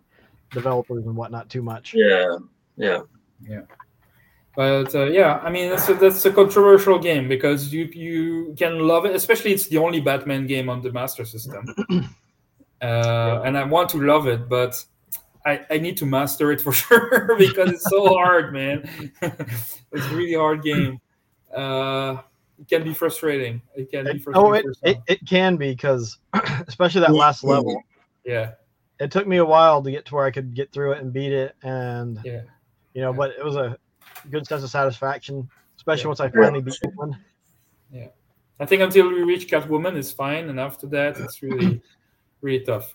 [0.52, 1.94] developers and whatnot too much.
[1.94, 2.38] Yeah,
[2.78, 3.02] yeah,
[3.48, 3.62] yeah.
[4.56, 8.80] But uh, yeah, I mean that's a, that's a controversial game because you you can
[8.80, 11.66] love it, especially it's the only Batman game on the Master System,
[12.82, 14.84] uh, and I want to love it, but
[15.50, 18.90] I, I need to master it for sure because it's so hard, man.
[19.22, 21.00] it's a really hard game.
[21.54, 22.18] Uh,
[22.60, 23.62] it can be frustrating.
[23.76, 24.36] It can be frustrating.
[24.36, 26.18] Oh, it, it, it can be because
[26.68, 27.82] especially that last level.
[28.24, 28.52] Yeah.
[29.00, 31.14] It took me a while to get to where I could get through it and
[31.14, 32.42] beat it, and yeah,
[32.94, 33.18] you know, Yeah.
[33.18, 33.78] but it was a
[34.30, 36.08] good sense of satisfaction, especially Yeah.
[36.08, 37.18] once I finally beat one.
[37.94, 38.08] Yeah,
[38.60, 41.82] I think until we reach Catwoman is fine, and after that it's really
[42.42, 42.94] really tough.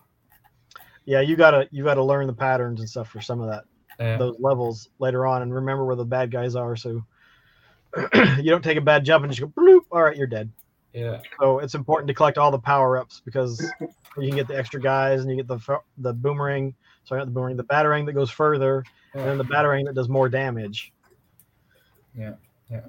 [1.06, 3.64] Yeah, you gotta you gotta learn the patterns and stuff for some of that
[4.00, 4.16] Yeah.
[4.16, 7.04] those levels later on, and remember where the bad guys are, so
[8.38, 9.82] you don't take a bad jump and just go bloop.
[9.92, 10.50] All right, you're dead.
[10.92, 11.20] yeah.
[11.40, 13.60] So it's important to collect all the power ups because
[14.18, 16.74] you can get the extra guys and you get the the boomerang.
[17.04, 18.82] Sorry, not the boomerang, the batarang that goes further,
[19.12, 20.92] and then the batarang that does more damage.
[22.18, 22.34] Yeah,
[22.70, 22.80] yeah.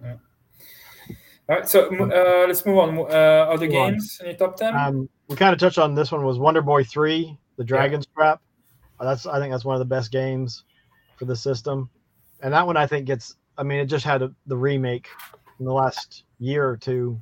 [1.47, 2.97] All right, so uh, let's move on.
[2.97, 3.03] Uh,
[3.51, 3.91] other Move on.
[3.91, 4.75] games in your top ten?
[4.75, 8.41] Um, we kind of touched on this one was Wonder Boy three, the Dragon's Trap.
[8.99, 10.63] Uh, That's I think that's one of the best games
[11.17, 11.89] for the system,
[12.41, 13.35] and that one I think gets.
[13.57, 15.07] I mean, it just had a, the remake
[15.59, 17.19] in the last year or two.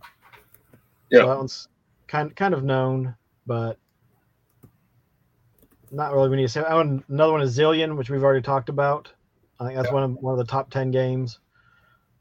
[1.09, 1.21] Yeah.
[1.21, 1.67] So that one's
[2.07, 3.15] kind kind of known,
[3.47, 3.77] but
[5.91, 6.29] not really.
[6.29, 7.03] We need to say that one.
[7.09, 9.11] Another one is Zillion, which we've already talked about.
[9.59, 9.93] I think that's Yeah.
[9.93, 11.39] one of one of the top ten games.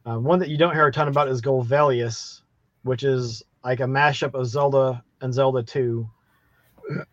[0.05, 2.41] Um, one that you don't hear a ton about is Golvelius,
[2.83, 6.09] which is like a mashup of Zelda and Zelda 2.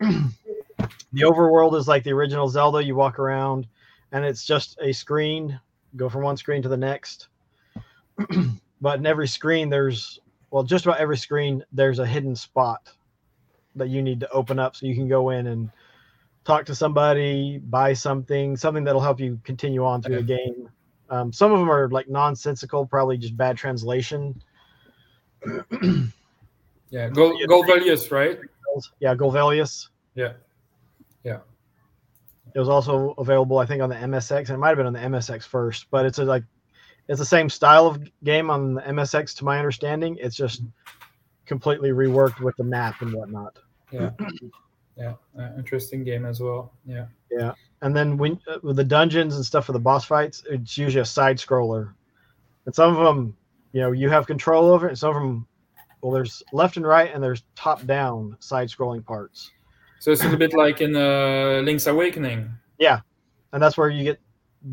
[1.12, 2.84] the overworld is like the original Zelda.
[2.84, 3.66] You walk around
[4.12, 5.58] and it's just a screen,
[5.96, 7.28] go from one screen to the next.
[8.80, 10.20] but in every screen, there's,
[10.50, 12.90] well, just about every screen, there's a hidden spot
[13.76, 15.70] that you need to open up so you can go in and
[16.44, 20.68] talk to somebody, buy something, something that'll help you continue on through the game.
[21.08, 24.40] Um, some of them are like nonsensical, probably just bad translation.
[26.90, 28.38] yeah, Gol- Golvelius, right?
[29.00, 29.88] Yeah, Golvelius.
[30.14, 30.32] Yeah.
[32.54, 34.92] It was also available, I think, on the MSX, and it might have been on
[34.92, 36.44] the MSX first, but it's a, like
[37.08, 40.16] it's the same style of game on the MSX, to my understanding.
[40.20, 40.62] It's just
[41.46, 43.58] completely reworked with the map and whatnot.
[43.92, 44.10] Yeah,
[44.96, 45.14] yeah.
[45.38, 46.72] Uh, interesting game as well.
[46.86, 47.06] Yeah.
[47.30, 47.52] Yeah.
[47.82, 51.02] And then when uh, with the dungeons and stuff for the boss fights, it's usually
[51.02, 51.94] a side scroller,
[52.66, 53.36] and some of them,
[53.72, 55.46] you know, you have control over it, and some of them,
[56.02, 59.50] well, there's left and right, and there's top down side scrolling parts.
[60.00, 62.50] So it's a little bit like in uh, Link's Awakening.
[62.78, 63.00] Yeah,
[63.52, 64.18] and that's where you get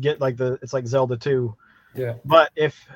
[0.00, 1.54] get like the it's like Zelda 2.
[1.94, 2.14] Yeah.
[2.24, 2.88] But if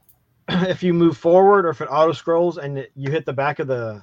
[0.48, 3.58] if you move forward or if it auto scrolls and it, you hit the back
[3.58, 4.00] of the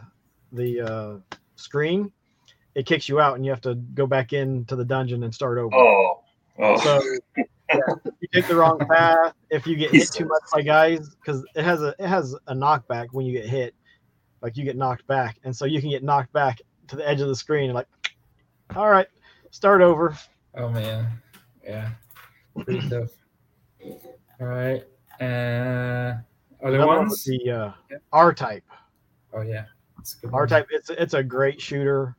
[0.51, 2.11] the uh, screen,
[2.75, 5.57] it kicks you out and you have to go back into the dungeon and start
[5.57, 5.73] over.
[5.73, 6.23] Oh,
[6.59, 6.77] oh.
[6.77, 7.01] So
[7.37, 11.15] yeah, if you take the wrong path, if you get hit too much by guys,
[11.15, 13.73] because it has a it has a knockback when you get hit,
[14.41, 17.21] like you get knocked back, and so you can get knocked back to the edge
[17.21, 17.65] of the screen.
[17.65, 17.87] and Like,
[18.75, 19.07] all right,
[19.51, 20.17] start over.
[20.55, 21.07] Oh man.
[21.63, 21.89] Yeah.
[22.63, 22.89] Pretty.
[24.39, 24.83] All right.
[25.19, 26.15] Uh,
[26.63, 27.11] other Another one ones?
[27.11, 27.97] was the uh, Yeah.
[28.13, 28.63] R type.
[29.33, 29.65] Oh yeah.
[29.99, 30.67] It's a R type.
[30.71, 32.15] It's it's a great shooter.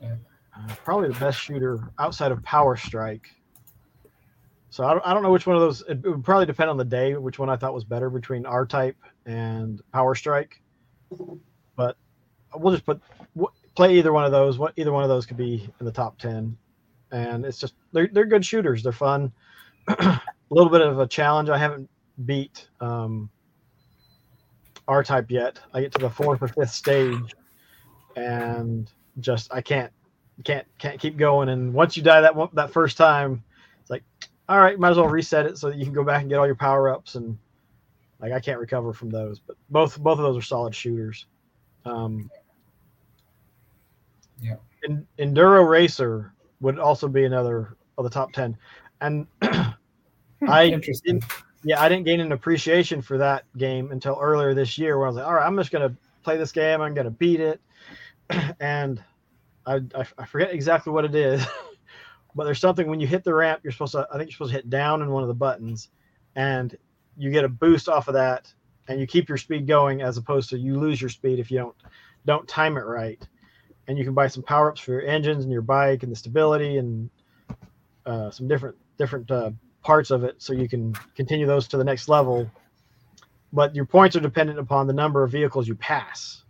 [0.00, 0.16] Yeah.
[0.56, 3.28] Uh, probably the best shooter outside of Power Strike.
[4.70, 5.82] So I don't, I don't know which one of those.
[5.88, 8.66] It, would probably depend on the day which one I thought was better between R
[8.66, 8.96] type
[9.26, 10.60] and Power Strike.
[11.76, 11.96] But
[12.54, 13.00] we'll just put
[13.76, 14.58] play either one of those.
[14.58, 16.56] What either one of those could be in the top ten,
[17.12, 18.82] and it's just they're they're good shooters.
[18.82, 19.32] They're fun.
[19.88, 20.20] a
[20.50, 21.48] little bit of a challenge.
[21.48, 21.88] I haven't
[22.24, 23.30] beat um,
[24.88, 25.60] R type yet.
[25.72, 27.34] I get to the fourth or fifth stage,
[28.16, 28.90] and
[29.20, 29.92] just I can't
[30.44, 31.48] can't can't keep going.
[31.50, 33.44] And once you die that one, that first time,
[33.80, 34.04] it's like,
[34.48, 36.38] all right, might as well reset it so that you can go back and get
[36.38, 37.14] all your power ups.
[37.14, 37.38] And
[38.20, 39.38] like I can't recover from those.
[39.38, 41.26] But both both of those are solid shooters.
[41.84, 42.30] Um,
[44.40, 44.56] Yeah.
[44.84, 48.56] En- Enduro Racer would also be another of the top ten,
[49.00, 51.22] and hmm, I Interesting.
[51.64, 55.08] yeah, I didn't gain an appreciation for that game until earlier this year when I
[55.08, 56.80] was like, all right, I'm just going to play this game.
[56.80, 57.60] I'm going to beat it.
[58.60, 59.02] and
[59.66, 61.44] I, I, I forget exactly what it is,
[62.34, 64.52] but there's something when you hit the ramp, you're supposed to, I think you're supposed
[64.52, 65.88] to hit down in one of the buttons
[66.34, 66.76] and
[67.16, 68.52] you get a boost off of that
[68.88, 71.58] and you keep your speed going as opposed to you lose your speed if you
[71.58, 71.76] don't,
[72.26, 73.26] don't time it right.
[73.88, 76.16] And you can buy some power ups for your engines and your bike and the
[76.16, 77.10] stability and
[78.04, 79.50] uh, some different different uh,
[79.82, 82.50] parts of it, so you can continue those to the next level.
[83.52, 86.42] But your points are dependent upon the number of vehicles you pass.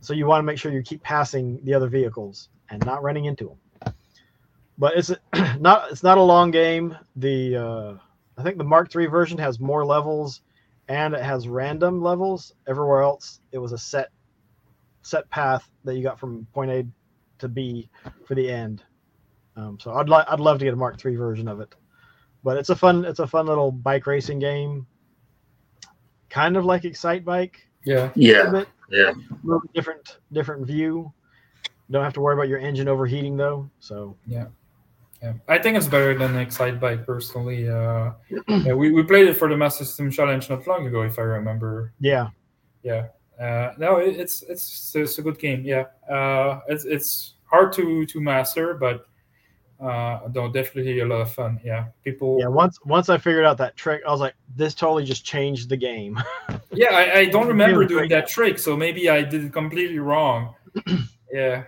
[0.00, 3.26] So you want to make sure you keep passing the other vehicles and not running
[3.26, 3.94] into them.
[4.78, 5.12] But it's
[5.60, 6.96] not it's not a long game.
[7.16, 7.94] The uh,
[8.36, 10.40] I think the Mark III version has more levels
[10.88, 12.54] and it has random levels.
[12.66, 14.10] Everywhere else, it was a set
[15.02, 16.86] set path that you got from point A
[17.38, 17.88] to B
[18.26, 18.82] for the end.
[19.56, 21.74] Um, so I'd like I'd love to get a Mark III version of it,
[22.42, 24.86] but it's a fun it's a fun little bike racing game,
[26.30, 27.54] kind of like Excitebike.
[27.84, 29.10] Yeah, a Yeah, bit, yeah.
[29.10, 31.12] a little bit different different view.
[31.90, 33.68] Don't have to worry about your engine overheating though.
[33.80, 34.46] So yeah.
[35.46, 37.68] I think it's better than Excitebike personally.
[37.68, 38.12] Uh,
[38.48, 41.22] yeah, we, we played it for the Master System Challenge not long ago, if I
[41.22, 41.92] remember.
[42.00, 42.28] yeah,
[42.82, 43.06] Yeah.
[43.40, 45.62] Uh, no, it, it's it's it's a good game.
[45.64, 45.86] Yeah.
[46.08, 49.06] Uh, it's it's hard to to master, but
[49.80, 51.60] uh, no, definitely a lot of fun.
[51.64, 51.86] Yeah.
[52.04, 52.38] People.
[52.38, 52.46] yeah.
[52.46, 55.76] Once once I figured out that trick, I was like, this totally just changed the
[55.76, 56.18] game.
[56.74, 60.54] Yeah, I, I don't remember doing that trick, so maybe I did it completely wrong.
[61.30, 61.64] yeah,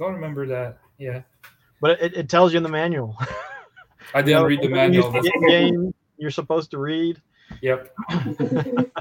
[0.00, 0.78] don't remember that.
[0.98, 1.22] Yeah,
[1.80, 3.16] but it, it tells you in the manual.
[4.14, 5.14] I didn't You know, read the you manual.
[5.14, 7.22] In game you're supposed to read.
[7.62, 7.94] Yep.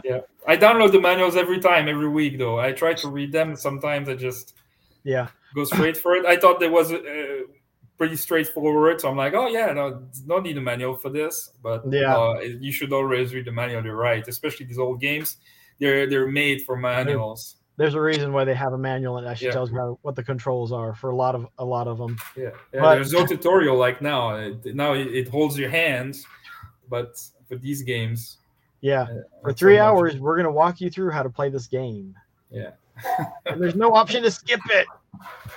[0.04, 2.38] yeah, I download the manuals every time, every week.
[2.38, 3.56] Though I try to read them.
[3.56, 4.54] Sometimes I just
[5.04, 6.26] Yeah, go straight for it.
[6.26, 7.00] I thought there was uh,
[7.98, 11.52] pretty straightforward, so I'm like, oh yeah, no, no need a manual for this.
[11.64, 12.16] But Yeah.
[12.16, 13.84] uh, you should always read the manual.
[13.84, 15.38] You're right, especially these old games.
[15.80, 17.58] They're they're made for manuals.
[17.78, 19.54] there's a reason why they have a manual and actually Yeah.
[19.54, 22.16] tells you how, what the controls are for a lot of a lot of them.
[22.38, 24.36] Yeah, yeah But- there's no tutorial like now.
[24.38, 26.26] It, now it, it holds your hands,
[26.90, 28.38] but for these games,
[28.82, 29.06] Yeah, uh,
[29.42, 29.82] for not so three much.
[29.84, 32.16] hours we're gonna walk you through how to play this game.
[32.52, 32.72] Yeah,
[33.46, 34.88] And there's no option to skip it.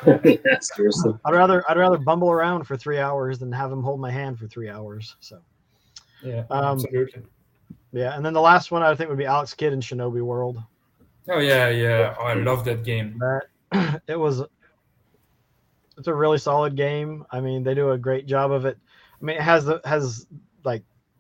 [0.44, 1.14] yeah, seriously.
[1.24, 4.38] I'd rather I'd rather bumble around for three hours than have him hold my hand
[4.38, 5.16] for three hours.
[5.20, 5.40] So
[6.22, 7.22] yeah, Um, absolutely.
[7.92, 10.62] yeah, and then the last one I think would be Alex Kidd in Shinobi World.
[11.28, 12.14] Oh yeah, yeah.
[12.18, 13.18] Oh, I love that game.
[13.18, 14.42] That it was
[15.96, 17.24] it's a really solid game.
[17.32, 18.78] I mean, they do a great job of it.
[19.20, 20.38] I mean, it has the has like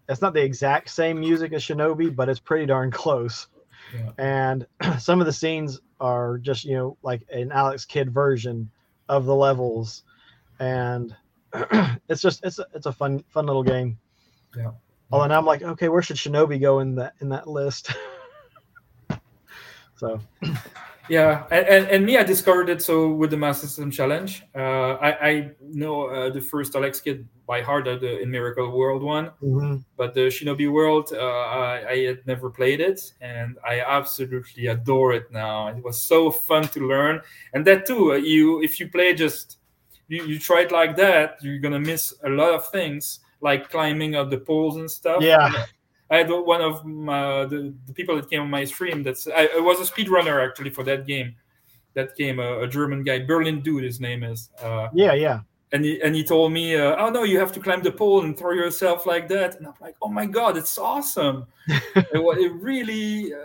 [0.08, 3.48] it's not the exact same music as Shinobi, but it's pretty darn close.
[3.94, 4.10] Yeah.
[4.18, 4.66] And
[4.98, 8.70] some of the scenes are just you know like an Alex Kidd version
[9.08, 10.04] of the levels,
[10.58, 11.14] and
[12.08, 13.98] it's just it's a, it's a fun fun little game.
[14.56, 14.72] Yeah.
[15.10, 17.90] Although now I'm like, okay, where should Shinobi go in that in that list?
[19.98, 20.20] so
[21.08, 24.44] Yeah, and, and, me, I discovered it so with the Master System Challenge.
[24.54, 28.70] Uh, I, I know uh, the first Alex Kidd by heart, uh, the in Miracle
[28.70, 29.82] World one, mhm.
[29.96, 35.14] but the Shinobi World, uh, I, I had never played it, and I absolutely adore
[35.14, 35.68] it now.
[35.68, 37.22] It was so fun to learn,
[37.54, 39.58] and that too, uh, you if you play just
[40.08, 44.14] you, you try it like that, you're gonna miss a lot of things like climbing
[44.14, 45.22] up the poles and stuff.
[45.22, 45.64] Yeah.
[46.10, 49.02] I had one of my, the, the people that came on my stream.
[49.02, 51.34] That's I, I was a speedrunner actually for that game.
[51.94, 54.50] That game, a, a German guy, Berlin dude, his name is.
[54.62, 55.40] Uh, yeah, yeah.
[55.72, 58.24] and he and he told me, uh, "Oh no, you have to climb the pole
[58.24, 62.52] and throw yourself like that." And I'm like, "Oh my god, it's awesome!" it, it
[62.54, 63.38] really uh,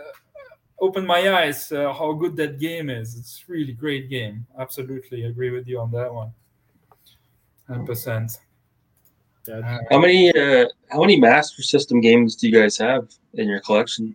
[0.80, 3.18] opened my eyes uh, how good that game is.
[3.18, 4.46] It's really great game.
[4.58, 6.32] Absolutely agree with you on that one.
[7.66, 8.38] Hundred percent.
[9.46, 13.60] Yeah, How many uh, how many Master System games do you guys have in your
[13.60, 14.14] collection?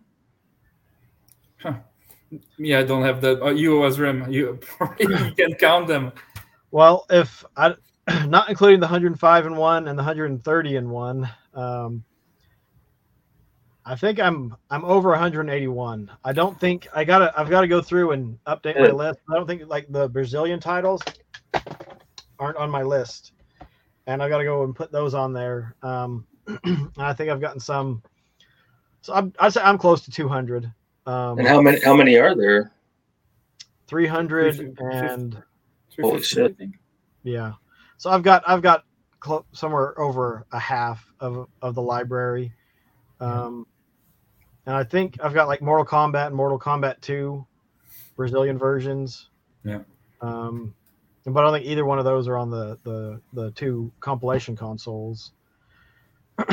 [2.58, 3.42] Yeah, I don't have that.
[3.42, 4.60] Uh, Owazrim, you
[5.00, 6.12] you can count them.
[6.72, 7.76] Well, if I
[8.28, 12.04] not including the 105 and one and the 130 and one, um,
[13.86, 16.12] I think I'm I'm over 181.
[16.24, 19.20] I don't think I gotta I've got to go through and update my list.
[19.30, 21.02] I don't think like the Brazilian titles
[22.38, 23.32] aren't on my list,
[24.10, 25.76] and I got to go and put those on there.
[25.84, 26.26] Um,
[26.98, 28.02] I think I've gotten some.
[29.02, 30.66] So I'm, I'd say I'm close to 200.
[31.06, 32.72] Um, And how many how many are there?
[33.88, 35.42] 300 and
[36.02, 36.58] Holy shit.
[37.24, 37.54] Yeah.
[37.98, 38.84] So I've got I've got
[39.20, 42.54] clo- somewhere over a half of of the library,
[43.20, 43.68] um,
[44.66, 47.46] and I think I've got like Mortal Kombat and Mortal Kombat Two,
[48.16, 49.30] Brazilian versions.
[49.66, 49.80] Yeah.
[50.22, 50.74] Um,
[51.26, 54.56] but I don't think either one of those are on the the the two compilation
[54.56, 55.32] consoles.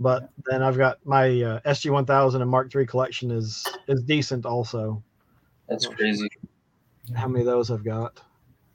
[0.00, 4.02] but then I've got my uh, SG one thousand and Mark III collection is is
[4.02, 5.02] decent also.
[5.68, 6.28] That's crazy.
[7.14, 8.20] How many of those I've got?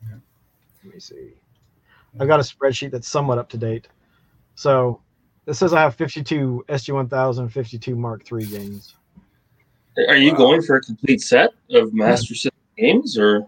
[0.03, 0.17] Yeah.
[0.83, 1.33] Let me see.
[2.19, 3.87] I've got a spreadsheet that's somewhat up to date.
[4.55, 5.01] So
[5.47, 8.95] it says I have 52 SG1000, 52 Mark III games.
[10.07, 10.37] Are you Wow.
[10.37, 13.47] going for a complete set of Master System games, or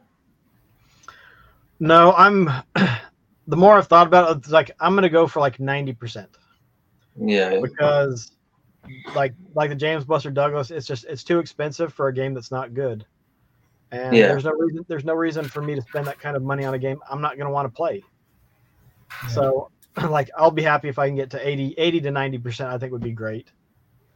[1.82, 2.46] No, I'm.
[3.48, 6.30] the more I've thought about it, it's like I'm gonna go for like ninety percent
[7.16, 7.60] Yeah.
[7.60, 8.32] because,
[9.16, 12.52] like, like the James Buster Douglas, it's just it's too expensive for a game that's
[12.52, 13.04] not good,
[13.92, 14.28] and Yeah.
[14.28, 16.76] there's no reason there's no reason for me to spend that kind of money on
[16.76, 18.04] a game I'm not gonna want to play.
[19.30, 19.72] So,
[20.08, 22.70] like, I'll be happy if I can get to 80, 80 to ninety percent.
[22.70, 23.52] I think would be great.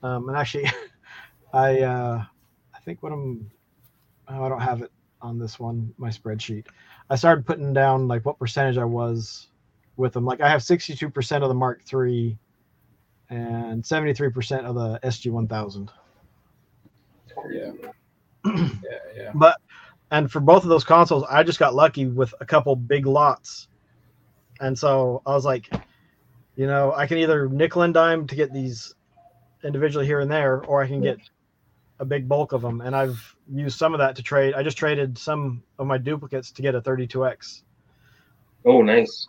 [0.03, 0.69] Um, and actually,
[1.53, 2.23] I uh,
[2.75, 3.49] I think what I'm
[4.27, 6.65] oh, I don't have it on this one my spreadsheet.
[7.09, 9.47] I started putting down like what percentage I was
[9.97, 10.25] with them.
[10.25, 12.37] Like I have sixty two percent of the Mark III
[13.29, 15.91] and seventy three percent of the SG one thousand.
[17.51, 17.71] Yeah.
[18.45, 18.69] yeah,
[19.15, 19.31] yeah.
[19.33, 19.57] But
[20.11, 23.67] and for both of those consoles, I just got lucky with a couple big lots.
[24.59, 25.69] And so I was like,
[26.55, 28.93] you know, I can either nickel and dime to get these
[29.63, 31.17] individually here and there, or I can get
[31.99, 32.81] a big bulk of them.
[32.81, 34.53] And I've used some of that to trade.
[34.53, 37.61] I just traded some of my duplicates to get a 32X.
[38.65, 39.27] Oh, nice.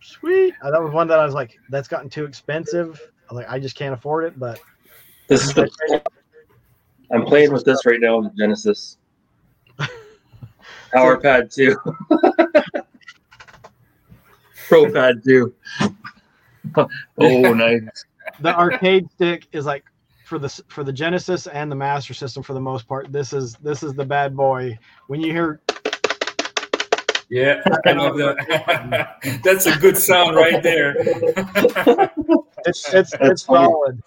[0.00, 0.54] Sweet.
[0.62, 3.00] Uh, that was one that I was like, that's gotten too expensive.
[3.30, 4.38] I was like, I just can't afford it.
[4.38, 4.60] But
[5.28, 5.70] This is the,
[7.10, 8.98] I'm playing with this right now in the Genesis.
[10.92, 11.76] Power Pad 2.
[14.68, 15.54] Pro Pad 2.
[16.76, 18.04] oh, nice.
[18.40, 19.84] the arcade stick is like
[20.24, 23.12] for the for the Genesis and the Master System for the most part.
[23.12, 24.78] This is this is the bad boy.
[25.06, 25.60] When you hear
[27.28, 29.40] Yeah, I love that.
[29.44, 30.94] That's a good sound right there.
[32.66, 34.02] it's it's it's solid.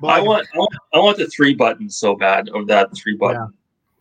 [0.00, 3.16] But I want, I want I want the three buttons so bad of that three
[3.16, 3.52] button.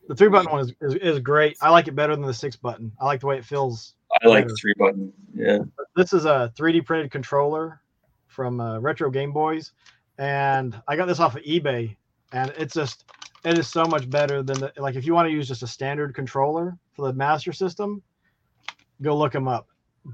[0.08, 1.58] the three button one is, is, is great.
[1.62, 2.92] I like it better than the six button.
[3.00, 3.94] I like the way it feels.
[4.22, 5.14] I like the three button.
[5.34, 5.60] Yeah.
[5.96, 7.82] This is a 3D printed controller
[8.28, 9.74] from uh, Retro Game Boys,
[10.22, 11.96] and I got this off of eBay,
[12.32, 13.06] and it's just
[13.44, 15.68] it is so much better than the like if you want to use just a
[15.68, 18.04] standard controller for the Master System,
[19.02, 19.68] go look them up.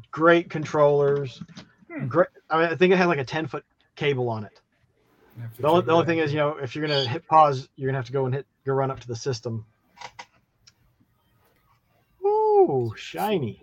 [0.10, 1.44] Great controllers.
[1.92, 2.08] Hmm.
[2.08, 2.30] Great.
[2.50, 3.66] I mean, I think it had like a 10 foot
[3.98, 4.62] cable on it.
[5.60, 7.98] The only, the only thing is, you know, if you're gonna hit pause, you're gonna
[7.98, 9.66] have to go and hit go run up to the system.
[12.26, 13.62] Ooh, shiny.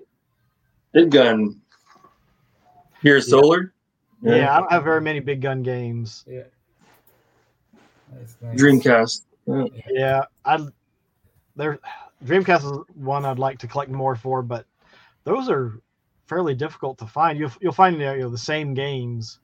[0.93, 1.63] Big gun.
[3.01, 3.73] Here, solar.
[4.25, 4.55] Yeah.
[4.55, 6.25] I don't have very many big gun games.
[6.27, 6.43] Yeah.
[8.13, 8.61] Nice, nice.
[8.61, 9.25] Dreamcast.
[9.47, 9.65] Yeah.
[9.91, 10.67] Yeah, I
[11.57, 11.79] there
[12.25, 14.67] Dreamcast is one I'd like to collect more for, but
[15.25, 15.81] those are
[16.27, 17.39] fairly difficult to find.
[17.39, 19.41] You'll you'll find you know the same games,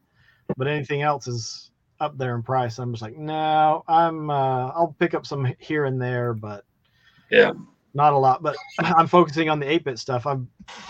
[0.57, 1.71] but anything else is
[2.01, 2.79] up there in price.
[2.79, 6.65] I'm just like, no, I'm uh, I'll pick up some here and there, but
[7.31, 7.53] Yeah.
[7.93, 8.43] not a lot.
[8.43, 10.27] But I'm focusing on the 8-bit stuff.
[10.27, 10.49] I'm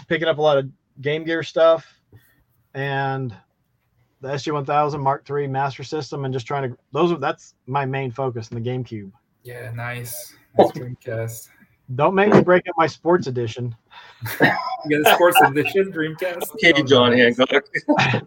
[0.09, 1.85] picking up a lot of Game Gear stuff
[2.75, 3.35] and
[4.21, 8.11] the SG1000 Mark III Master System, and just trying to those are that's my main
[8.11, 9.11] focus in the GameCube.
[9.43, 10.35] Yeah, nice.
[10.59, 11.49] Nice Dreamcast.
[11.97, 13.75] Don't make me break up my sports edition.
[14.87, 16.43] You got a sports edition Dreamcast?
[16.55, 17.51] Okay, John Hancock.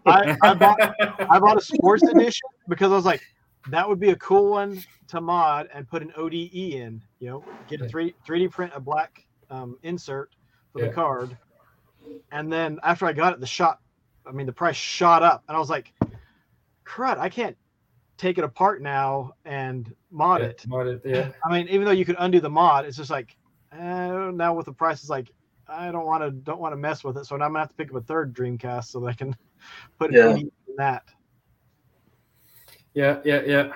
[0.06, 0.80] I, I bought
[1.30, 3.22] I bought a sports edition because I was like,
[3.70, 7.02] that would be a cool one to mod and put an ODE in.
[7.18, 10.30] You know, get a three 3D print a black um, insert
[10.72, 10.88] for Yeah.
[10.88, 11.36] the card,
[12.30, 13.80] and then after I got it, the shot,
[14.26, 15.92] I mean, the price shot up, and I was like,
[16.86, 17.56] crud, I can't
[18.16, 20.64] take it apart now and mod Yeah, it.
[20.68, 21.28] mod it, yeah.
[21.44, 23.36] I mean, even though you could undo the mod, it's just like
[23.72, 25.30] eh, now with the price, it's like
[25.66, 27.26] I don't want to don't want to mess with it.
[27.26, 29.36] So now I'm gonna have to pick up a third Dreamcast so that I can
[29.98, 30.36] put Yeah.
[30.36, 31.02] in that.
[32.94, 33.72] Yeah, yeah, yeah.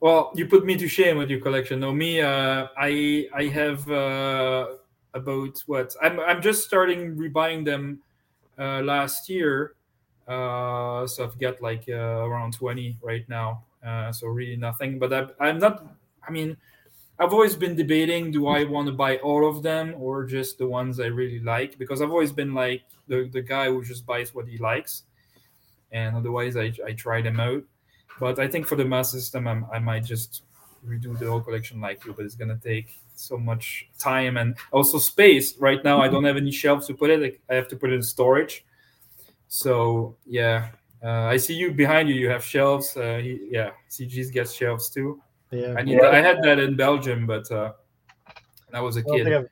[0.00, 1.80] Well, you put me to shame with your collection.
[1.80, 4.66] No, me, uh, I I have uh,
[5.14, 8.00] about what I'm I'm just starting rebuying them
[8.58, 9.74] uh, last year.
[10.30, 13.64] Uh, so I've got like uh, around twenty right now.
[13.84, 15.00] Uh, so really nothing.
[15.00, 15.84] But I, I'm not.
[16.26, 16.56] I mean,
[17.18, 20.68] I've always been debating: do I want to buy all of them or just the
[20.68, 21.78] ones I really like?
[21.78, 25.02] Because I've always been like the the guy who just buys what he likes,
[25.90, 27.64] and otherwise I I try them out.
[28.20, 30.42] But I think for the mass system, I'm, I might just
[30.86, 34.98] redo the whole collection like you, but it's gonna take so much time and also
[34.98, 35.56] space.
[35.58, 37.20] Right now, I don't have any shelves to put it.
[37.20, 38.64] Like, I have to put it in storage.
[39.50, 40.68] So yeah,
[41.02, 42.14] uh, I see you behind you.
[42.14, 42.96] You have shelves.
[42.96, 45.20] Uh, he, yeah, CG's gets shelves too.
[45.50, 45.74] Yeah.
[45.76, 46.00] I need.
[46.00, 47.72] I had that in Belgium, but uh,
[48.72, 49.26] I was a kid.
[49.30, 49.46] I've-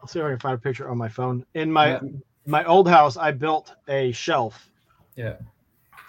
[0.00, 1.46] I'll see if I can find a picture on my phone.
[1.54, 2.00] In my Yeah.
[2.46, 4.68] my old house, I built a shelf.
[5.16, 5.36] Yeah.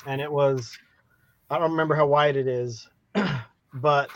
[0.05, 0.77] And it was
[1.49, 2.89] I don't remember how wide it is,
[3.73, 4.09] but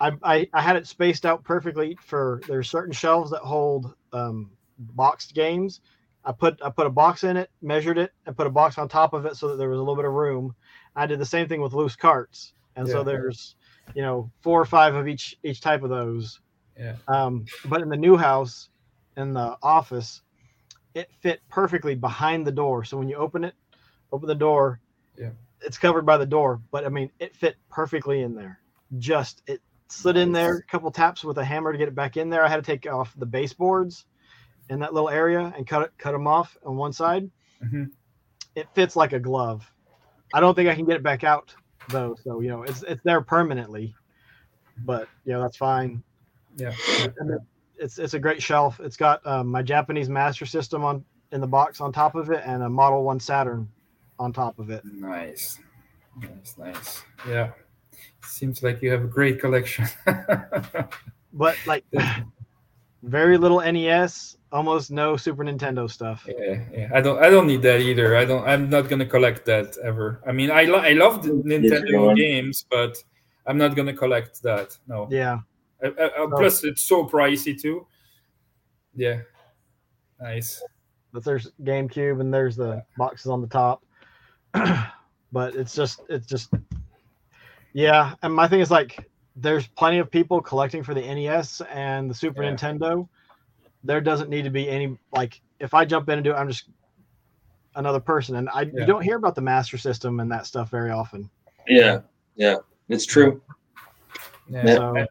[0.00, 4.50] I, I I had it spaced out perfectly for there's certain shelves that hold um,
[4.78, 5.80] boxed games.
[6.24, 8.88] I put I put a box in it, measured it, and put a box on
[8.88, 10.54] top of it so that there was a little bit of room.
[10.94, 13.56] I did the same thing with loose carts, and so there's
[13.94, 16.40] you know four or five of each each type of those.
[16.78, 16.96] Yeah.
[17.08, 18.68] Um, but in the new house,
[19.16, 20.22] in the office,
[20.94, 22.84] it fit perfectly behind the door.
[22.84, 23.54] So when you open it,
[24.12, 24.80] open the door,
[25.18, 25.30] Yeah.
[25.60, 26.60] it's covered by the door.
[26.70, 28.60] But I mean, it fit perfectly in there.
[28.98, 32.16] Just it slid in there, a couple taps with a hammer to get it back
[32.16, 32.44] in there.
[32.44, 34.06] I had to take off the baseboards
[34.68, 37.30] in that little area and cut it, cut them off on one side.
[37.62, 37.90] Mhm.
[38.54, 39.70] It fits like a glove.
[40.34, 41.54] I don't think I can get it back out
[41.88, 42.16] though.
[42.22, 43.94] So you know, it's it's there permanently.
[44.84, 46.02] But you know, that's fine.
[46.56, 46.72] Yeah.
[47.18, 47.40] And it,
[47.76, 48.80] it's it's a great shelf.
[48.80, 52.42] It's got um, my Japanese Master System on in the box on top of it,
[52.44, 53.68] and a Model One Saturn
[54.18, 54.84] on top of it.
[54.84, 55.58] Nice.
[56.20, 57.02] Nice, nice.
[57.26, 57.52] Yeah.
[58.24, 59.86] Seems like you have a great collection.
[61.32, 61.84] But like,
[63.02, 66.28] very little NES, almost no Super Nintendo stuff.
[66.28, 66.88] Yeah, yeah.
[66.94, 67.18] I don't.
[67.22, 68.16] I don't need that either.
[68.16, 68.46] I don't.
[68.46, 70.20] I'm not gonna collect that ever.
[70.26, 73.02] I mean, I lo- I love the Nintendo games, but
[73.46, 74.76] I'm not gonna collect that.
[74.86, 75.08] No.
[75.10, 75.38] Yeah,
[75.82, 77.86] Uh, uh, uh, plus, it's so pricey too.
[78.94, 79.22] Yeah.
[80.20, 80.62] Nice.
[81.12, 83.82] but there's GameCube and there's the boxes on the top.
[85.32, 86.52] but it's just it's just
[87.72, 88.14] yeah.
[88.22, 88.98] And my thing is like,
[89.34, 92.52] there's plenty of people collecting for the NES and the Super Yeah.
[92.52, 93.08] Nintendo.
[93.84, 96.48] There doesn't need to be any like if I jump in and do it, I'm
[96.48, 96.68] just
[97.74, 98.70] another person, and I Yeah.
[98.80, 101.28] you don't hear about the Master System and that stuff very often.
[101.66, 102.00] Yeah,
[102.36, 102.56] yeah,
[102.88, 103.40] it's true.
[104.48, 104.66] Yeah.
[104.66, 104.74] Yeah.
[104.76, 105.08] So and-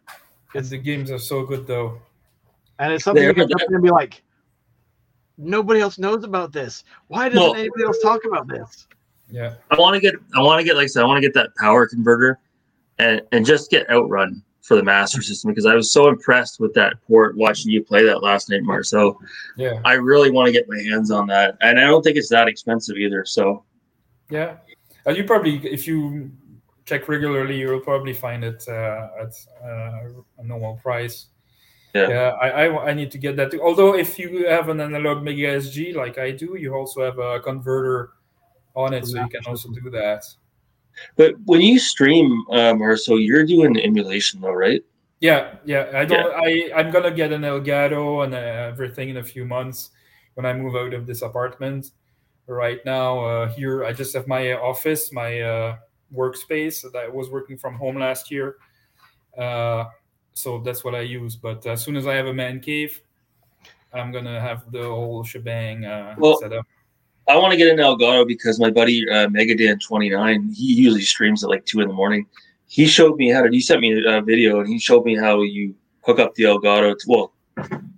[0.54, 2.00] and the games are so good though.
[2.80, 4.24] and it's something There, you can jump in and be like,
[5.38, 6.84] nobody else knows about this.
[7.08, 8.88] Why doesn't Well- anybody else talk about this?
[9.30, 9.54] Yeah.
[9.70, 11.34] I want to get, I want to get, like I said, I want to get
[11.36, 12.40] that power converter,
[13.00, 16.74] and and just get Outrun for the Master System because I was so impressed with
[16.76, 19.20] that port watching you play that last night, Marcel.
[19.58, 19.82] Yeah.
[19.86, 22.48] I really want to get my hands on that, and I don't think it's that
[22.48, 23.26] expensive either.
[23.26, 23.66] So
[24.30, 24.58] Yeah.
[25.06, 26.32] Uh, you probably, if you
[26.86, 29.34] check regularly, you'll probably find it uh, at
[29.64, 31.28] uh, a normal price.
[31.96, 32.38] Yeah.
[32.42, 33.52] I, I I need to get that.
[33.52, 33.62] Too.
[33.62, 37.40] Although if you have an analog Mega SG like I do, you also have a
[37.42, 38.12] converter
[38.76, 40.24] on it, so you can also do that.
[41.16, 44.84] But when you stream, uh, Marcel, you're doing emulation though, right?
[45.20, 45.92] Yeah, yeah.
[45.94, 46.34] I don't.
[46.34, 49.92] I I'm gonna get an Elgato and uh, everything in a few months
[50.34, 51.92] when I move out of this apartment.
[52.48, 55.78] Right now, uh, here I just have my office, my uh,
[56.14, 58.56] workspace that I was working from home last year.
[59.38, 59.86] Uh,
[60.34, 61.36] so that's what I use.
[61.36, 63.00] But as soon as I have a man cave,
[63.94, 66.66] I'm gonna have the whole shebang uh, Well, set up.
[67.32, 71.50] I want to get an Elgato because my buddy uh, Megadan29, he usually streams at
[71.50, 72.26] like two in the morning.
[72.68, 73.50] He showed me how to.
[73.50, 76.94] He sent me a video and he showed me how you hook up the Elgato.
[76.98, 77.34] To, well,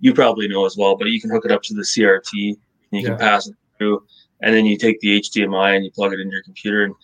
[0.00, 2.56] you probably know as well, but you can hook it up to the CRT and
[2.92, 3.08] you Yeah.
[3.08, 4.04] can pass it through,
[4.42, 6.84] and then you take the HDMI and you plug it into your computer.
[6.84, 6.94] And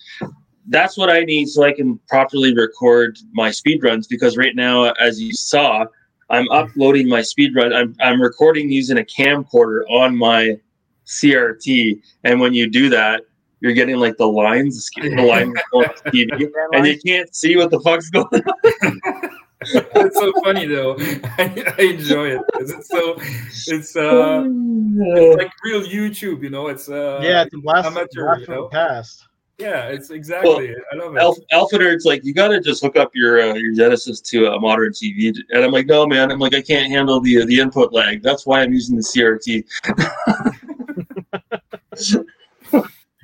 [0.68, 4.06] that's what I need so I can properly record my speed runs.
[4.06, 5.84] Because right now, as you saw,
[6.28, 7.72] I'm uploading my speed run.
[7.72, 10.60] I'm I'm recording using a camcorder on my
[11.10, 13.22] CRT, and when you do that,
[13.60, 17.70] you're getting like the lines, the line on the TV, and you can't see what
[17.70, 19.30] the fuck's going on.
[19.62, 20.96] it's so funny though.
[21.38, 22.40] I, I enjoy it.
[22.54, 26.68] It's so it's uh it's like real YouTube, you know.
[26.68, 28.62] It's uh yeah, it's a blast, amateur, blast you know?
[28.62, 29.26] the past.
[29.58, 30.74] yeah, it's exactly.
[30.92, 31.20] I love it.
[31.20, 34.58] Alpha, Alpha Nerd's like, you gotta just hook up your uh, your Genesis to a
[34.58, 36.32] modern TV, and I'm like, no, man.
[36.32, 38.22] I'm like, I can't handle the the input lag.
[38.22, 39.66] That's why I'm using the CRT.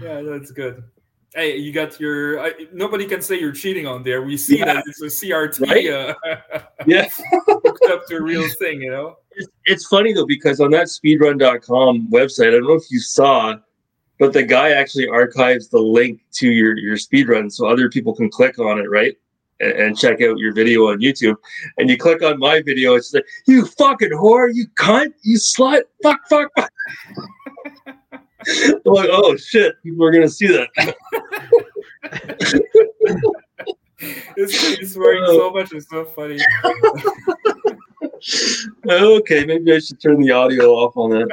[0.01, 0.83] Yeah, that's good.
[1.35, 2.41] Hey, you got your.
[2.41, 4.23] I, nobody can say you're cheating on there.
[4.23, 4.75] We see Yeah.
[4.75, 5.89] that it's a CRT Right?
[5.89, 7.09] uh, Yeah.
[7.47, 9.17] hooked up to a real thing, you know.
[9.33, 13.55] It's, it's funny though because on that speedrun.com website, I don't know if you saw,
[14.19, 18.31] but the guy actually archives the link to your your speedrun so other people can
[18.31, 19.15] click on it, right?
[19.61, 21.37] And, and check out your video on YouTube.
[21.79, 25.83] And you click on my video, it's like, you fucking whore, you cunt, you slut,
[26.03, 26.71] fuck, fuck, fuck.
[28.47, 30.95] I'm like, oh shit, people are gonna see that.
[34.37, 35.73] This thing is swearing so much.
[35.73, 36.39] It's so funny.
[38.91, 41.29] okay, maybe I should turn the audio off on that.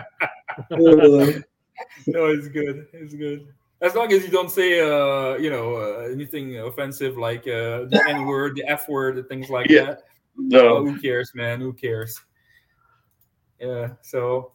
[0.72, 1.42] Uh,
[2.08, 2.88] No, it's good.
[2.94, 3.48] It's good.
[3.82, 8.02] As long as you don't say, uh, you know, uh, anything offensive like uh, the
[8.08, 9.84] N word, the F word, things like Yeah.
[9.86, 10.04] that.
[10.38, 10.76] no.
[10.76, 11.60] Well, who cares, man?
[11.60, 12.20] Who cares?
[13.60, 13.90] Yeah.
[14.02, 14.54] So,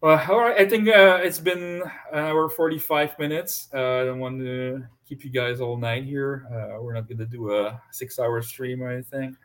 [0.00, 0.58] well, all right.
[0.60, 3.68] I think uh, it's been an hour forty-five minutes.
[3.74, 6.46] Uh, I don't want to keep you guys all night here.
[6.52, 9.36] Uh, we're not going to do a six-hour stream or anything.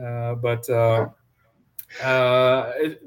[0.00, 1.08] Uh, but uh,
[2.02, 3.02] uh, it-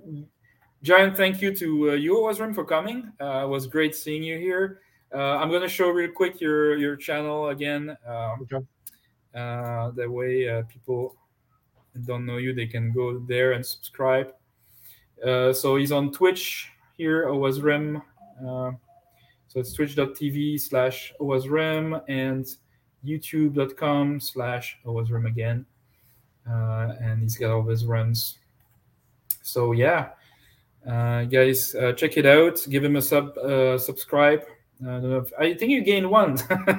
[0.84, 3.12] giant thank you to uh, you, Owazrim, for coming.
[3.22, 4.82] Uh, it was great seeing you here.
[5.14, 7.96] Uh, I'm going to show real quick your your channel again.
[8.06, 8.66] Um, Okay.
[9.36, 11.16] uh, that way, uh, people
[12.06, 14.34] don't know you, they can go there and subscribe.
[15.26, 18.02] Uh, so he's on Twitch, here, Owazrim.
[18.40, 18.72] Uh,
[19.48, 22.46] so it's twitch.tv slash Owazrim and
[23.06, 25.66] youtube.com slash Owazrim again.
[26.50, 28.40] Uh, and he's got all his runs.
[29.42, 30.10] So yeah,
[30.90, 32.66] uh, guys, uh, check it out.
[32.70, 33.38] Give him a sub,
[34.88, 35.34] uh, subscribe.
[35.40, 36.38] Uh, I think you gained one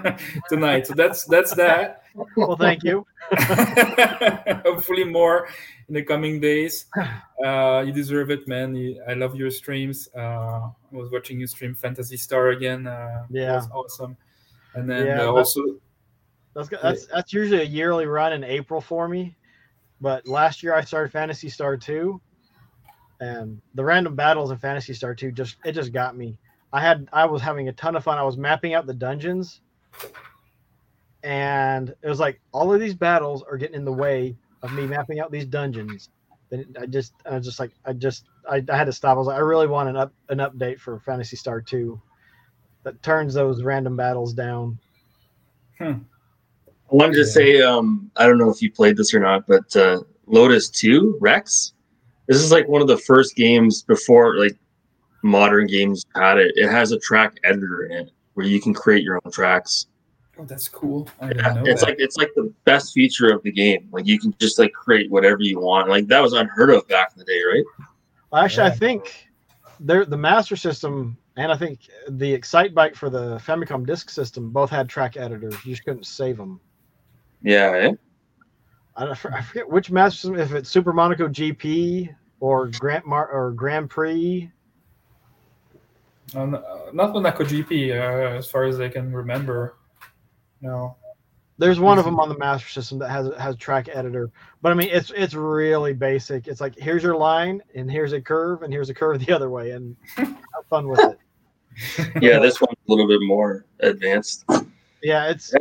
[0.48, 2.02] tonight, so that's that's that.
[2.36, 3.06] Well, thank you.
[4.64, 5.48] Hopefully more
[5.88, 6.86] in the coming days.
[7.44, 8.74] Uh, you deserve it, man.
[8.74, 10.08] You, I love your streams.
[10.16, 12.86] Uh, I was watching you stream Phantasy Star again.
[12.86, 13.52] Uh, Yeah.
[13.52, 14.16] that's awesome.
[14.74, 15.60] And then Yeah, uh, also,
[16.54, 19.34] That's that's that's usually a yearly run in April for me.
[20.00, 22.20] But last year I started Phantasy Star 2
[23.20, 26.38] and the random battles in Phantasy Star 2 just it just got me.
[26.74, 28.18] I had I was having a ton of fun.
[28.18, 29.60] I was mapping out the dungeons
[31.22, 34.86] and it was like all of these battles are getting in the way of me
[34.86, 36.10] mapping out these dungeons.
[36.50, 39.14] Then I just I was just like I just I, I had to stop.
[39.14, 42.00] I was like I really want an up an update for Phantasy Star 2
[42.82, 44.76] that turns those random battles down.
[45.80, 45.96] I
[46.90, 47.24] wanted to Yeah.
[47.24, 51.18] say, um, I don't know if you played this or not, but uh, Lotus 2
[51.20, 51.72] RECS.
[52.26, 54.56] This is like one of the first games before like
[55.24, 56.52] modern games had it.
[56.56, 59.86] It has a track editor in it where you can create your own tracks.
[60.38, 61.08] oh, that's cool.
[61.20, 61.88] I didn't Yeah, know it's that.
[61.90, 63.88] like it's like the best feature of the game.
[63.90, 65.88] Like you can just like create whatever you want.
[65.88, 67.64] Like that was unheard of back in the day, right?
[68.30, 69.28] Well, Actually, I think
[69.80, 74.70] there the Master System and I think the Excitebike for the Famicom Disk System both
[74.70, 75.54] had track editors.
[75.64, 76.60] You just couldn't save them.
[77.42, 77.70] Yeah.
[77.74, 77.92] eh?
[78.96, 83.28] I, don't- I forget which Master System, if it's Super Monaco GP or Grand Mar
[83.28, 84.50] or Grand Prix.
[86.34, 86.60] Uh, n- uh,
[86.92, 89.76] not Monaco GP, uh, as far as I can remember.
[90.60, 90.96] No.
[91.56, 94.28] There's one of them on the Master System that has has track editor,
[94.60, 96.48] but I mean it's it's really basic.
[96.48, 99.50] It's like here's your line and here's a curve and here's a curve the other
[99.50, 101.18] way and have fun with it.
[102.20, 104.44] Yeah, this one's a little bit more advanced.
[105.02, 105.52] Yeah, it's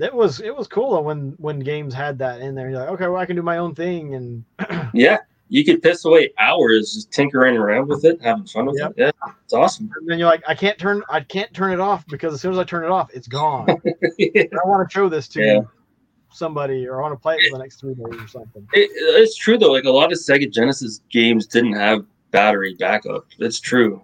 [0.00, 2.68] it was it was cool when when games had that in there.
[2.68, 4.44] You're like, okay, well I can do my own thing and
[4.92, 5.18] Yeah,
[5.50, 8.90] you could piss away hours just tinkering around with it, having fun with Yep.
[8.92, 8.94] it.
[8.98, 9.90] Yeah, it's awesome.
[9.98, 12.52] And then you're like, I can't turn, I can't turn it off because as soon
[12.52, 13.68] as I turn it off, it's gone.
[13.84, 15.60] I want to show this to Yeah.
[16.32, 18.66] somebody, or I want to play it for the next three days or something.
[18.72, 19.72] It, it's true though.
[19.72, 23.26] Like a lot of Sega Genesis games didn't have battery backup.
[23.40, 24.02] It's true.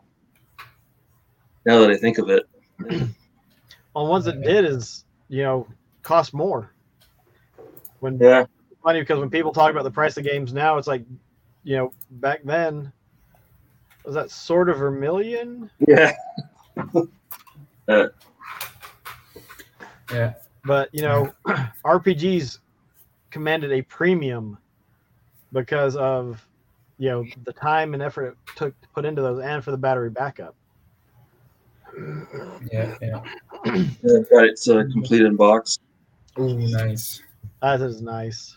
[1.65, 2.43] Now that I think of it,
[3.95, 5.67] On ones that did is, you know,
[6.03, 6.73] cost more.
[8.01, 8.45] When yeah,
[8.83, 11.03] funny because when people talk about the price of games now, it's like,
[11.67, 12.93] you know, back then,
[14.05, 15.69] was that sort of Vermilion?
[15.89, 16.15] yeah,
[17.89, 18.07] uh.
[20.13, 20.35] Yeah.
[20.65, 21.33] But you know,
[21.85, 22.61] RPGs
[23.31, 24.59] commanded a premium
[25.53, 26.47] because of
[26.99, 29.77] you know the time and effort it took to put into those, and for the
[29.77, 30.55] battery backup.
[32.73, 32.95] Yeah.
[33.01, 33.23] Yeah.
[33.65, 35.79] yeah got it's a uh, completed box.
[36.39, 37.23] Ooh, nice.
[37.63, 38.57] That is nice.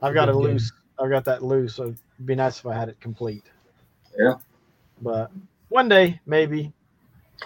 [0.00, 0.72] I've got a loose.
[0.98, 1.74] I've got that loose.
[1.74, 3.44] So it'd be nice if I had it complete.
[4.18, 4.34] Yeah.
[5.00, 5.30] But
[5.70, 6.70] one day, maybe.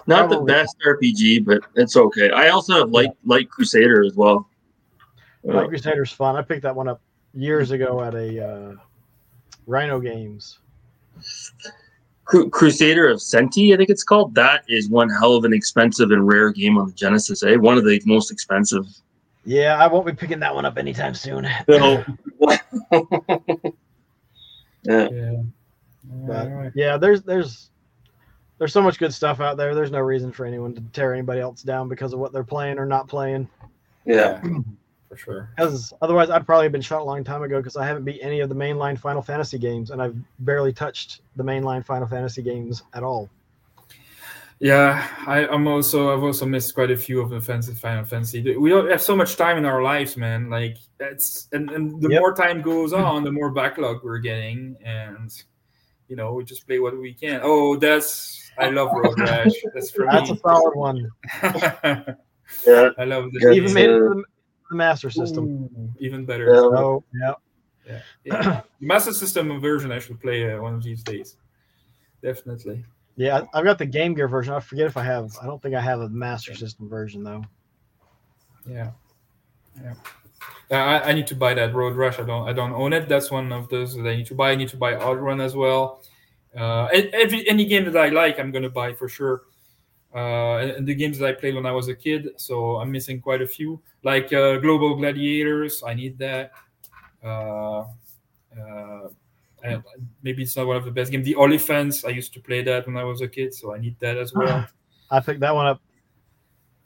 [0.08, 0.38] Not Probably.
[0.38, 2.30] the best RPG, but it's okay.
[2.32, 4.48] I also have Light Light Crusader as well.
[5.48, 6.34] Uh, Light Crusader's fun.
[6.34, 7.00] I picked that one up
[7.32, 8.72] years ago at a uh,
[9.68, 10.58] Rhino Games.
[12.24, 14.34] Cru- Crusader of Centy, I think it's called.
[14.34, 17.44] That is one hell of an expensive and rare game on the Genesis.
[17.44, 18.86] Eh, one of the most expensive.
[19.44, 21.46] Yeah, I won't be picking that one up anytime soon.
[21.68, 22.04] So,
[24.84, 25.42] yeah, Yeah.
[26.26, 26.72] But Alright.
[26.74, 27.70] yeah, there's there's
[28.58, 29.74] there's so much good stuff out there.
[29.74, 32.78] There's no reason for anyone to tear anybody else down because of what they're playing
[32.78, 33.48] or not playing.
[34.04, 34.40] yeah.
[35.08, 35.50] For sure.
[35.56, 38.20] Because otherwise, I'd probably have been shot a long time ago because I haven't beat
[38.22, 42.42] any of the mainline Final Fantasy games, and I've barely touched the mainline Final Fantasy
[42.42, 43.28] games at all.
[44.64, 48.56] Yeah, I, I'm also I've also missed quite a few of the fancy Final Fantasy.
[48.56, 50.48] We don't have so much time in our lives, man.
[50.48, 52.18] Like that's and, and the Yep.
[52.20, 55.30] more time goes on, the more backlog we're getting, and
[56.08, 57.40] you know we just play what we can.
[57.44, 59.52] Oh, that's I love Road Rash.
[59.74, 60.40] That's for That's a me.
[60.40, 61.10] solid one.
[62.66, 63.42] Yeah, I love this.
[63.42, 63.52] Game.
[63.54, 64.22] Even made it the,
[64.70, 65.44] the Master System.
[65.44, 66.46] Ooh, even better.
[66.54, 66.60] Yeah.
[66.60, 67.34] So yeah,
[67.86, 68.60] Yeah, yeah.
[68.80, 71.36] Master System version I should play uh, one of these days.
[72.22, 72.82] Definitely.
[73.16, 74.54] Yeah, I- I've got the Game Gear version.
[74.54, 75.32] I forget if I have.
[75.40, 77.44] I don't think I have a Master System version though.
[78.66, 78.90] Yeah,
[79.80, 79.94] yeah.
[80.70, 82.18] Uh, I, I need to buy that Road Rash.
[82.18, 82.48] I don't.
[82.48, 83.08] I don't own it.
[83.08, 84.50] That's one of those that I need to buy.
[84.52, 86.02] I need to buy Outrun as well.
[86.56, 89.42] Uh, every any game that I like, I'm gonna buy for sure.
[90.14, 92.92] Uh, and, and the games that I played when I was a kid, so I'm
[92.92, 93.80] missing quite a few.
[94.04, 96.52] Like uh, Global Gladiators, I need that.
[100.22, 101.24] Maybe it's not one of the best games.
[101.24, 103.98] The Ottifants, I used to play that when I was a kid, so I need
[104.00, 104.66] that as well.
[105.10, 105.80] I picked that one up.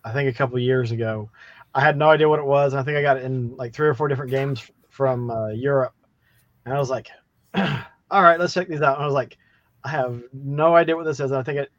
[0.05, 1.31] I think a couple years ago.
[1.75, 2.75] I had no idea what it was.
[2.75, 5.95] I think I got it in like three or four different games from uh, Europe,
[6.65, 7.09] and I was like,
[7.55, 9.37] "All right, let's check these out." And I was like,
[9.85, 11.71] "I have no idea what this is." And I think it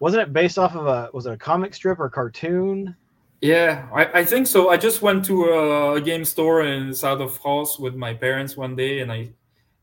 [0.00, 2.96] wasn't it based off of a was it a comic strip or cartoon?
[3.40, 4.70] Yeah, I, I think so.
[4.70, 8.56] I just went to a, a game store in south of France with my parents
[8.56, 9.30] one day, and I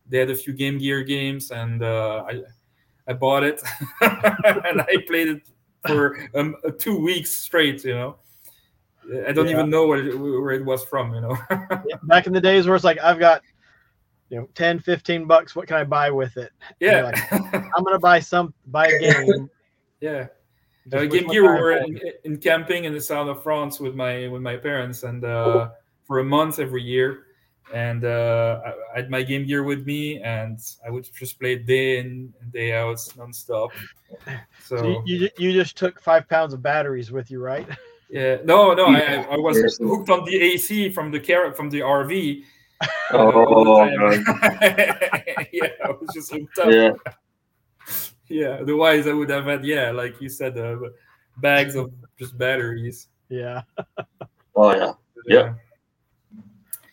[0.07, 2.41] they had a few Game Gear games, and uh, I
[3.07, 3.61] I bought it
[4.01, 5.49] and I played it
[5.85, 7.83] for um, two weeks straight.
[7.83, 8.15] You know,
[9.27, 9.53] I don't Yeah.
[9.53, 11.13] even know where it, where it was from.
[11.13, 11.37] You know.
[11.87, 13.41] Yeah, back in the days where it's like I've got
[14.29, 17.11] you know 10 15 bucks what can i buy with it yeah.
[17.31, 19.47] i'm gonna buy some buy a game
[20.01, 20.27] yeah.
[20.93, 24.27] Uh, Game Gear, we were in, in camping in the south of France with my
[24.27, 25.69] with my parents, and uh,
[26.05, 27.24] for a month every year.
[27.73, 31.57] And uh, I, I had my Game Gear with me, and I would just play
[31.57, 33.71] day in and day out nonstop.
[34.59, 37.67] So, So you, you, you just took five pounds of batteries with you right
[38.09, 39.77] yeah, no, no, I, I- I was Yes.
[39.77, 42.43] hooked on the AC from the car from the RV.
[42.81, 45.47] uh, Oh, all the God.
[45.53, 46.71] yeah, I was just hooked up.
[46.71, 46.91] Yeah.
[48.27, 48.57] yeah.
[48.61, 50.77] Otherwise, I would have had yeah, like you said, uh,
[51.37, 53.07] bags of just batteries.
[53.29, 53.61] yeah
[54.55, 54.93] Oh yeah.
[55.27, 55.53] Yeah.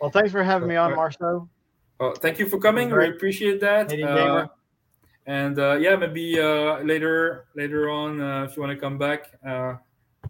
[0.03, 0.97] Well thanks for having me on Alright.
[1.17, 1.49] marceau
[2.01, 2.91] Oh, thank you for coming.
[2.91, 3.87] We appreciate that.
[3.89, 4.51] Canadian Uh, gamer.
[5.27, 9.31] and uh, yeah, maybe uh, later later on, uh, if you want to come back,
[9.47, 9.77] uh,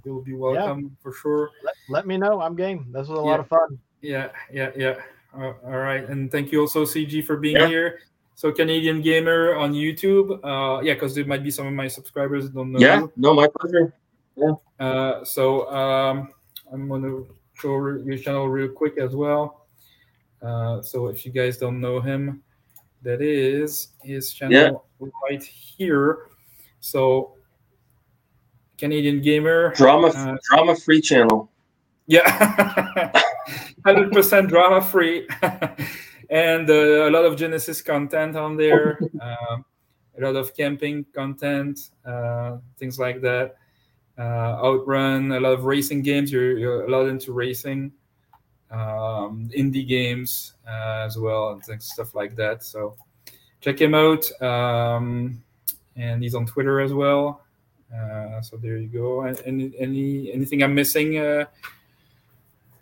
[0.05, 1.49] you'll be welcome for sure.
[1.65, 3.31] let, let me know i'm game this was a Yeah.
[3.32, 5.01] lot of fun Yeah, yeah, yeah.
[5.32, 7.69] Uh, all right, and thank you also CG for being Yeah.
[7.73, 7.89] here.
[8.35, 10.28] So Canadian Gamer on YouTube.
[10.44, 12.81] Uh, yeah, because there might be some of my subscribers that don't know.
[12.82, 13.07] Yeah.
[13.16, 13.94] No, my pleasure.
[14.81, 16.35] Uh, so um,
[16.73, 17.23] I'm gonna
[17.55, 17.70] show
[18.05, 19.61] your channel real quick as well.
[20.43, 22.43] Uh, so if you guys don't know him,
[23.02, 26.28] that is his channel right here.
[26.81, 27.36] So
[28.78, 29.73] Canadian Gamer.
[29.74, 31.51] Drama Uh, drama free channel.
[32.06, 32.27] Yeah,
[33.86, 35.28] hundred percent drama free,
[36.31, 38.98] and uh, a lot of Genesis content on there.
[39.20, 39.64] Um,
[40.19, 43.55] a lot of camping content, uh, things like that.
[44.19, 46.31] Uh, Outrun, a lot of racing games.
[46.31, 47.93] You're, you're a lot into racing,
[48.73, 52.65] um, indie games uh, as well, and things, stuff like that.
[52.65, 52.97] So
[53.61, 54.31] check him out.
[54.43, 55.43] Um,
[55.97, 57.43] and he's on Twitter as well.
[57.94, 59.23] Uh, so there you go.
[59.23, 61.19] Any, any anything I'm missing?
[61.19, 61.44] Uh,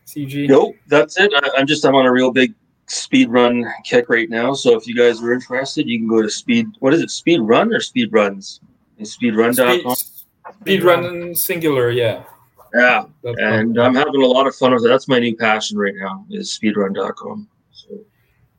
[0.06, 0.48] CG.
[0.48, 1.32] Nope, that's it.
[1.34, 2.54] I, I'm just I'm on a real big
[2.86, 4.54] speed run kick right now.
[4.54, 6.68] So if you guys are interested, you can go to speed.
[6.78, 7.10] What is it?
[7.10, 8.60] Speed run or speed runs?
[9.00, 9.94] Speedrun.com.
[9.94, 12.24] Speed, speed run singular, yeah.
[12.74, 14.88] Yeah, That's and I'm having a lot of fun with it.
[14.88, 17.48] That's my new passion right now is speedrun.com.
[17.72, 17.98] So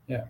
[0.08, 0.26] Yeah.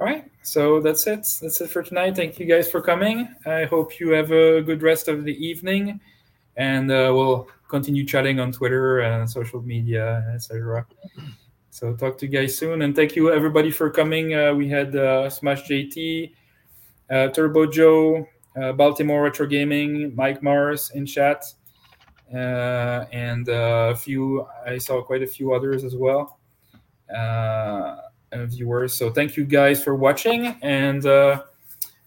[0.00, 0.24] all right.
[0.42, 1.26] So that's it.
[1.42, 2.16] That's it for tonight.
[2.16, 3.28] Thank you guys for coming.
[3.46, 6.00] I hope you have a good rest of the evening,
[6.56, 10.86] and uh, we'll continue chatting on Twitter and social media, etc.
[11.70, 14.34] So talk to you guys soon, and thank you everybody for coming.
[14.34, 16.32] Uh, we had uh, Smash JT,
[17.10, 18.26] uh, Turbo Joe,
[18.60, 21.44] uh, Baltimore Retro Gaming, Mike Mars in chat,
[22.32, 24.46] and uh, a few.
[24.64, 26.38] I saw quite a few others as well.
[27.14, 27.96] Uh,
[28.32, 28.94] uh, viewers.
[28.94, 31.42] So thank you guys for watching, and uh,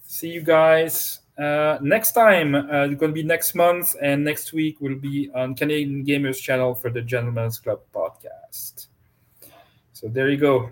[0.03, 2.55] see you guys uh, next time.
[2.55, 6.41] Uh, it's going to be next month, and next week will be on Canadian Gamers
[6.41, 8.87] channel for the Gentlemen's Club podcast.
[9.93, 10.71] So there you go.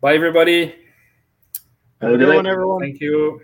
[0.00, 0.74] Bye, everybody.
[2.00, 2.80] Have a good Good one, everyone.
[2.80, 3.40] Thank you.